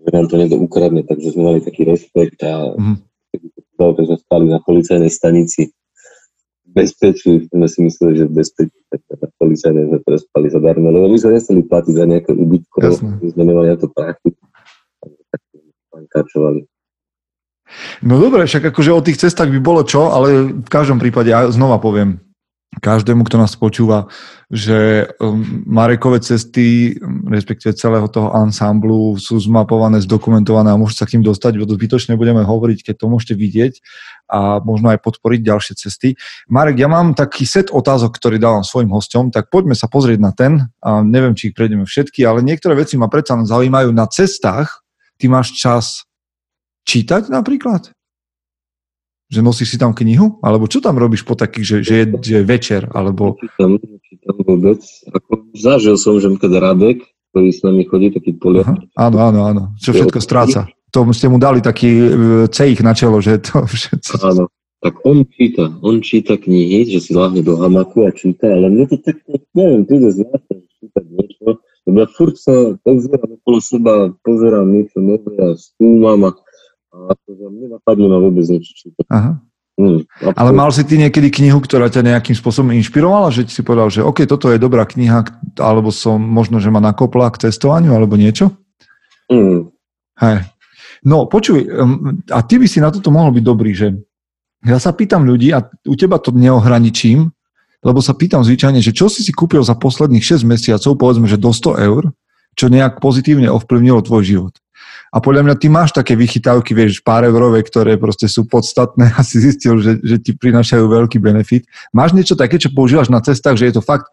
že 0.03 0.09
nám 0.15 0.27
to 0.31 0.35
niekto 0.39 0.57
ukradne, 0.63 1.03
takže 1.03 1.29
sme 1.35 1.43
mali 1.43 1.59
taký 1.63 1.83
rešpekt 1.87 2.39
a 2.47 2.75
mm. 2.79 2.97
tak 3.77 4.05
sme 4.07 4.17
stali 4.19 4.47
na 4.51 4.59
policajnej 4.63 5.11
stanici 5.11 5.75
bezpečí, 6.77 7.49
sme 7.49 7.67
si 7.73 7.79
mysleli, 7.89 8.13
že 8.21 8.27
bezpečí, 8.29 8.77
tak 8.93 9.01
na 9.09 9.29
policajnej 9.41 9.89
sme 9.89 9.99
prespali 10.05 10.53
zadarmo, 10.53 10.93
lebo 10.93 11.09
my 11.09 11.17
sme 11.17 11.41
nechceli 11.41 11.65
platiť 11.65 11.95
za 11.97 12.05
nejaké 12.05 12.31
ubytko, 12.37 12.77
my 13.25 13.29
sme 13.33 13.43
nemali 13.49 13.73
na 13.73 13.77
to. 13.81 13.89
Takže 13.89 15.23
tak 15.33 15.41
sme 15.49 15.73
pankáčovali. 15.89 16.61
No 18.05 18.21
dobre, 18.21 18.45
však 18.45 18.71
akože 18.71 18.91
o 18.93 19.01
tých 19.01 19.19
cestách 19.25 19.49
by 19.49 19.61
bolo 19.65 19.83
čo, 19.89 20.13
ale 20.13 20.53
v 20.53 20.71
každom 20.71 21.01
prípade, 21.01 21.33
ja 21.33 21.49
znova 21.49 21.81
poviem, 21.81 22.21
každému, 22.77 23.25
kto 23.25 23.41
nás 23.41 23.57
počúva, 23.57 24.07
že 24.53 25.09
um, 25.19 25.65
Marekové 25.65 26.21
cesty, 26.21 26.95
um, 27.01 27.25
respektíve 27.33 27.73
celého 27.73 28.07
toho 28.07 28.31
ansámblu 28.37 29.17
sú 29.17 29.41
zmapované, 29.41 29.99
zdokumentované 30.05 30.71
a 30.71 30.79
môžete 30.79 31.01
sa 31.03 31.07
k 31.09 31.17
ním 31.17 31.25
dostať, 31.25 31.57
lebo 31.57 31.73
zbytočne 31.73 32.15
budeme 32.21 32.45
hovoriť, 32.45 32.93
keď 32.93 32.95
to 33.01 33.07
môžete 33.09 33.35
vidieť 33.35 33.73
a 34.29 34.61
možno 34.61 34.93
aj 34.93 35.01
podporiť 35.01 35.41
ďalšie 35.41 35.75
cesty. 35.81 36.09
Marek, 36.53 36.77
ja 36.77 36.87
mám 36.87 37.17
taký 37.17 37.49
set 37.49 37.73
otázok, 37.73 38.13
ktorý 38.13 38.37
dávam 38.37 38.63
svojim 38.63 38.93
hosťom, 38.93 39.33
tak 39.33 39.49
poďme 39.49 39.73
sa 39.73 39.89
pozrieť 39.89 40.19
na 40.21 40.37
ten. 40.37 40.69
A 40.85 41.01
neviem, 41.01 41.33
či 41.33 41.51
ich 41.51 41.57
prejdeme 41.57 41.89
všetky, 41.89 42.29
ale 42.29 42.45
niektoré 42.45 42.77
veci 42.77 43.01
ma 43.01 43.09
predsa 43.09 43.41
zaujímajú. 43.41 43.89
Na 43.91 44.05
cestách 44.07 44.85
ty 45.17 45.33
máš 45.33 45.57
čas 45.57 46.05
čítať 46.85 47.33
napríklad? 47.33 47.96
Že 49.27 49.41
nosíš 49.43 49.75
si 49.75 49.79
tam 49.79 49.91
knihu? 49.91 50.39
Alebo 50.39 50.71
čo 50.71 50.79
tam 50.79 50.95
robíš 50.95 51.27
po 51.27 51.35
takých, 51.35 51.65
že, 51.67 51.77
že, 51.83 51.95
je, 51.99 52.05
že 52.23 52.35
je 52.41 52.45
večer? 52.47 52.83
Alebo... 52.95 53.35
Nečítam, 53.43 53.73
nečítam 53.83 54.37
vôbec. 54.47 54.81
Ako, 55.11 55.33
zažil 55.59 55.97
som, 55.99 56.23
že 56.23 56.31
keď 56.39 56.53
Radek, 56.63 57.03
ktorý 57.35 57.49
s 57.51 57.61
nami 57.67 57.83
chodí, 57.85 58.15
taký 58.15 58.33
poliak, 58.39 58.71
áno, 58.97 59.17
áno, 59.21 59.41
áno. 59.45 59.63
Čo 59.77 59.93
všetko 59.93 60.19
stráca. 60.23 60.71
To 60.95 61.05
ste 61.13 61.29
mu 61.29 61.37
dali 61.37 61.61
taký 61.61 61.91
e, 61.93 62.09
cejch 62.49 62.81
na 62.81 62.97
čelo, 62.97 63.21
že 63.21 63.43
to 63.43 63.67
všetko... 63.69 64.15
áno, 64.25 64.45
tak 64.81 65.03
on 65.05 65.27
číta, 65.29 65.69
on 65.83 66.01
číta 66.01 66.39
knihy, 66.41 66.89
že 66.89 67.03
si 67.03 67.13
láhne 67.13 67.43
do 67.43 67.59
hamaku 67.59 68.07
a 68.07 68.11
číta, 68.15 68.49
ale 68.49 68.71
mne 68.71 68.89
to 68.89 68.97
tak, 69.03 69.21
neviem, 69.53 69.83
príde 69.85 70.15
zvláštne, 70.15 70.57
čítať 70.81 71.05
niečo, 71.11 71.47
lebo 71.91 71.97
ja 72.01 72.09
furt 72.09 72.37
sa 72.39 72.55
pozerám 72.87 73.31
okolo 73.43 73.59
seba, 73.61 73.95
pozerám 74.23 74.69
niečo 74.71 74.97
nové 75.03 75.35
a 75.43 75.59
skúmam 75.59 76.21
a, 76.29 76.31
a 76.97 77.13
mne 77.53 77.77
napadne 77.77 78.07
na 78.09 78.19
vôbec 78.19 78.45
niečo 78.49 78.73
čítať. 78.73 79.05
Aha. 79.13 79.39
Hm, 79.77 80.09
Ale 80.41 80.57
mal 80.57 80.73
si 80.73 80.81
ty 80.89 80.97
niekedy 80.97 81.29
knihu, 81.29 81.61
ktorá 81.61 81.93
ťa 81.93 82.01
nejakým 82.01 82.33
spôsobom 82.33 82.73
inšpirovala, 82.81 83.29
že 83.29 83.45
si 83.53 83.61
povedal, 83.61 83.93
že 83.93 84.01
OK, 84.01 84.25
toto 84.25 84.49
je 84.49 84.57
dobrá 84.57 84.89
kniha, 84.89 85.21
alebo 85.61 85.93
som 85.93 86.17
možno, 86.17 86.57
že 86.65 86.73
ma 86.73 86.81
nakopla 86.81 87.29
k 87.29 87.49
cestovaniu, 87.49 87.93
alebo 87.93 88.17
niečo? 88.17 88.57
hm, 89.29 89.69
Hej. 90.17 90.49
No, 91.05 91.29
počuj, 91.29 91.69
a 92.33 92.41
ty 92.41 92.57
by 92.57 92.67
si 92.67 92.81
na 92.81 92.89
toto 92.89 93.13
mohol 93.13 93.37
byť 93.37 93.45
dobrý, 93.45 93.77
že 93.77 93.93
ja 94.65 94.81
sa 94.81 94.97
pýtam 94.97 95.29
ľudí 95.29 95.53
a 95.53 95.63
u 95.63 95.95
teba 95.95 96.17
to 96.17 96.33
neohraničím, 96.33 97.31
lebo 97.85 98.01
sa 98.01 98.17
pýtam 98.17 98.43
zvyčajne, 98.43 98.81
že 98.81 98.97
čo 98.97 99.13
si 99.13 99.21
si 99.21 99.31
kúpil 99.31 99.61
za 99.61 99.77
posledných 99.77 100.25
6 100.25 100.43
mesiacov, 100.49 100.97
povedzme, 100.97 101.29
že 101.29 101.39
do 101.39 101.53
100 101.53 101.87
eur, 101.87 102.11
čo 102.57 102.73
nejak 102.73 102.99
pozitívne 102.99 103.53
ovplyvnilo 103.53 104.01
tvoj 104.03 104.23
život. 104.25 104.55
A 105.15 105.23
podľa 105.23 105.47
mňa 105.47 105.55
ty 105.57 105.71
máš 105.71 105.95
také 105.95 106.19
vychytávky, 106.19 106.75
vieš, 106.75 107.01
pár 107.01 107.23
eurové, 107.25 107.63
ktoré 107.63 107.95
proste 107.97 108.27
sú 108.27 108.45
podstatné 108.47 109.13
a 109.19 109.21
si 109.23 109.39
zistil, 109.39 109.79
že, 109.79 109.99
že 110.03 110.17
ti 110.19 110.35
prinášajú 110.35 110.85
veľký 110.87 111.23
benefit. 111.23 111.67
Máš 111.95 112.13
niečo 112.13 112.35
také, 112.35 112.59
čo 112.59 112.75
používaš 112.75 113.09
na 113.09 113.23
cestách, 113.23 113.57
že 113.57 113.71
je 113.71 113.75
to 113.79 113.83
fakt, 113.83 114.11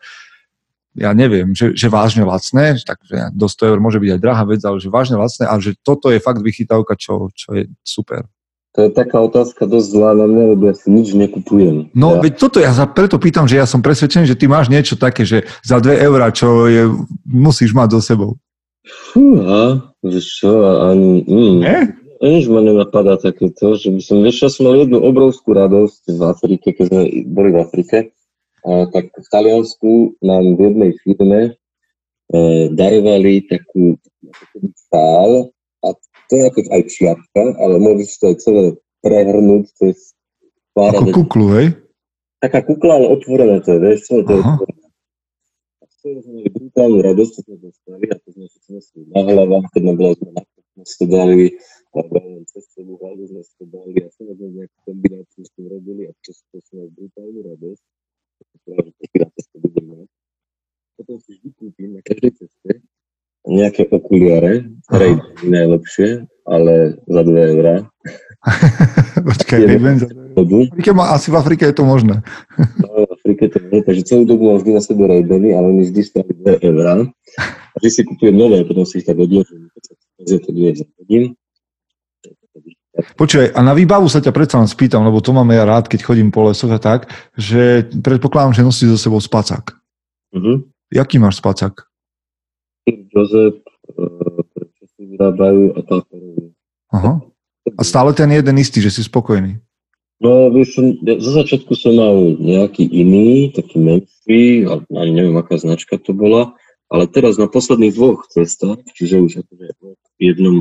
ja 0.94 1.10
neviem, 1.18 1.58
že, 1.58 1.74
že 1.74 1.90
vážne 1.90 2.22
lacné, 2.22 2.78
takže 2.86 3.34
do 3.34 3.50
100 3.50 3.70
eur 3.74 3.78
môže 3.82 3.98
byť 3.98 4.10
aj 4.14 4.22
drahá 4.22 4.44
vec, 4.46 4.62
ale 4.62 4.78
že 4.78 4.94
vážne 4.94 5.18
lacné 5.18 5.50
a 5.50 5.54
že 5.58 5.74
toto 5.82 6.14
je 6.14 6.22
fakt 6.22 6.46
vychytávka, 6.46 6.94
čo, 6.94 7.34
čo 7.34 7.58
je 7.58 7.66
super. 7.82 8.30
to 8.78 8.86
je 8.86 8.90
taká 8.94 9.18
otázka 9.18 9.66
dosť 9.66 9.88
zlá 9.90 10.14
na 10.14 10.30
mňa, 10.30 10.44
lebo 10.54 10.70
ja 10.70 10.78
si 10.78 10.94
nič 10.94 11.18
nekupujem. 11.18 11.90
No, 11.98 12.18
ja, 12.18 12.22
veď 12.22 12.34
toto 12.38 12.58
ja 12.62 12.70
sa 12.70 12.86
preto 12.86 13.18
pýtam, 13.18 13.50
že 13.50 13.58
ja 13.58 13.66
som 13.66 13.82
presvedčený, 13.82 14.30
že 14.30 14.38
ty 14.38 14.46
máš 14.46 14.70
niečo 14.70 14.94
také, 14.94 15.26
že 15.26 15.50
za 15.66 15.82
2 15.82 15.98
eurá, 16.06 16.30
čo 16.30 16.70
je, 16.70 16.86
musíš 17.26 17.74
mať 17.74 17.98
so 17.98 18.02
sebou. 18.02 18.32
Fúha, 18.84 19.96
vieš 20.04 20.44
čo, 20.44 20.52
a 20.68 20.92
ani, 20.92 21.24
mm, 21.24 21.56
Nie? 21.64 21.80
nič 22.24 22.48
ma 22.48 22.64
nenapadá 22.64 23.20
takéto, 23.20 23.76
že 23.76 23.92
by 23.92 24.02
som, 24.04 24.24
vieš, 24.24 24.38
ja 24.44 24.50
som 24.52 24.68
mal 24.68 24.80
jednu 24.80 25.00
obrovskú 25.00 25.56
radosť 25.56 26.04
v 26.12 26.22
Afrike, 26.24 26.68
keď 26.72 26.86
sme 26.92 27.02
boli 27.32 27.50
v 27.52 27.60
Afrike, 27.64 27.98
a, 28.64 28.88
tak 28.92 29.12
v 29.12 29.28
Taliansku 29.28 30.20
nám 30.24 30.56
v 30.56 30.60
jednej 30.72 30.92
firme 31.04 31.42
e, 31.48 31.52
darovali 32.72 33.44
takú, 33.48 34.00
stál 34.88 35.52
a 35.84 35.88
to 36.28 36.34
je 36.40 36.44
ako 36.48 36.60
aj 36.72 36.84
čiapka, 36.88 37.44
ale 37.60 37.76
môžeš 37.80 38.12
to 38.20 38.26
aj 38.32 38.38
celé 38.40 38.64
prehrnúť 39.04 39.64
cez 39.76 40.16
Ako 40.74 41.12
kuklu, 41.12 41.48
hej? 41.60 41.68
taká 42.40 42.64
kukla, 42.64 43.04
ale 43.04 43.08
otvorená 43.20 43.60
to 43.60 43.76
je, 43.76 43.80
vieš, 43.84 44.00
celé 44.08 44.22
to 44.24 44.32
je 44.32 44.42
otvorené. 44.44 44.82
Brutálnu 46.52 47.00
radosť, 47.00 47.32
čo 47.32 47.42
sme 47.48 47.56
dostali, 47.64 48.06
a 48.12 48.16
to 48.20 48.28
sme 48.36 48.48
si 48.64 48.70
nosili 48.72 49.04
na 49.12 49.22
hlavách, 49.28 49.68
keď 49.76 49.82
nám 49.84 49.96
bola 50.00 50.12
sme 50.16 50.32
na 50.32 50.44
sme 50.74 50.84
si 50.90 50.96
to 50.98 51.06
dali, 51.06 51.46
len 51.94 52.42
cez 52.50 52.64
celú 52.74 52.98
hlavu 52.98 53.24
sme 53.30 53.42
si 53.46 53.54
to 53.62 53.66
dali 53.70 53.94
a 54.02 54.08
sme 54.10 54.34
sme 54.34 54.48
nejakú 54.58 54.78
kombináciu 54.90 55.42
s 55.46 55.52
tým 55.54 55.66
robili 55.70 56.10
a 56.10 56.12
to, 56.24 56.32
to 56.34 56.58
sme 56.66 56.82
mali 56.82 56.92
brutálnu 56.98 57.40
radosť. 57.46 57.84
To 58.44 58.58
práve 58.66 58.90
taký 58.98 59.18
na 59.22 59.28
ceste 59.38 59.58
budem 59.62 59.86
mať. 59.94 60.10
Potom 60.98 61.18
si 61.22 61.30
vždy 61.38 61.50
kúpim 61.54 61.90
na 61.94 62.02
každej 62.02 62.34
ceste 62.42 62.72
nejaké 63.44 63.92
okuliare, 63.92 64.72
je 65.44 65.48
najlepšie, 65.52 66.10
ale 66.48 66.96
za 67.04 67.22
2 67.28 67.52
eurá. 67.56 67.84
Počkaj, 69.30 69.60
v 69.80 70.68
Afrike 70.68 70.92
má- 70.92 71.16
asi 71.16 71.32
v 71.32 71.36
Afrike 71.40 71.64
je 71.72 71.76
to 71.80 71.88
možné. 71.88 72.20
No, 72.84 73.08
v 73.08 73.12
Afrike 73.16 73.48
to 73.48 73.58
nie, 73.72 73.80
takže 73.80 74.04
celú 74.04 74.28
dobu 74.28 74.52
mám 74.52 74.60
vždy 74.60 74.72
na 74.76 74.82
sebe 74.84 75.08
Ray-Bany, 75.08 75.56
ale 75.56 75.66
oni 75.72 75.82
vždy 75.88 76.02
stáli 76.04 76.32
2 76.44 76.60
eurá. 76.60 77.08
A 77.40 77.76
vždy 77.80 77.90
si 77.90 78.02
kúpujem 78.04 78.36
nové, 78.36 78.68
potom 78.68 78.84
si 78.84 79.00
ich 79.00 79.08
tak 79.08 79.16
odložím. 79.16 79.72
Pozrie, 80.20 80.40
to 80.44 80.52
dve 80.52 80.76
zahodím. 80.76 81.24
Počúvaj, 82.94 83.58
a 83.58 83.60
na 83.66 83.74
výbavu 83.74 84.06
sa 84.06 84.22
ťa 84.22 84.30
predsa 84.30 84.62
len 84.62 84.70
spýtam, 84.70 85.02
lebo 85.02 85.18
to 85.18 85.34
mám 85.34 85.50
ja 85.50 85.66
rád, 85.66 85.90
keď 85.90 86.06
chodím 86.06 86.30
po 86.30 86.46
lesoch 86.46 86.70
a 86.70 86.78
tak, 86.78 87.10
že 87.34 87.90
predpokladám, 87.90 88.54
že 88.54 88.62
nosíš 88.62 88.90
so 88.96 89.10
sebou 89.10 89.18
spacák. 89.24 89.74
Mhm. 90.36 90.70
Jaký 90.94 91.18
máš 91.18 91.42
spacák? 91.42 91.74
Joseph, 92.86 93.66
uh, 93.98 94.44
prečo 94.54 94.84
si 94.94 95.02
vyrábajú 95.10 95.74
a 95.74 95.80
táperový. 95.82 96.54
Aha. 96.94 97.33
A 97.64 97.82
stále 97.84 98.12
ten 98.12 98.28
jeden 98.32 98.56
istý, 98.60 98.84
že 98.84 98.92
si 98.92 99.02
spokojný. 99.04 99.60
No, 100.24 100.52
vieš, 100.52 100.80
som- 100.80 100.96
ja 101.04 101.20
zo 101.20 101.32
začiatku 101.36 101.76
som 101.76 102.00
mal 102.00 102.16
nejaký 102.40 102.88
iný, 102.88 103.52
taký 103.52 103.76
menší, 103.80 104.64
ale 104.68 104.88
ani 104.96 105.12
neviem, 105.12 105.36
aká 105.36 105.60
značka 105.60 106.00
to 106.00 106.16
bola, 106.16 106.56
ale 106.88 107.12
teraz 107.12 107.36
na 107.36 107.52
posledných 107.52 107.92
dvoch 107.96 108.24
cestách, 108.32 108.84
čiže 108.96 109.20
už 109.20 109.34
akože 109.44 109.68
v 110.16 110.22
jednom 110.22 110.58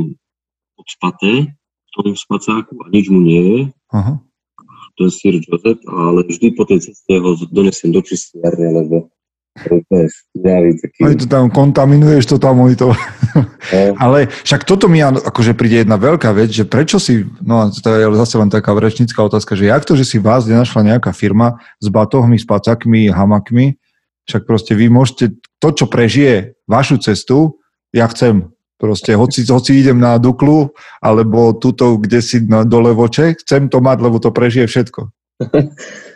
odspaté, 0.78 1.54
v 1.54 1.90
tom 1.94 2.16
spacáku 2.16 2.74
a 2.82 2.90
nič 2.90 3.06
mu 3.12 3.20
nie 3.22 3.42
je, 3.42 3.60
Aha. 3.94 4.18
to 4.98 5.06
je 5.06 5.12
Sir 5.14 5.34
Joseph, 5.38 5.82
ale 5.86 6.26
vždy 6.26 6.56
po 6.58 6.64
tej 6.66 6.88
ceste 6.90 7.12
ho 7.20 7.36
donesiem 7.52 7.92
do 7.94 8.02
čistiarne, 8.02 8.82
lebo 8.82 9.12
taký. 10.80 11.00
Aj 11.04 11.14
to 11.20 11.26
tam 11.28 11.52
kontaminuješ, 11.52 12.24
to 12.24 12.36
tam 12.40 12.56
to... 12.72 12.96
No, 13.36 13.96
Ale 14.00 14.32
však 14.48 14.64
toto 14.64 14.88
mi 14.88 15.04
akože 15.04 15.52
príde 15.52 15.84
jedna 15.84 16.00
veľká 16.00 16.32
vec, 16.32 16.48
že 16.52 16.64
prečo 16.64 16.96
si, 16.96 17.28
no 17.44 17.64
a 17.64 17.64
to 17.68 17.88
je 17.88 18.04
zase 18.16 18.34
len 18.40 18.48
taká 18.48 18.72
rečnická 18.72 19.20
otázka, 19.20 19.56
že 19.56 19.68
jak 19.68 19.84
to, 19.84 19.96
že 19.96 20.08
si 20.08 20.16
vás 20.16 20.48
nenašla 20.48 20.96
nejaká 20.96 21.12
firma 21.12 21.60
s 21.80 21.88
batohmi, 21.92 22.40
s 22.40 22.48
pacakmi, 22.48 23.12
hamakmi, 23.12 23.76
však 24.24 24.48
proste 24.48 24.72
vy 24.72 24.88
môžete, 24.88 25.36
to, 25.60 25.68
čo 25.72 25.84
prežije 25.88 26.56
vašu 26.64 27.00
cestu, 27.00 27.60
ja 27.92 28.08
chcem. 28.08 28.48
Proste, 28.80 29.14
hoci, 29.14 29.46
hoci 29.46 29.78
idem 29.78 30.02
na 30.02 30.18
Duklu, 30.18 30.74
alebo 30.98 31.54
tuto, 31.54 32.02
kde 32.02 32.18
si 32.18 32.42
na 32.42 32.66
dole 32.66 32.90
voče, 32.90 33.38
chcem 33.46 33.70
to 33.70 33.78
mať, 33.78 33.98
lebo 34.02 34.18
to 34.18 34.34
prežije 34.34 34.66
všetko. 34.66 35.00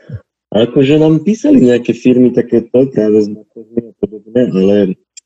A 0.57 0.65
akože 0.65 0.97
nám 0.97 1.21
písali 1.21 1.61
nejaké 1.61 1.93
firmy 1.93 2.33
takéto 2.33 2.89
práve 2.89 3.29
z 3.29 3.37
a 3.37 3.93
podobne, 4.01 4.43
ale 4.57 4.77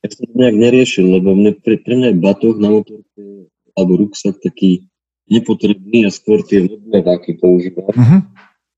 ja 0.03 0.09
som 0.11 0.27
to 0.27 0.35
nejak 0.35 0.57
neriešil, 0.59 1.07
lebo 1.07 1.39
mne, 1.39 1.55
pre, 1.63 1.79
pre 1.79 1.95
mňa 1.95 2.09
je 2.11 2.19
batoh 2.19 2.57
na 2.59 2.75
motorke 2.75 3.47
alebo 3.79 3.93
ruksak 3.95 4.43
taký 4.43 4.91
nepotrebný 5.31 6.03
a 6.03 6.11
skôr 6.11 6.43
tie 6.43 6.67
vodné 6.67 6.99
váky 7.07 7.39
používam, 7.39 7.95
Mhm, 7.95 8.19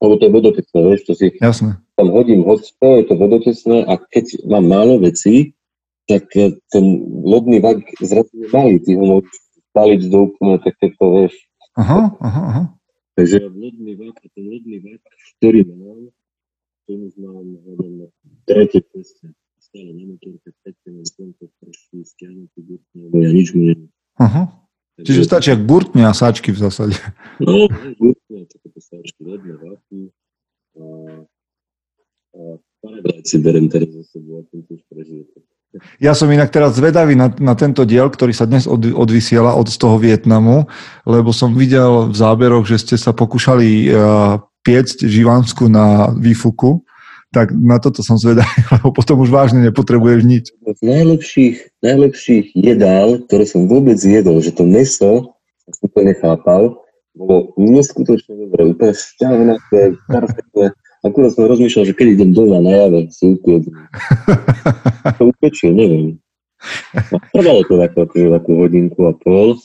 lebo 0.05 0.13
to 0.21 0.23
je 0.29 0.33
vodotesné, 0.37 0.79
vieš, 0.85 1.01
to 1.09 1.13
si 1.17 1.27
jasné. 1.41 1.81
tam 1.97 2.13
hodím 2.13 2.45
hocko, 2.45 3.01
je 3.01 3.05
to 3.09 3.15
vodotesné 3.17 3.89
a 3.89 3.97
keď 3.97 4.45
mám 4.45 4.69
málo 4.69 5.01
vecí, 5.01 5.57
čo 6.05 6.21
tak 6.21 6.29
eh, 6.37 6.53
ten 6.69 6.85
lodný 7.25 7.65
vak 7.65 7.81
zrazu 8.05 8.29
je 8.37 8.49
malý, 8.53 8.77
ty 8.85 8.93
ho 8.93 9.05
môžeš 9.09 9.33
spaliť 9.73 10.01
do 10.13 10.19
úplne 10.29 10.61
takéto, 10.61 11.05
vieš. 11.17 11.35
Aha, 11.81 12.13
aha, 12.21 12.43
aha. 12.53 12.63
Takže 13.17 13.45
lodný 13.49 13.93
vak 13.97 14.17
ten 14.21 14.45
lodný 14.45 14.77
vak, 14.85 15.01
ktorý 15.41 15.61
mám, 15.69 15.92
ten 16.87 16.99
už 17.07 17.15
mám, 17.19 17.47
neviem, 17.47 18.09
tretie 18.45 18.83
ceste. 18.93 19.31
Stále 19.63 19.95
na 19.95 20.05
motorke, 20.05 20.51
pekne, 20.67 21.01
na 21.01 21.07
tomto 21.07 21.49
prší, 21.63 22.05
stiahnutý, 22.05 22.61
gurtný, 22.61 22.99
lebo 23.09 23.17
ja 23.23 23.31
nič 23.31 23.49
mu 23.55 23.63
neviem. 23.73 23.91
aha. 24.21 24.53
Čiže 25.01 25.25
stačia 25.25 25.55
gurtne 25.57 26.05
a 26.05 26.13
sáčky 26.13 26.53
v 26.53 26.61
zásade. 26.61 26.93
No, 27.41 27.65
gurtné, 27.97 28.45
takéto 28.51 28.81
sáčky, 28.83 29.25
lodné 29.25 29.57
vaky 29.57 30.13
a, 30.77 30.85
a 32.37 32.41
paradajci 32.85 33.25
si 33.25 33.37
berem 33.41 33.73
teraz 33.73 33.89
za 33.89 34.05
sebou 34.13 34.41
a 34.41 34.47
tým 34.53 34.61
tiež 34.69 34.85
prežijete. 34.93 35.41
Ja 35.97 36.13
som 36.13 36.29
inak 36.29 36.53
teraz 36.53 36.77
zvedavý 36.77 37.17
na, 37.17 37.33
na 37.41 37.57
tento 37.57 37.89
diel, 37.89 38.13
ktorý 38.13 38.37
sa 38.37 38.45
dnes 38.45 38.69
od, 38.69 38.93
odvysiela 38.93 39.57
od 39.57 39.73
z 39.73 39.81
toho 39.81 39.97
Vietnamu, 39.97 40.69
lebo 41.09 41.33
som 41.33 41.57
videl 41.57 42.13
v 42.13 42.17
záberoch, 42.17 42.69
že 42.69 42.77
ste 42.77 43.01
sa 43.01 43.17
pokúšali 43.17 43.89
uh, 43.89 44.37
piecť 44.63 45.07
živansku 45.07 45.67
na 45.67 46.11
výfuku, 46.15 46.83
tak 47.33 47.51
na 47.51 47.81
toto 47.81 48.05
som 48.05 48.21
zvedavý, 48.21 48.61
lebo 48.79 48.93
potom 48.93 49.19
už 49.25 49.31
vážne 49.33 49.65
nepotrebuješ 49.65 50.21
nič. 50.23 50.45
z 50.53 50.83
najlepších, 50.85 51.57
najlepších 51.81 52.47
jedál, 52.55 53.25
ktoré 53.27 53.45
som 53.49 53.67
vôbec 53.67 53.97
jedol, 53.99 54.39
že 54.45 54.53
to 54.53 54.69
meso, 54.69 55.35
som 55.73 55.83
úplne 55.89 56.13
nechápal, 56.13 56.77
bolo 57.17 57.53
neskutočne 57.57 58.37
dobré, 58.49 58.73
úplne 58.73 58.93
šťavnaté, 58.93 59.97
perfektné. 60.09 60.67
Akurát 61.03 61.35
som 61.35 61.51
rozmýšľal, 61.51 61.91
že 61.91 61.97
keď 61.99 62.07
idem 62.15 62.31
doma 62.31 62.63
na 62.63 62.73
jave, 62.79 63.11
si 63.11 63.35
upiedím. 63.35 63.75
To 65.19 65.35
upečie, 65.35 65.75
neviem. 65.75 66.23
A 66.95 67.19
trvalo 67.35 67.67
to 67.67 67.75
takú, 67.75 68.07
akože 68.07 68.29
takú 68.39 68.51
hodinku 68.63 69.11
a 69.11 69.13
pol, 69.19 69.59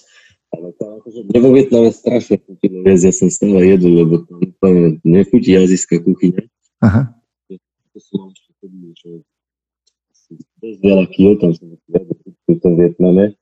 ale 0.55 0.67
to 0.79 0.83
akože 1.01 1.19
mne 1.27 1.39
vo 1.43 1.49
Vietname 1.51 1.89
strašne 1.91 2.39
chutilo 2.39 2.83
jesť, 2.87 3.03
ja 3.09 3.13
som 3.13 3.29
stále 3.31 3.59
jedol, 3.67 3.93
lebo 4.03 4.13
tam 4.23 4.39
úplne 4.39 4.99
nechutí 5.03 5.51
azijská 5.55 5.99
kuchyňa. 5.99 6.43
Aha. 6.83 7.11
to 7.49 7.97
ešte 7.97 9.09
asi 10.11 10.31
dosť 10.59 10.79
veľa 10.83 11.05
kýl, 11.11 11.31
tam 11.39 11.51
som 11.55 11.67
viac 11.87 12.05
v 12.47 12.59
tom 12.59 12.73
Vietname. 12.75 13.35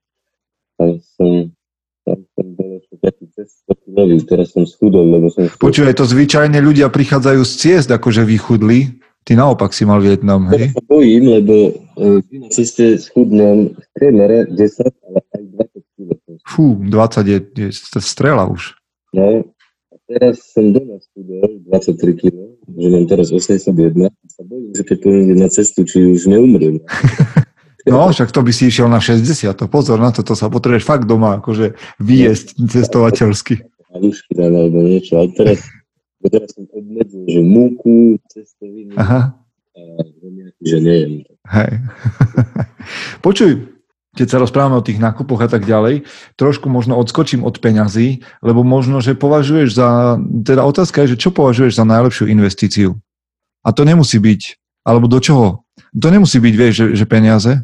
Tam 0.76 1.00
som, 1.16 1.32
tam 2.04 2.20
som 2.36 2.46
bol 2.58 2.70
ešte 2.84 2.96
taký 3.00 3.26
cez 3.32 3.64
100 3.70 3.84
kilový, 3.86 4.16
teraz 4.28 4.48
som 4.52 4.64
schudol, 4.68 5.08
lebo 5.08 5.32
som. 5.32 5.48
Počúvaj, 5.48 5.96
to 5.96 6.06
zvyčajne 6.06 6.60
ľudia 6.60 6.92
prichádzajú 6.92 7.42
z 7.48 7.54
ciest, 7.56 7.90
akože 7.90 8.28
vychudli. 8.28 9.00
Ty 9.26 9.42
naopak 9.42 9.74
si 9.74 9.90
mal 9.90 10.06
Vietnam, 10.06 10.46
Ja 10.54 10.62
hej? 10.62 10.70
sa 10.78 10.84
bojím, 10.86 11.24
lebo 11.42 11.74
uh, 11.98 12.22
na 12.30 12.48
ceste 12.54 13.02
schudnem 13.02 13.74
v 13.74 13.86
priemere 13.98 14.46
10, 14.54 14.86
ale 14.86 15.20
aj 15.34 15.44
20 15.66 15.66
kg. 15.66 15.75
Fú, 16.46 16.78
20 16.78 17.26
je, 17.26 17.40
je 17.58 17.70
strela 18.00 18.46
už. 18.46 18.78
No, 19.12 19.50
teraz 20.06 20.54
som 20.54 20.70
doma 20.70 21.02
schudol 21.02 21.66
23 21.66 22.22
kg, 22.22 22.36
že 22.78 22.88
mám 22.94 23.06
teraz 23.10 23.34
81 23.34 24.06
a 24.06 24.10
sa 24.30 24.44
bojím, 24.46 24.72
že 24.78 24.84
keď 24.86 24.98
pôjdem 25.02 25.38
na 25.42 25.50
cestu, 25.50 25.82
či 25.84 26.06
už 26.06 26.30
neumriem. 26.30 26.80
No, 27.86 28.10
však 28.10 28.34
to 28.34 28.42
by 28.42 28.50
si 28.50 28.74
išiel 28.74 28.90
na 28.90 28.98
60, 28.98 29.46
to 29.54 29.70
pozor 29.70 30.02
na 30.02 30.10
to, 30.10 30.26
to 30.26 30.34
sa 30.34 30.50
potrebuješ 30.50 30.82
fakt 30.82 31.06
doma 31.06 31.38
akože 31.38 31.78
vyjesť 32.02 32.58
cestovateľsky. 32.66 33.62
halušky 33.94 34.34
alebo 34.42 34.82
niečo, 34.82 35.22
ale 35.22 35.30
teraz, 35.38 35.62
teraz 36.26 36.50
som 36.58 36.66
obmedzil, 36.74 37.30
že 37.30 37.46
múku, 37.46 38.18
cestoviny 38.34 38.98
Aha, 38.98 39.38
a 39.78 39.82
že 40.66 40.78
nejem. 40.82 41.30
hej. 41.30 41.72
Počuj, 43.26 43.52
keď 44.16 44.28
sa 44.32 44.42
rozprávame 44.42 44.80
o 44.80 44.86
tých 44.86 44.98
nákupoch 44.98 45.44
a 45.44 45.50
tak 45.52 45.68
ďalej, 45.68 46.08
trošku 46.40 46.72
možno 46.72 46.96
odskočím 46.96 47.44
od 47.44 47.60
peňazí, 47.60 48.24
lebo 48.40 48.64
možno, 48.64 49.04
že 49.04 49.14
považuješ 49.20 49.70
za, 49.76 50.16
teda 50.48 50.64
otázka 50.64 51.04
je, 51.04 51.14
že 51.14 51.22
čo 51.28 51.36
považuješ 51.36 51.76
za 51.76 51.86
najlepšiu 51.86 52.32
investíciu? 52.32 52.96
A 53.62 53.76
to 53.76 53.84
nemusí 53.84 54.16
byť, 54.18 54.42
alebo 54.88 55.12
do 55.12 55.20
čoho? 55.20 55.68
To 55.92 56.08
nemusí 56.08 56.40
byť, 56.40 56.54
vieš, 56.56 56.74
že, 56.74 56.86
že 57.04 57.06
peniaze? 57.06 57.60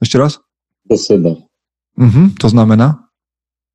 Ešte 0.00 0.16
raz? 0.16 0.40
Do 0.88 0.96
seba. 0.96 1.36
Mhm, 1.96 2.40
to 2.40 2.48
znamená? 2.48 3.02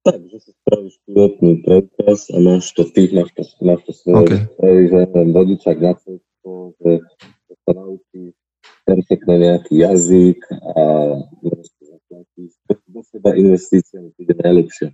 Tak, 0.01 0.23
že 0.23 0.39
si 0.39 0.51
spravíš 0.63 0.95
pilotný 1.03 1.51
preukaz 1.67 2.31
a 2.31 2.37
máš 2.39 2.71
to 2.71 2.87
ty, 2.87 3.11
máš 3.11 3.29
to, 3.35 3.43
máš 3.59 3.81
to 3.83 3.91
svoje, 3.91 4.17
OK. 4.17 4.31
okay. 4.55 4.81
že 4.87 4.99
vodičak 5.35 5.77
na 5.83 5.93
cestu, 5.99 6.51
že 6.79 6.91
sa 7.67 7.71
naučíš 7.75 8.36
perfektne 8.87 9.35
nejaký 9.35 9.83
jazyk 9.83 10.39
a 10.55 10.83
do 12.87 13.01
seba 13.03 13.35
investícia 13.35 13.99
mi 13.99 14.15
príde 14.15 14.33
najlepšia. 14.39 14.89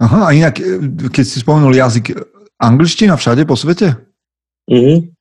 Aha, 0.00 0.20
a 0.26 0.30
inak, 0.34 0.58
e, 0.58 0.80
keď 1.12 1.24
si 1.28 1.44
spomenul 1.44 1.76
jazyk, 1.76 2.16
angličtina 2.58 3.14
všade 3.14 3.44
po 3.44 3.54
svete? 3.54 3.92
Mhm. 4.66 5.12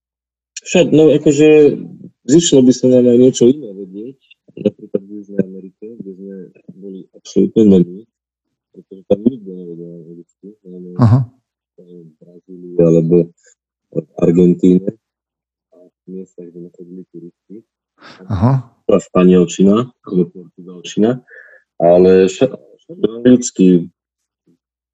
Však, 0.60 0.86
no 0.92 1.08
akože 1.16 1.80
zišlo 2.28 2.60
by 2.68 2.72
sa 2.76 2.86
nám 2.92 3.08
aj 3.08 3.18
niečo 3.20 3.48
iné 3.48 3.72
vedieť, 3.72 4.20
napríklad 4.60 5.02
v 5.08 5.10
Južnej 5.20 5.40
Amerike, 5.40 5.86
kde 6.00 6.12
sme 6.20 6.36
boli 6.76 7.00
absolútne 7.16 7.64
noví, 7.64 8.00
pretože 8.76 9.02
tam 9.08 9.20
nikto 9.24 9.52
nevedel 9.56 9.92
anglicky, 10.04 10.48
v 11.80 12.12
Brazílii 12.20 12.76
alebo 12.76 13.32
v 13.90 14.08
Argentíne 14.20 14.90
a 15.72 15.78
v 15.88 15.98
miestach, 16.12 16.52
kde 16.52 16.68
nechodili 16.68 17.02
turisti. 17.08 17.56
Aha. 18.30 18.54
Bola 18.90 19.00
španielčina 19.00 19.76
alebo 20.06 20.24
portugalčina, 20.34 21.22
ale 21.78 22.26
anglicky 22.90 23.90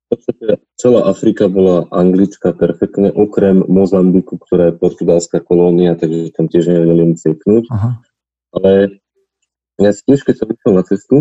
v 0.06 0.08
podstate 0.14 0.62
celá 0.78 1.10
Afrika 1.10 1.50
bola 1.50 1.90
anglická 1.90 2.54
perfektne, 2.54 3.10
okrem 3.10 3.66
Mozambiku, 3.66 4.38
ktorá 4.38 4.70
je 4.70 4.78
portugalská 4.78 5.42
kolónia, 5.42 5.98
takže 5.98 6.30
tam 6.38 6.46
tiež 6.46 6.70
nevedeli 6.70 7.18
ceknúť. 7.18 7.66
Ale 8.54 9.02
ja 9.82 9.92
si 9.92 10.02
tiež, 10.06 10.22
keď 10.22 10.36
som 10.38 10.48
išiel 10.54 10.74
na 10.78 10.84
cestu, 10.86 11.16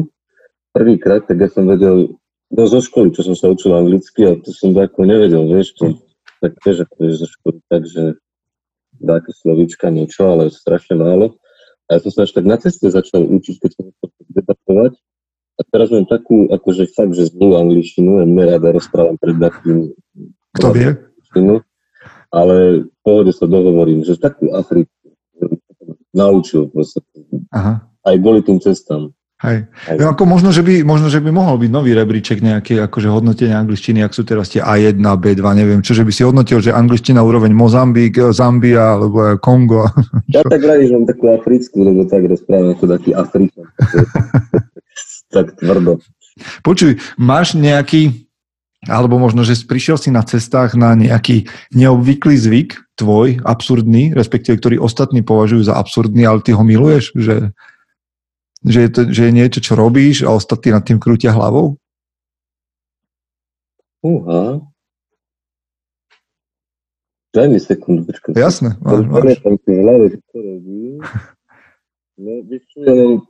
prvýkrát, 0.77 1.25
tak 1.25 1.41
ja 1.41 1.49
som 1.49 1.65
vedel, 1.65 2.21
no 2.53 2.63
zo 2.69 2.85
školy, 2.85 3.15
čo 3.17 3.25
som 3.25 3.33
sa 3.33 3.49
učil 3.49 3.73
anglicky, 3.73 4.21
a 4.29 4.37
to 4.37 4.53
som 4.53 4.77
ako 4.77 5.09
nevedel, 5.09 5.49
vieš, 5.49 5.75
to, 5.81 6.05
tak 6.45 6.53
tiež 6.61 6.85
ako 6.85 7.09
zo 7.09 7.27
školy, 7.41 7.59
takže 7.73 8.03
dáke 9.01 9.33
slovíčka, 9.33 9.89
niečo, 9.89 10.29
ale 10.29 10.53
strašne 10.53 11.01
málo. 11.01 11.41
A 11.89 11.97
ja 11.97 11.99
som 12.01 12.11
sa 12.13 12.25
až 12.25 12.33
tak 12.33 12.49
na 12.49 12.57
ceste 12.57 12.89
začal 12.89 13.29
učiť, 13.29 13.57
keď 13.61 13.71
som 13.77 13.85
chcel 13.93 14.09
debatovať. 14.33 14.93
A 15.55 15.61
teraz 15.71 15.89
mám 15.95 16.09
takú, 16.11 16.51
akože 16.51 16.91
fakt, 16.97 17.15
že 17.15 17.31
zlú 17.31 17.55
angličtinu, 17.55 18.25
ja 18.25 18.27
nerada 18.27 18.75
rozprávam 18.75 19.15
pred 19.21 19.39
takým 19.39 19.95
Kto 20.59 20.71
vie? 20.75 20.91
ale 22.35 22.87
v 22.91 22.99
pohode 23.07 23.31
sa 23.31 23.47
dohovorím, 23.47 24.03
že 24.03 24.19
takú 24.19 24.51
Afriku 24.51 24.91
naučil 26.11 26.67
proste, 26.71 27.03
Aha, 27.55 27.87
aj 28.03 28.15
kvôli 28.19 28.43
tým 28.43 28.59
cestám. 28.59 29.15
Hej. 29.43 29.67
Aj, 29.67 29.97
No, 29.99 30.15
ako 30.15 30.23
možno, 30.29 30.55
že 30.55 30.63
by, 30.63 30.87
možno, 30.87 31.11
že 31.11 31.19
by 31.19 31.35
mohol 31.35 31.59
byť 31.59 31.71
nový 31.73 31.97
rebríček 31.97 32.39
nejaké 32.39 32.79
akože 32.87 33.09
hodnotenia 33.11 33.59
angličtiny, 33.59 34.05
ak 34.05 34.15
sú 34.15 34.23
teraz 34.23 34.53
tie 34.53 34.63
A1, 34.63 35.01
B2, 35.01 35.43
neviem, 35.57 35.81
čo, 35.83 35.97
že 35.97 36.07
by 36.07 36.13
si 36.15 36.23
hodnotil, 36.23 36.63
že 36.63 36.71
angličtina 36.71 37.25
úroveň 37.25 37.51
Mozambik, 37.51 38.21
Zambia, 38.31 38.95
alebo 38.95 39.35
Kongo. 39.43 39.91
ja 40.35 40.47
tak 40.47 40.63
radím, 40.63 40.87
že 40.87 40.95
mám 40.95 41.07
takú 41.11 41.25
africkú, 41.35 41.79
lebo 41.83 42.07
tak 42.07 42.23
rozprávam 42.29 42.79
ako 42.79 42.85
taký 42.87 43.11
Afričan. 43.17 43.67
tak 45.35 45.47
tvrdo. 45.59 45.99
Počuj, 46.67 46.99
máš 47.15 47.55
nejaký, 47.55 48.27
alebo 48.87 49.23
možno, 49.23 49.47
že 49.47 49.55
prišiel 49.67 49.99
si 49.99 50.11
na 50.11 50.27
cestách 50.27 50.75
na 50.75 50.99
nejaký 50.99 51.47
neobvyklý 51.71 52.35
zvyk, 52.35 52.71
tvoj, 52.95 53.43
absurdný, 53.43 54.15
respektíve 54.15 54.59
ktorý 54.59 54.77
ostatní 54.79 55.27
považujú 55.27 55.67
za 55.67 55.75
absurdný, 55.75 56.27
ale 56.27 56.43
ty 56.47 56.55
ho 56.55 56.63
miluješ, 56.63 57.11
že, 57.19 57.51
že, 58.65 58.81
je, 58.89 58.91
to, 58.91 59.01
že 59.13 59.23
je 59.29 59.33
niečo, 59.33 59.61
čo 59.61 59.77
robíš 59.77 60.25
a 60.25 60.33
ostatní 60.33 60.73
nad 60.73 60.85
tým 60.85 60.97
krútia 60.97 61.37
hlavou? 61.37 61.77
Uha. 64.05 64.61
Daj 67.35 67.47
mi 67.51 67.59
sekundu, 67.59 68.07
počkaj. 68.09 68.37
Jasné, 68.37 68.79
máš, 68.79 69.05
Máš. 69.11 69.23
Pamätám 69.43 69.55
si 69.59 69.71
v 69.75 69.81
hlave, 69.83 70.05
že 70.13 70.19
to 70.31 70.37
robím. 70.39 70.97
No, 72.15 72.31
vieš 72.47 72.63
čo, 72.71 72.79
ja 72.87 72.95
mám 72.95 73.27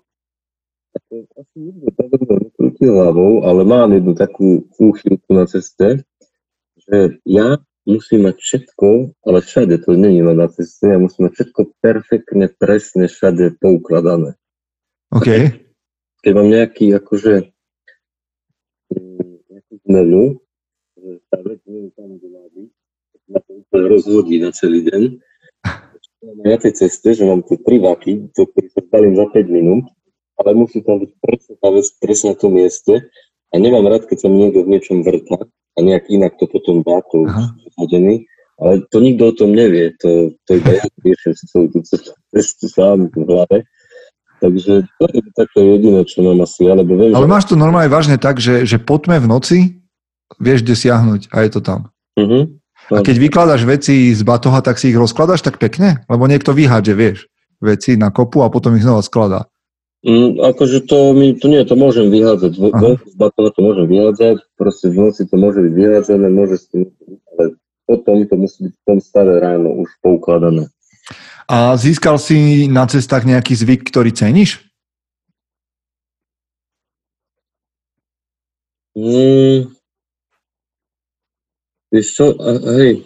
ako, 0.95 1.15
asi 1.41 1.57
nikto 1.57 1.89
podobno 1.97 2.35
nekrúti 2.39 2.85
hlavou, 2.85 3.33
ale 3.49 3.61
mám 3.65 3.91
jednu 3.97 4.13
takú 4.15 4.69
úchylku 4.79 5.31
na 5.35 5.49
ceste, 5.49 6.07
že 6.85 7.19
ja 7.25 7.59
musím 7.89 8.29
mať 8.29 8.37
všetko, 8.39 8.89
ale 9.25 9.39
všade 9.41 9.75
to 9.83 9.97
je 9.97 9.99
len 9.99 10.37
na 10.37 10.49
ceste, 10.53 10.85
ja 10.85 11.01
musím 11.01 11.29
mať 11.29 11.33
všetko 11.41 11.61
perfektne, 11.81 12.47
presne 12.53 13.09
všade 13.09 13.57
poukladané. 13.59 14.37
OK. 15.13 15.29
Keď 16.25 16.33
mám 16.33 16.49
nejaký, 16.49 16.97
akože, 16.97 17.53
mm, 18.95 19.35
nejakú 19.51 19.75
zmenu, 19.85 20.23
že 20.97 21.11
tá 21.29 21.39
vec 21.45 21.61
nie 21.69 21.81
je 21.85 21.91
tam, 21.93 22.09
kde 22.17 22.29
má 22.33 22.45
byť, 22.49 22.71
ma 23.29 23.39
to 23.45 23.51
úplne 23.61 23.87
rozhodí 23.93 24.37
na 24.41 24.51
celý 24.57 24.81
deň. 24.89 25.03
Na 26.41 26.57
tej 26.57 26.73
ceste, 26.73 27.13
že 27.13 27.29
mám 27.29 27.45
tie 27.45 27.61
tri 27.61 27.77
vaky, 27.77 28.33
do 28.33 28.49
ktorých 28.49 28.73
sa 28.73 28.81
zbalím 28.81 29.15
za 29.21 29.27
5 29.29 29.45
minút, 29.53 29.85
ale 30.41 30.57
musí 30.57 30.81
tam 30.81 30.97
byť 31.05 31.13
presne 31.21 31.55
tá 31.61 31.69
vec, 31.69 31.87
presne 32.01 32.27
na 32.33 32.37
tom 32.41 32.53
mieste. 32.57 32.95
A 33.53 33.55
nemám 33.61 33.87
rád, 33.87 34.09
keď 34.09 34.25
sa 34.25 34.29
mi 34.33 34.49
niekto 34.49 34.65
v 34.65 34.73
niečom 34.73 35.05
vrta 35.05 35.47
a 35.47 35.79
nejak 35.79 36.11
inak 36.11 36.35
to 36.41 36.49
potom 36.49 36.81
dá, 36.81 37.05
to 37.13 37.29
hodený. 37.77 38.27
Ale 38.59 38.87
to 38.91 39.03
nikto 39.03 39.31
o 39.31 39.37
tom 39.37 39.51
nevie, 39.51 39.95
to, 39.99 40.31
to 40.47 40.63
iba 40.63 40.79
ja 40.79 40.87
riešim 41.03 41.35
si 41.35 41.45
celú 41.51 41.67
tú 41.75 41.83
cestu 42.31 42.67
sám 42.71 43.11
v 43.11 43.27
hlave. 43.27 43.67
Takže 44.45 44.85
to 45.01 45.05
je 45.09 45.25
také 45.33 45.61
jediné, 45.65 46.05
čo 46.05 46.21
mám 46.21 46.45
asi, 46.45 46.69
alebo 46.69 47.01
viem, 47.01 47.17
Ale 47.17 47.25
máš 47.25 47.49
to 47.49 47.57
normálne 47.57 47.89
vážne 47.89 48.21
tak, 48.21 48.37
že, 48.37 48.69
že 48.69 48.77
po 48.77 49.01
tme 49.01 49.17
v 49.17 49.31
noci 49.31 49.59
vieš, 50.37 50.61
kde 50.69 50.77
siahnuť 50.77 51.33
a 51.33 51.49
je 51.49 51.51
to 51.57 51.61
tam. 51.65 51.89
Uh-huh. 52.21 52.53
A 52.93 53.01
keď 53.01 53.17
vykladaš 53.17 53.65
veci 53.65 54.13
z 54.13 54.21
batoha, 54.21 54.61
tak 54.61 54.77
si 54.77 54.93
ich 54.93 55.01
rozkladaš 55.01 55.41
tak 55.41 55.57
pekne? 55.57 56.05
Lebo 56.13 56.29
niekto 56.29 56.53
vyhádže, 56.53 56.93
vieš, 56.93 57.19
veci 57.57 57.97
na 57.97 58.13
kopu 58.13 58.45
a 58.45 58.53
potom 58.53 58.77
ich 58.77 58.85
znova 58.85 59.01
skladá. 59.01 59.49
Mm, 60.05 60.37
akože 60.37 60.85
to, 60.85 61.17
mi, 61.17 61.33
to 61.33 61.49
nie, 61.49 61.65
to 61.65 61.73
môžem 61.81 62.13
vyhádzať. 62.13 62.53
Aha. 62.61 63.01
Z 63.01 63.15
batona 63.17 63.49
to 63.49 63.61
môžem 63.65 63.87
vyhádzať, 63.89 64.37
proste 64.61 64.93
v 64.93 65.09
noci 65.09 65.25
to 65.25 65.41
môže 65.41 65.65
byť 65.65 65.73
vyhádzané, 65.73 66.27
môže 66.29 66.61
s 66.61 66.69
tým, 66.69 66.93
ale 67.33 67.57
potom 67.89 68.29
to 68.29 68.37
musí 68.37 68.69
byť 68.69 68.75
v 68.77 68.85
tom 68.85 68.99
stave 69.01 69.41
ráno 69.41 69.73
už 69.81 69.89
poukladané. 70.05 70.69
A 71.45 71.77
získal 71.77 72.17
si 72.17 72.65
na 72.69 72.89
cestách 72.89 73.29
nejaký 73.29 73.53
zvyk, 73.53 73.89
ktorý 73.93 74.11
ceníš? 74.17 74.65
Mm, 78.95 79.75
vieš 81.91 82.07
čo, 82.15 82.27
a, 82.39 82.49
hej, 82.79 83.03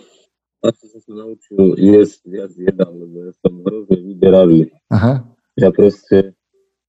asi 0.61 0.85
som 0.93 1.01
sa 1.01 1.13
naučil 1.25 1.81
jesť 1.81 2.21
viac 2.29 2.53
jedál, 2.53 2.93
lebo 2.93 3.17
ja 3.25 3.33
som 3.41 3.53
hrozne 3.65 3.97
vyberavý. 3.97 4.61
Aha. 4.93 5.25
Ja 5.57 5.73
proste, 5.73 6.37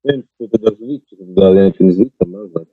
neviem, 0.03 0.27
je 0.35 0.47
teda 0.51 0.69
zvyk, 0.75 1.01
či 1.07 1.13
to 1.15 1.23
teda 1.31 1.47
nejakým 1.63 1.87
zvykom 1.95 2.27
nazvať, 2.27 2.67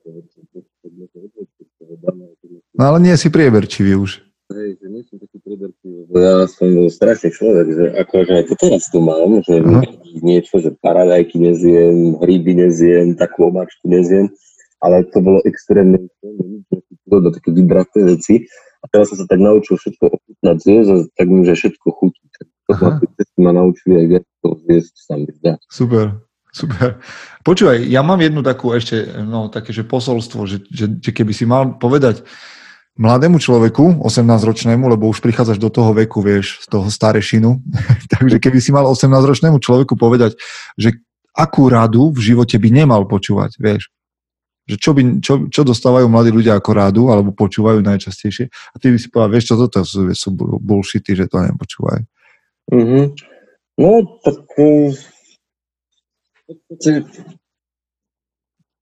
No 2.77 2.93
ale 2.93 3.01
nie 3.01 3.17
si 3.17 3.33
prieberčivý 3.33 3.97
už. 3.97 4.26
Hej, 4.47 4.79
že 4.79 4.87
nie 4.87 5.03
som 5.11 5.19
taký 5.19 5.43
preberčivý, 5.43 6.07
ja 6.15 6.47
som 6.47 6.71
strašný 6.87 7.35
človek, 7.35 7.67
že 7.67 7.85
akože 7.99 8.31
aj 8.31 8.45
to 8.47 8.55
teraz 8.55 8.87
tu 8.95 9.03
mám, 9.03 9.43
že 9.43 9.59
Aha. 9.59 9.83
niečo, 10.23 10.63
že 10.63 10.71
paradajky 10.79 11.35
nezjem, 11.35 12.15
hríby 12.23 12.55
nezjem, 12.55 13.19
takú 13.19 13.51
omáčku 13.51 13.91
nezjem, 13.91 14.31
ale 14.79 15.03
to 15.11 15.19
bolo 15.19 15.43
extrémne, 15.43 15.99
do 17.11 17.31
také 17.35 17.51
vybraté 17.51 18.07
veci. 18.07 18.47
A 18.83 18.87
teraz 18.87 19.11
som 19.11 19.19
sa 19.19 19.27
tak 19.27 19.43
naučil 19.43 19.83
všetko 19.83 20.15
ochutnať 20.15 20.57
zjesť 20.63 20.89
a 20.95 20.97
tak 21.19 21.27
mi, 21.27 21.43
že 21.43 21.59
všetko 21.59 21.87
chutí. 21.91 22.23
Tak 22.71 23.03
to 23.03 23.39
ma 23.43 23.51
naučili 23.51 23.99
aj 23.99 24.07
viac 24.07 24.25
toho 24.47 24.55
zjesť 24.63 24.95
sám 24.95 25.21
dá. 25.43 25.59
Super, 25.67 26.23
super. 26.55 27.03
Počúvaj, 27.43 27.83
ja 27.83 28.07
mám 28.07 28.23
jednu 28.23 28.47
takú 28.47 28.71
ešte, 28.71 29.11
no 29.27 29.51
také, 29.51 29.75
že 29.75 29.83
posolstvo, 29.83 30.47
že, 30.47 30.63
že, 30.71 30.87
že 31.03 31.11
keby 31.11 31.35
si 31.35 31.51
mal 31.51 31.75
povedať 31.83 32.23
mladému 32.97 33.37
človeku, 33.37 34.03
18-ročnému, 34.03 34.89
lebo 34.89 35.09
už 35.09 35.21
prichádzaš 35.21 35.61
do 35.61 35.69
toho 35.69 35.93
veku, 35.93 36.25
vieš, 36.25 36.65
z 36.65 36.67
toho 36.73 36.89
starešinu, 36.89 37.61
takže 38.17 38.37
keby 38.41 38.59
si 38.61 38.73
mal 38.73 38.89
18-ročnému 38.89 39.61
človeku 39.61 39.95
povedať, 39.97 40.37
že 40.81 40.97
akú 41.37 41.69
radu 41.69 42.11
v 42.13 42.33
živote 42.33 42.57
by 42.57 42.69
nemal 42.73 43.05
počúvať, 43.05 43.61
vieš, 43.61 43.93
že 44.67 44.77
čo, 44.83 44.91
by, 44.97 45.23
čo, 45.23 45.47
čo 45.47 45.63
dostávajú 45.63 46.11
mladí 46.11 46.35
ľudia 46.35 46.59
ako 46.59 46.71
rádu, 46.75 47.03
alebo 47.13 47.31
počúvajú 47.31 47.85
najčastejšie, 47.85 48.51
a 48.51 48.77
ty 48.83 48.91
by 48.91 48.99
si 48.99 49.07
povedal, 49.13 49.31
vieš 49.31 49.47
čo, 49.53 49.55
toto 49.61 49.85
sú, 49.87 50.11
sú 50.11 50.29
bullshity, 50.59 51.15
že 51.15 51.31
to 51.31 51.39
nepočúvajú. 51.39 52.03
Mm-hmm. 52.75 53.05
No, 53.77 53.91
tak 54.25 54.43
podstate 56.47 57.07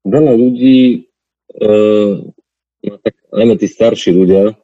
veľa 0.05 0.33
ľudí, 0.37 1.09
uh, 1.65 2.21
no, 2.85 2.95
tak, 3.01 3.15
najmä 3.35 3.55
tí 3.59 3.67
starší 3.67 4.15
ľudia, 4.15 4.55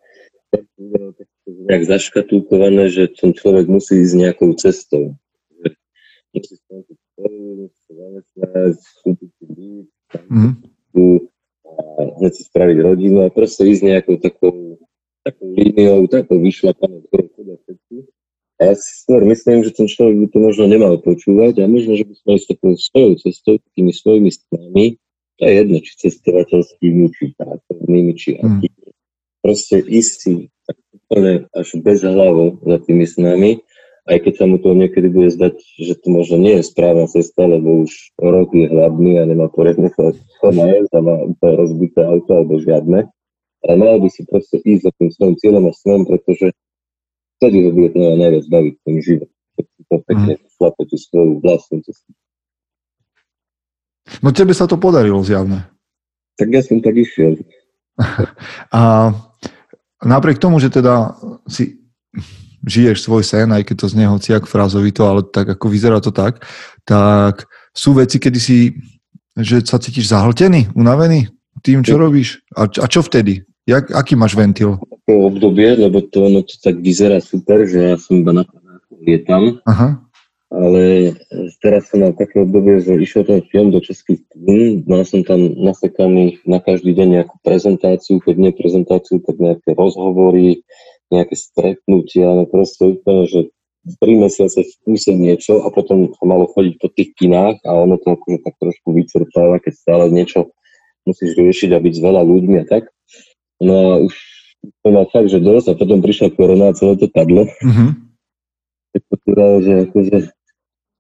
nejak 1.70 1.84
zaškatulkované, 1.86 2.90
že 2.90 3.10
ten 3.10 3.34
človek 3.34 3.66
musí 3.66 4.02
ísť 4.02 4.14
nejakou 4.16 4.54
cestou. 4.58 5.14
Že 5.60 5.68
musí 6.34 6.54
skončiť 6.66 6.96
školu, 6.98 7.38
musí 7.66 7.78
sa 7.86 7.92
zamestnať, 7.94 8.74
kúpiť 9.02 9.30
si 9.34 9.44
byt, 9.50 9.88
Mhm. 10.10 10.48
a 11.70 12.02
hneď 12.18 12.32
si 12.34 12.42
spraviť 12.42 12.76
rodinu 12.82 13.24
a 13.24 13.32
proste 13.32 13.62
ísť 13.62 13.82
nejakou 13.86 14.18
takou, 14.18 14.78
takou 15.22 15.48
líniou, 15.54 16.10
takou 16.10 16.42
vyšlapanou, 16.42 17.06
ktorou 17.08 17.26
chodia 17.30 17.56
všetci. 17.62 17.96
A 18.60 18.60
ja 18.68 18.74
si 18.76 18.90
skôr 19.06 19.24
myslím, 19.24 19.64
že 19.64 19.72
ten 19.72 19.88
človek 19.88 20.16
by 20.18 20.26
to 20.34 20.38
možno 20.42 20.64
nemal 20.68 20.98
počúvať 21.00 21.62
a 21.62 21.70
možno, 21.70 21.96
že 21.96 22.04
by 22.04 22.14
sme 22.18 22.30
ísť 22.36 22.48
takou 22.52 22.70
svojou 22.76 23.12
cestou, 23.22 23.54
takými 23.62 23.92
svojimi 23.94 24.30
stranami, 24.34 24.86
to 25.40 25.48
je 25.48 25.52
jedno, 25.56 25.76
či 25.80 25.92
cestovateľskými, 26.04 27.04
či 27.16 27.24
pracovnými, 27.40 28.12
či 28.12 28.30
Mm. 28.36 28.60
akými. 28.60 28.88
Proste 29.40 29.80
ísť 29.80 30.14
si 30.20 30.32
tak 30.68 30.76
úplne 30.92 31.48
až 31.56 31.68
bez 31.80 32.04
hlavo 32.04 32.60
za 32.60 32.76
tými 32.84 33.08
snami, 33.08 33.64
aj 34.04 34.18
keď 34.20 34.32
sa 34.36 34.44
mu 34.44 34.60
to 34.60 34.76
niekedy 34.76 35.08
bude 35.08 35.32
zdať, 35.32 35.56
že 35.80 35.96
to 36.04 36.08
možno 36.12 36.36
nie 36.36 36.60
je 36.60 36.68
správna 36.68 37.08
cesta, 37.08 37.48
lebo 37.48 37.88
už 37.88 37.92
rok 38.20 38.52
je 38.52 38.68
hladný 38.68 39.16
a 39.16 39.24
nemá 39.24 39.48
poriadne 39.48 39.88
sa 39.96 40.12
najesť 40.52 40.92
a 40.92 41.00
má 41.00 41.16
úplne 41.24 41.54
rozbité 41.56 42.04
auto 42.04 42.30
alebo 42.36 42.60
žiadne. 42.60 43.08
Ale 43.60 43.74
mal 43.76 43.96
by 43.96 44.08
si 44.12 44.24
proste 44.28 44.60
ísť 44.60 44.82
za 44.88 44.92
tým 44.96 45.08
svojim 45.12 45.36
cieľom 45.40 45.64
a 45.68 45.72
snom, 45.72 46.04
pretože 46.08 46.52
vtedy 47.40 47.64
ho 47.64 47.70
bude 47.72 47.92
to 47.92 48.00
najviac 48.00 48.44
baviť 48.48 48.74
ten 48.84 48.96
život. 49.00 49.30
Keď 49.56 49.64
si 49.68 49.82
to 49.88 49.96
pekne 50.04 50.32
šlape 50.56 50.82
tú 50.84 50.96
svoju 50.96 51.32
vlastnú 51.44 51.78
cestu. 51.84 52.10
No 54.18 54.34
tebe 54.34 54.50
sa 54.50 54.66
to 54.66 54.74
podarilo 54.74 55.22
zjavne. 55.22 55.70
Tak 56.34 56.48
ja 56.50 56.62
som 56.66 56.82
tak 56.82 56.98
išiel. 56.98 57.38
A 58.74 59.12
napriek 60.02 60.42
tomu, 60.42 60.58
že 60.58 60.72
teda 60.72 61.14
si 61.46 61.78
žiješ 62.66 63.06
svoj 63.06 63.24
sen, 63.24 63.48
aj 63.52 63.64
keď 63.64 63.76
to 63.84 63.86
znie 63.88 64.06
hociak 64.10 64.44
frázovito, 64.44 65.08
ale 65.08 65.24
tak 65.24 65.56
ako 65.56 65.66
vyzerá 65.72 65.98
to 66.02 66.12
tak, 66.12 66.44
tak 66.84 67.48
sú 67.72 67.96
veci, 67.96 68.20
kedy 68.20 68.40
si, 68.40 68.76
že 69.32 69.64
sa 69.64 69.80
cítiš 69.80 70.12
zahltený, 70.12 70.68
unavený 70.76 71.30
tým, 71.64 71.84
čo 71.84 71.96
robíš? 71.96 72.40
A, 72.56 72.68
a 72.68 72.86
čo 72.88 73.00
vtedy? 73.00 73.44
Jak, 73.68 73.92
aký 73.92 74.16
máš 74.16 74.36
ventil? 74.36 74.80
Obdobie, 75.08 75.76
lebo 75.76 76.04
to, 76.08 76.28
ono 76.28 76.40
to 76.44 76.54
tak 76.60 76.80
vyzerá 76.80 77.20
super, 77.20 77.64
že 77.68 77.94
ja 77.94 77.96
som 77.96 78.20
iba 78.20 78.32
na 78.32 78.44
lietam, 79.00 79.58
Aha, 79.64 79.96
ale 80.50 81.14
teraz 81.62 81.86
som 81.88 82.02
mal 82.02 82.12
také 82.12 82.42
obdobie, 82.42 82.82
že 82.82 82.98
išiel 82.98 83.22
ten 83.22 83.40
film 83.54 83.70
do 83.70 83.78
českých 83.78 84.26
kín, 84.34 84.82
mal 84.90 85.06
som 85.06 85.22
tam 85.22 85.46
nasekaných 85.54 86.42
na 86.42 86.58
každý 86.58 86.90
deň 86.98 87.08
nejakú 87.22 87.38
prezentáciu, 87.46 88.18
keď 88.18 88.34
nie 88.34 88.52
prezentáciu, 88.52 89.22
tak 89.22 89.38
nejaké 89.38 89.78
rozhovory, 89.78 90.66
nejaké 91.14 91.38
stretnutia, 91.38 92.34
no 92.34 92.50
proste 92.50 92.98
úplne, 92.98 93.30
že 93.30 93.40
tri 94.02 94.18
mesiace 94.18 94.60
v 94.60 94.74
kúse 94.84 95.14
niečo 95.14 95.62
a 95.64 95.70
potom 95.72 96.10
sa 96.12 96.24
malo 96.26 96.50
chodiť 96.50 96.74
po 96.82 96.90
tých 96.92 97.14
kinách 97.16 97.62
a 97.64 97.70
ono 97.72 97.96
to 97.96 98.12
akože 98.12 98.38
tak 98.44 98.54
trošku 98.58 98.88
vyčerpáva, 98.92 99.62
keď 99.62 99.72
stále 99.78 100.04
niečo 100.12 100.52
musíš 101.08 101.32
riešiť 101.38 101.70
a 101.72 101.82
byť 101.82 101.94
s 101.96 102.04
veľa 102.04 102.22
ľuďmi 102.26 102.56
a 102.60 102.64
tak. 102.68 102.92
No 103.62 103.74
a 103.74 103.92
už 104.04 104.14
to 104.84 104.88
mal 104.92 105.08
fakt, 105.08 105.32
že 105.32 105.40
dosť 105.40 105.72
a 105.72 105.78
potom 105.78 106.04
prišla 106.04 106.36
korona 106.36 106.74
a 106.74 106.76
celé 106.76 107.00
to 107.00 107.08
padlo. 107.08 107.48
uh-huh. 107.48 107.90
Tak 108.90 109.02
to 109.06 109.16
teda, 109.24 109.46
že 109.62 109.72
akože 109.88 110.16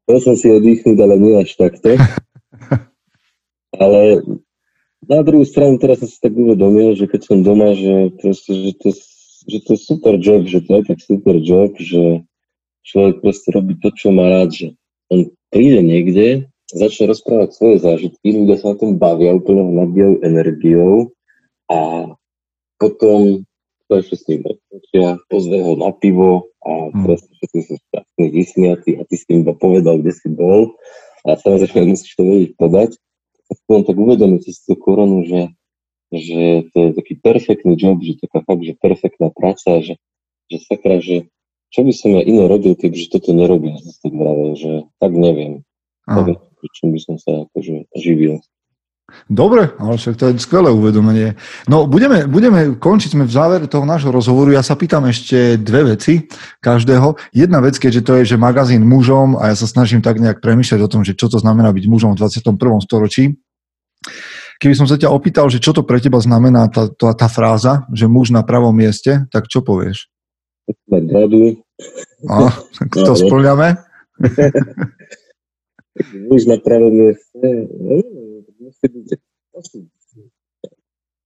chcel 0.04 0.18
som 0.20 0.34
si 0.36 0.46
oddychnúť, 0.50 0.98
ale 1.00 1.14
nie 1.18 1.34
až 1.40 1.50
takto. 1.56 1.96
ale 3.84 4.00
na 5.06 5.20
druhú 5.26 5.42
stranu 5.48 5.80
teraz 5.80 6.04
som 6.04 6.08
si 6.08 6.18
tak 6.20 6.36
uvedomil, 6.36 6.94
že 6.94 7.08
keď 7.08 7.20
som 7.24 7.42
doma, 7.42 7.74
že 7.74 8.14
proste, 8.20 8.52
že 8.52 8.72
to, 8.78 8.88
že 9.48 9.58
to 9.64 9.70
je 9.74 9.80
super 9.80 10.14
job, 10.20 10.46
že 10.46 10.60
to 10.62 10.70
je 10.78 10.82
tak 10.86 10.98
super 11.00 11.36
job, 11.40 11.72
že 11.80 12.22
človek 12.84 13.24
proste 13.24 13.48
robí 13.50 13.74
to, 13.80 13.88
čo 13.96 14.12
má 14.12 14.28
rád, 14.28 14.50
že 14.52 14.66
on 15.10 15.32
príde 15.50 15.82
niekde, 15.82 16.46
začne 16.70 17.10
rozprávať 17.10 17.50
svoje 17.56 17.76
zážitky, 17.82 18.30
ľudia 18.30 18.56
sa 18.62 18.74
na 18.74 18.76
tom 18.78 18.94
bavia, 18.96 19.34
úplne 19.34 19.62
ho 19.66 19.72
nabíjajú 19.82 20.14
energiou 20.22 21.10
a 21.66 22.12
potom 22.78 23.42
to 23.90 23.92
ešte 23.98 24.16
s 24.16 24.24
rozpočia, 24.70 25.18
pozve 25.26 25.58
ho 25.66 25.74
na 25.74 25.90
pivo 25.90 26.54
a 26.62 26.94
proste 27.02 27.26
všetci 27.34 27.58
sú 27.66 27.74
šťastní, 27.90 28.24
vysmiatí 28.30 28.90
a 28.98 29.02
ty 29.02 29.14
si 29.18 29.26
iba 29.34 29.50
povedal, 29.58 29.98
kde 29.98 30.12
si 30.14 30.28
bol 30.30 30.78
a 31.26 31.34
samozrejme 31.34 31.90
musíš 31.90 32.14
to 32.14 32.22
vedieť 32.22 32.52
podať. 32.54 32.90
Tak 33.50 33.56
som 33.66 33.82
tak 33.82 33.98
uvedomil 33.98 34.38
cez 34.46 34.62
tú 34.62 34.78
koronu, 34.78 35.26
že, 35.26 35.50
že 36.14 36.70
to 36.70 36.78
je 36.86 36.90
taký 36.94 37.18
perfektný 37.18 37.74
job, 37.74 37.98
že 37.98 38.22
taká 38.22 38.46
fakt, 38.46 38.62
že 38.62 38.78
perfektná 38.78 39.34
práca, 39.34 39.82
že, 39.82 39.98
že 40.46 40.56
sakra, 40.70 41.02
že 41.02 41.26
čo 41.74 41.82
by 41.82 41.90
som 41.90 42.14
ja 42.14 42.22
iné 42.22 42.46
robil, 42.46 42.78
kebyže 42.78 43.10
toto 43.10 43.34
si 43.34 43.98
tak 43.98 44.14
vravel, 44.14 44.54
že 44.54 44.86
tak 45.02 45.12
neviem, 45.14 45.66
tak 46.06 46.14
Aha. 46.14 46.18
neviem, 46.30 46.70
čím 46.78 46.94
by 46.94 47.00
som 47.02 47.16
sa 47.18 47.46
akože 47.50 47.90
živil. 47.98 48.38
Dobre, 49.26 49.74
ale 49.78 49.94
však 49.98 50.14
to 50.16 50.24
je 50.30 50.42
skvelé 50.42 50.70
uvedomenie. 50.70 51.38
No, 51.66 51.86
budeme, 51.86 52.26
budeme 52.26 52.74
končiť, 52.78 53.14
sme 53.14 53.24
v 53.26 53.32
závere 53.32 53.66
toho 53.66 53.86
nášho 53.86 54.10
rozhovoru. 54.10 54.54
Ja 54.54 54.64
sa 54.64 54.74
pýtam 54.74 55.06
ešte 55.06 55.58
dve 55.60 55.94
veci 55.94 56.26
každého. 56.64 57.18
Jedna 57.34 57.62
vec, 57.62 57.76
keďže 57.76 58.02
to 58.02 58.12
je, 58.20 58.34
že 58.34 58.36
magazín 58.40 58.86
mužom 58.86 59.38
a 59.38 59.52
ja 59.52 59.56
sa 59.56 59.66
snažím 59.66 60.00
tak 60.02 60.18
nejak 60.18 60.42
premýšľať 60.42 60.80
o 60.82 60.90
tom, 60.90 61.02
že 61.02 61.14
čo 61.14 61.30
to 61.30 61.38
znamená 61.38 61.70
byť 61.70 61.84
mužom 61.86 62.14
v 62.14 62.24
21. 62.24 62.56
storočí. 62.82 63.38
Keby 64.60 64.74
som 64.76 64.84
sa 64.84 65.00
ťa 65.00 65.08
opýtal, 65.08 65.48
že 65.48 65.56
čo 65.56 65.72
to 65.72 65.80
pre 65.88 65.96
teba 66.04 66.20
znamená 66.20 66.68
tá, 66.68 66.92
tá, 66.92 67.16
tá 67.16 67.28
fráza, 67.32 67.88
že 67.96 68.04
muž 68.04 68.28
na 68.28 68.44
pravom 68.44 68.76
mieste, 68.76 69.24
tak 69.32 69.48
čo 69.48 69.64
povieš? 69.64 70.12
Mať 70.86 71.04
radu. 71.08 71.64
A, 72.28 72.52
tak 72.76 72.88
to 72.92 73.16
splňame? 73.16 73.80
Muž 76.28 76.46
na 76.46 76.56
pravom 76.60 76.92
mieste, 76.92 77.48
no, 77.66 77.98
musí 77.98 78.52
byť 78.52 78.56
asi 78.68 78.69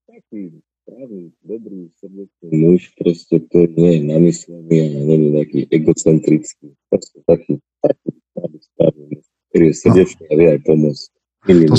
taký 0.05 0.43
pravý, 0.85 1.33
dobrý, 1.41 1.89
srdečný 1.97 2.49
muž, 2.53 2.93
proste, 3.01 3.41
ktorý 3.41 3.73
nie 3.75 3.91
je 3.97 4.01
namyslený 4.05 4.77
a 4.77 4.87
je 4.93 5.31
taký 5.33 5.61
egocentrický. 5.73 6.67
Proste 6.93 7.19
taký, 7.25 7.53
taký 7.81 8.11
pravý, 8.37 8.59
pravý, 8.77 9.03
ktorý 9.51 9.65
je 9.71 9.75
srdečný 9.75 10.25
a 10.29 10.35
vie 10.37 10.49
aj 10.53 10.61
pomôcť. 10.69 11.09
To, 11.45 11.77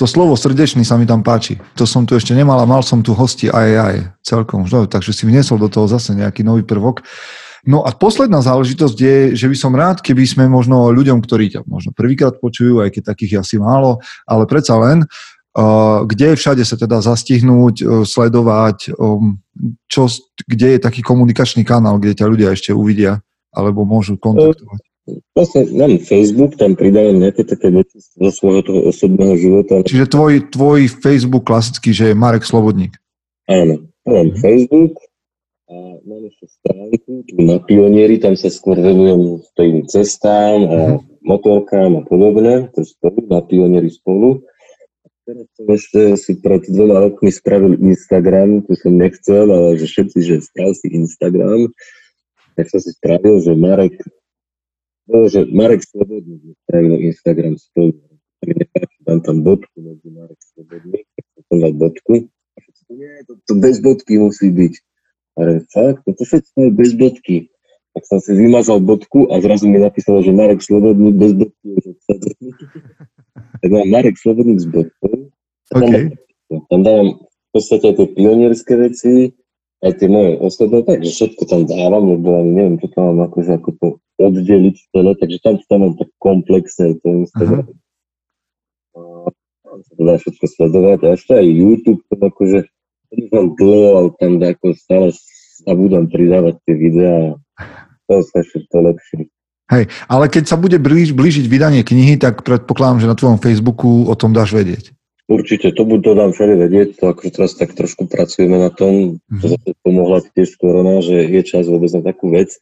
to 0.00 0.04
slovo 0.08 0.32
srdečný 0.32 0.80
sa 0.80 0.96
mi 0.96 1.04
tam 1.04 1.20
páči. 1.20 1.60
To 1.76 1.84
som 1.84 2.08
tu 2.08 2.16
ešte 2.16 2.32
nemal 2.32 2.56
a 2.56 2.64
mal 2.64 2.80
som 2.80 3.04
tu 3.04 3.12
hosti 3.12 3.52
aj 3.52 3.68
aj 3.76 3.94
celkom. 4.24 4.64
No, 4.64 4.88
takže 4.88 5.12
si 5.12 5.28
vniesol 5.28 5.60
do 5.60 5.68
toho 5.68 5.84
zase 5.84 6.16
nejaký 6.16 6.40
nový 6.40 6.64
prvok. 6.64 7.04
No 7.64 7.80
a 7.80 7.92
posledná 7.96 8.44
záležitosť 8.44 8.96
je, 8.96 9.16
že 9.32 9.46
by 9.48 9.56
som 9.56 9.72
rád, 9.72 10.04
keby 10.04 10.24
sme 10.28 10.44
možno 10.52 10.92
ľuďom, 10.92 11.24
ktorí 11.24 11.48
ťa 11.48 11.64
možno 11.64 11.96
prvýkrát 11.96 12.36
počujú, 12.36 12.84
aj 12.84 12.92
keď 12.92 13.02
takých 13.16 13.32
je 13.32 13.38
asi 13.40 13.56
málo, 13.56 14.04
ale 14.28 14.44
predsa 14.44 14.76
len, 14.76 15.08
kde 16.04 16.34
všade 16.34 16.66
sa 16.66 16.74
teda 16.74 16.98
zastihnúť, 16.98 17.74
uh, 17.80 18.02
sledovať, 18.02 18.90
um, 18.98 19.38
čo, 19.86 20.10
kde 20.50 20.76
je 20.76 20.78
taký 20.82 20.98
komunikačný 20.98 21.62
kanál, 21.62 22.02
kde 22.02 22.18
ťa 22.18 22.26
ľudia 22.26 22.50
ešte 22.50 22.74
uvidia 22.74 23.22
alebo 23.54 23.86
môžu 23.86 24.18
kontaktovať? 24.18 24.82
Vlastne 25.36 25.68
mám 25.78 26.00
Facebook, 26.00 26.56
tam 26.58 26.74
pridávam 26.74 27.22
nejaké 27.22 27.46
také 27.46 27.70
veci 27.70 28.02
zo 28.02 28.30
svojho 28.34 28.66
toho 28.66 28.80
osobného 28.88 29.36
života. 29.38 29.84
Čiže 29.84 30.10
tvoj, 30.10 30.48
tvoj 30.50 30.88
Facebook 30.90 31.44
klasický, 31.46 31.94
že 31.94 32.10
je 32.10 32.18
Marek 32.18 32.42
Slobodník. 32.42 32.96
Áno, 33.46 33.84
mám 34.08 34.32
Facebook, 34.40 34.96
a 35.74 35.98
mám 36.06 36.22
ešte 36.30 36.46
stránku 36.46 37.26
tu 37.26 37.34
na 37.42 37.58
Pionieri, 37.58 38.22
tam 38.22 38.38
sa 38.38 38.46
skôr 38.46 38.78
venujem 38.78 39.42
tým 39.58 39.82
cestám 39.90 40.58
a 40.70 40.78
motorkám 41.26 41.98
a 41.98 42.02
podobne, 42.06 42.70
to 42.70 42.86
spolu, 42.86 43.26
na 43.26 43.42
Pionieri 43.42 43.90
spolu. 43.90 44.46
Teraz 45.24 45.48
som 45.56 45.66
ešte 45.72 46.00
si 46.20 46.32
pred 46.38 46.62
dvoma 46.68 47.00
rokmi 47.00 47.32
spravil 47.32 47.80
Instagram, 47.80 48.62
to 48.68 48.76
som 48.78 48.94
nechcel, 48.94 49.48
ale 49.50 49.80
že 49.80 49.88
všetci, 49.88 50.18
že 50.22 50.34
spravil 50.44 50.74
si 50.78 50.86
Instagram, 50.92 51.60
tak 52.54 52.70
som 52.70 52.78
si 52.78 52.94
spravil, 52.94 53.42
že 53.42 53.52
Marek, 53.56 53.98
no, 55.10 55.26
že 55.26 55.48
Marek 55.48 55.82
Slobodný 55.82 56.54
spravil 56.68 57.08
Instagram 57.10 57.58
spolu. 57.58 57.98
Dám 59.08 59.24
tam 59.24 59.40
bodku 59.40 59.76
medzi 59.80 60.08
Marek 60.12 60.40
Slobodný, 60.54 61.02
tak 61.02 61.24
som 61.50 61.56
dal 61.58 61.74
bodku. 61.74 62.28
Nie, 62.92 63.24
to, 63.26 63.40
to 63.48 63.52
bez 63.58 63.80
bodky 63.80 64.20
musí 64.20 64.52
byť. 64.52 64.74
Ale 65.34 65.66
fakt, 65.74 66.06
to 66.06 66.22
všetko 66.24 66.58
je 66.58 66.70
bez 66.70 66.90
bodky. 66.94 67.36
Tak 67.94 68.02
som 68.10 68.18
si 68.18 68.34
vymazal 68.34 68.82
bodku 68.82 69.30
a 69.30 69.38
zrazu 69.38 69.70
mi 69.70 69.78
napísalo, 69.78 70.22
že 70.22 70.34
Marek 70.34 70.62
Slobodný 70.62 71.14
bez 71.14 71.32
bodky. 71.34 71.68
tak 73.62 73.70
mám 73.70 73.86
Marek 73.86 74.18
Slobodný 74.18 74.58
s 74.58 74.66
bodkou. 74.66 75.30
Okay. 75.74 76.14
Tam, 76.50 76.58
tam 76.70 76.80
dávam 76.82 77.08
v 77.18 77.50
podstate 77.54 77.84
aj 77.90 77.94
tie 77.98 78.08
pionierské 78.18 78.74
veci, 78.78 79.12
aj 79.84 79.92
tie 80.00 80.08
moje 80.10 80.40
osobné, 80.40 80.80
takže 80.82 81.10
všetko 81.12 81.42
tam 81.46 81.62
dávam, 81.70 82.18
lebo 82.18 82.40
ani 82.40 82.50
neviem, 82.50 82.76
čo 82.82 82.88
tam 82.94 83.14
mám 83.14 83.30
akože 83.30 83.62
ako 83.62 83.70
to 83.78 83.86
oddeliť 84.18 84.76
celé, 84.90 85.12
takže 85.18 85.38
tam 85.42 85.54
to 85.60 85.64
tam 85.70 85.78
mám 85.84 85.94
tak 85.98 86.10
komplexne, 86.18 86.98
to 87.02 87.08
Instagram. 87.26 87.66
Uh-huh. 88.94 89.30
A, 89.70 89.78
sa 89.82 89.92
to 89.98 90.02
dá 90.02 90.14
všetko 90.18 90.44
sledovať 90.46 90.98
a 91.04 91.08
ešte 91.18 91.32
aj 91.34 91.46
YouTube, 91.46 92.00
to 92.06 92.14
akože 92.16 92.58
som 93.30 93.54
dlho, 93.54 93.88
ale 93.98 94.08
tam 94.20 94.40
ako 94.40 94.74
stále 94.76 95.08
sa 95.64 95.72
budem 95.72 96.10
pridávať 96.10 96.54
tie 96.66 96.74
videá. 96.74 97.38
To 98.10 98.20
sa 98.20 98.44
všetko 98.44 98.76
lepšie. 98.92 99.32
Hej, 99.72 99.88
ale 100.12 100.28
keď 100.28 100.44
sa 100.44 100.60
bude 100.60 100.76
blíž, 100.76 101.16
blížiť 101.16 101.48
vydanie 101.48 101.80
knihy, 101.80 102.20
tak 102.20 102.44
predpokladám, 102.44 103.00
že 103.00 103.10
na 103.10 103.16
tvojom 103.16 103.40
Facebooku 103.40 104.04
o 104.04 104.14
tom 104.14 104.36
dáš 104.36 104.52
vedieť. 104.52 104.92
Určite, 105.24 105.72
to 105.72 105.88
buď 105.88 106.00
to 106.04 106.12
dám 106.12 106.30
všade 106.36 106.54
vedieť, 106.68 107.00
to 107.00 107.04
akože 107.08 107.30
teraz 107.32 107.56
tak 107.56 107.72
trošku 107.72 108.04
pracujeme 108.12 108.60
na 108.60 108.68
tom, 108.68 109.16
mm-hmm. 109.16 109.40
to 109.40 109.56
zase 109.56 109.70
pomohla 109.80 110.20
tiež 110.36 110.52
korona, 110.60 111.00
že 111.00 111.16
je 111.16 111.40
čas 111.48 111.64
vôbec 111.64 111.88
na 111.96 112.04
takú 112.04 112.28
vec. 112.28 112.52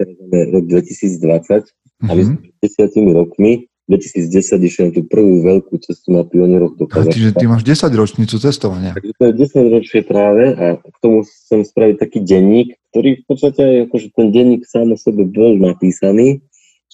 Teraz 0.00 0.16
máme 0.16 0.40
rok 0.48 0.64
2020 0.64 1.20
mm-hmm. 1.20 2.08
a 2.08 2.10
my 2.16 2.22
sme 2.24 2.36
10 2.56 3.20
rokmi 3.20 3.68
2010 3.84 4.64
išiel 4.64 4.88
tú 4.96 5.04
prvú 5.04 5.44
veľkú 5.44 5.76
cestu 5.84 6.16
na 6.16 6.24
pionieroch 6.24 6.72
do 6.80 6.88
Kazachstanu. 6.88 7.12
Čiže 7.12 7.30
ty 7.36 7.44
máš 7.44 7.62
10 7.68 8.00
ročnicu 8.00 8.36
cestovania. 8.40 8.96
Takže 8.96 9.12
to 9.12 9.24
je 9.28 9.34
10 9.44 9.74
ročie 9.76 10.00
práve 10.00 10.44
a 10.56 10.66
k 10.80 10.96
tomu 11.04 11.20
chcem 11.28 11.60
spraviť 11.68 11.96
taký 12.00 12.18
denník, 12.24 12.80
ktorý 12.92 13.20
v 13.20 13.24
podstate 13.28 13.60
aj 13.60 13.76
akože 13.92 14.08
ten 14.16 14.26
denník 14.32 14.64
sám 14.64 14.94
o 14.94 14.96
sebe 14.96 15.28
bol 15.28 15.60
napísaný, 15.60 16.40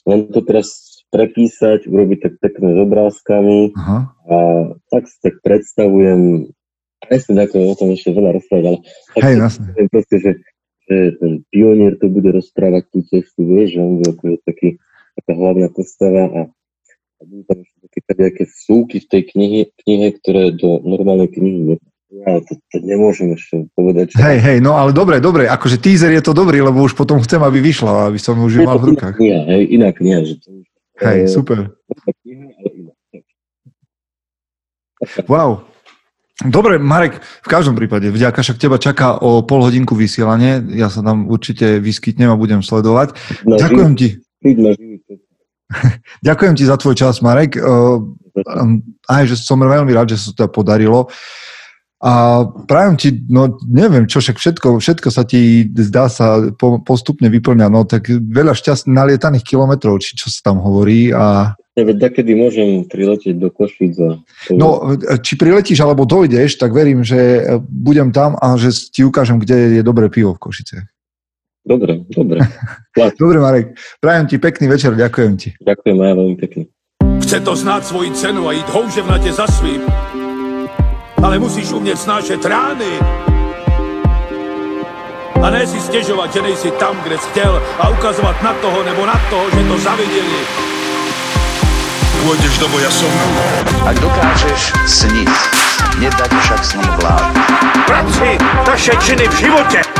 len 0.03 0.21
to 0.35 0.43
teraz 0.43 0.91
prepísať, 1.15 1.87
urobiť 1.87 2.19
tak 2.23 2.35
pekné 2.43 2.75
s 2.75 2.79
obrázkami 2.83 3.75
Aha. 3.75 3.99
a 4.31 4.37
tak 4.91 5.07
si 5.11 5.19
tak 5.23 5.43
predstavujem, 5.43 6.51
aj 7.07 7.19
som 7.27 7.35
o 7.39 7.75
tom 7.79 7.91
ešte 7.95 8.15
veľa 8.15 8.39
rozprávať, 8.39 8.65
ale 8.67 8.79
tak 9.15 9.23
Hej, 9.27 9.35
si 9.51 9.83
proste, 9.91 10.17
že, 10.23 10.33
že 10.87 10.97
ten 11.19 11.33
pionier 11.51 11.99
to 11.99 12.07
bude 12.11 12.31
rozprávať 12.31 12.83
tú 12.95 12.99
cestu, 13.11 13.43
vieš, 13.47 13.75
že 13.75 13.81
on 13.83 13.93
bude 13.99 14.11
akože 14.15 14.37
taký, 14.47 14.69
taká 15.19 15.33
hlavná 15.35 15.67
postava 15.71 16.25
a 16.31 16.41
budú 17.25 17.43
tam 17.49 17.59
ešte 17.61 17.77
také 17.91 18.13
nejaké 18.17 18.45
vsúky 18.49 18.97
v 19.03 19.07
tej 19.09 19.23
knihe, 19.35 19.61
knihe, 19.85 20.09
ktoré 20.21 20.55
do 20.57 20.81
normálnej 20.85 21.29
knihy 21.33 21.81
ja 22.11 22.43
to, 22.43 22.59
to 22.75 22.77
nemôžem 22.83 23.39
ešte 23.39 23.71
povedať. 23.79 24.19
Hej, 24.19 24.39
hej, 24.43 24.59
no 24.59 24.75
ale 24.75 24.91
dobre, 24.91 25.23
dobre, 25.23 25.47
akože 25.47 25.79
teaser 25.79 26.11
je 26.11 26.23
to 26.23 26.35
dobrý, 26.35 26.59
lebo 26.59 26.83
už 26.83 26.99
potom 26.99 27.23
chcem, 27.23 27.39
aby 27.39 27.63
vyšla, 27.63 28.11
aby 28.11 28.19
som 28.19 28.35
už 28.43 28.59
ju 28.59 28.61
mal 28.67 28.83
v 28.83 28.95
rukách. 28.95 29.15
Kniha, 29.15 29.41
hej, 29.47 29.63
iná 29.71 29.95
kniha. 29.95 30.27
Že 30.27 30.35
to, 30.43 30.49
hej, 31.07 31.19
je, 31.23 31.29
super. 31.31 31.59
Wow. 35.31 35.65
Dobre, 36.41 36.81
Marek, 36.81 37.21
v 37.21 37.49
každom 37.49 37.77
prípade, 37.77 38.09
vďaka, 38.09 38.41
však 38.41 38.59
teba 38.59 38.81
čaká 38.81 39.21
o 39.21 39.45
pol 39.45 39.61
hodinku 39.61 39.93
vysielanie, 39.93 40.65
ja 40.73 40.89
sa 40.89 41.05
tam 41.05 41.29
určite 41.29 41.79
vyskytnem 41.79 42.33
a 42.33 42.41
budem 42.41 42.65
sledovať. 42.65 43.13
Na 43.45 43.61
Ďakujem 43.61 43.93
ti. 43.95 44.09
Na 44.41 44.73
Ďakujem 46.27 46.55
ti 46.59 46.65
za 46.67 46.77
tvoj 46.77 46.95
čas, 46.99 47.23
Marek. 47.23 47.57
Aj, 49.07 49.23
že 49.27 49.35
som 49.39 49.61
veľmi 49.61 49.93
rád, 49.95 50.15
že 50.15 50.21
sa 50.21 50.27
to 50.33 50.37
teda 50.45 50.49
podarilo. 50.51 51.09
A 52.01 52.45
prajem 52.65 52.97
ti, 52.97 53.09
no 53.29 53.61
neviem 53.69 54.09
čo, 54.09 54.25
však 54.25 54.41
všetko, 54.41 54.81
všetko 54.81 55.09
sa 55.13 55.21
ti 55.29 55.69
zdá 55.69 56.09
sa 56.09 56.49
po, 56.57 56.81
postupne 56.81 57.29
vyplňa, 57.29 57.69
no 57.69 57.85
tak 57.85 58.09
veľa 58.09 58.57
šťast 58.57 58.89
nalietaných 58.89 59.45
kilometrov, 59.45 60.01
či 60.01 60.17
čo 60.17 60.33
sa 60.33 60.49
tam 60.49 60.65
hovorí 60.65 61.13
a... 61.13 61.53
Veď 61.77 62.09
kedy 62.09 62.33
môžem 62.33 62.89
priletieť 62.89 63.37
do 63.37 63.53
Košic 63.53 64.01
a... 64.01 64.17
No, 64.49 64.97
či 65.21 65.37
priletíš 65.37 65.85
alebo 65.85 66.09
dojdeš, 66.09 66.57
tak 66.57 66.73
verím, 66.73 67.05
že 67.05 67.45
budem 67.69 68.17
tam 68.17 68.33
a 68.41 68.57
že 68.57 68.73
ti 68.73 69.05
ukážem, 69.05 69.37
kde 69.37 69.81
je 69.81 69.83
dobré 69.85 70.09
pivo 70.09 70.33
v 70.33 70.41
Košice. 70.41 70.89
Dobre, 71.61 72.09
dobre. 72.09 72.41
dobre, 73.21 73.39
Marek. 73.39 73.67
Prajem 74.01 74.27
ti 74.27 74.37
pekný 74.41 74.67
večer, 74.69 74.97
ďakujem 74.97 75.33
ti. 75.37 75.49
Ďakujem 75.61 75.97
aj 76.01 76.15
veľmi 76.17 76.37
pekne. 76.41 76.63
Chce 77.21 77.39
to 77.45 77.53
znáť 77.53 77.83
svoji 77.85 78.11
cenu 78.17 78.49
a 78.49 78.57
ísť 78.57 78.69
houževnate 78.73 79.31
za 79.31 79.47
svým. 79.47 79.85
Ale 81.21 81.37
musíš 81.37 81.77
umieť 81.77 82.01
snášať 82.01 82.41
rány. 82.49 82.97
A 85.41 85.47
ne 85.53 85.65
si 85.65 85.81
stežovať, 85.81 86.37
že 86.37 86.41
nejsi 86.45 86.71
tam, 86.81 86.97
kde 87.05 87.17
si 87.17 87.29
chcel 87.33 87.53
a 87.81 87.93
ukazovať 87.93 88.37
na 88.45 88.53
toho 88.61 88.79
nebo 88.85 89.05
na 89.05 89.17
toho, 89.29 89.45
že 89.53 89.61
to 89.69 89.77
zavideli. 89.81 90.41
Pôjdeš 92.25 92.55
do 92.61 92.67
boja 92.69 92.93
som. 92.93 93.13
Ak 93.89 93.97
dokážeš 94.01 94.77
sniť, 94.85 95.33
nedať 96.01 96.31
však 96.45 96.61
snom 96.61 96.89
vlád. 97.01 97.33
Práci 97.89 98.37
taše 98.69 98.93
činy 99.01 99.25
v 99.29 99.35
živote 99.41 100.00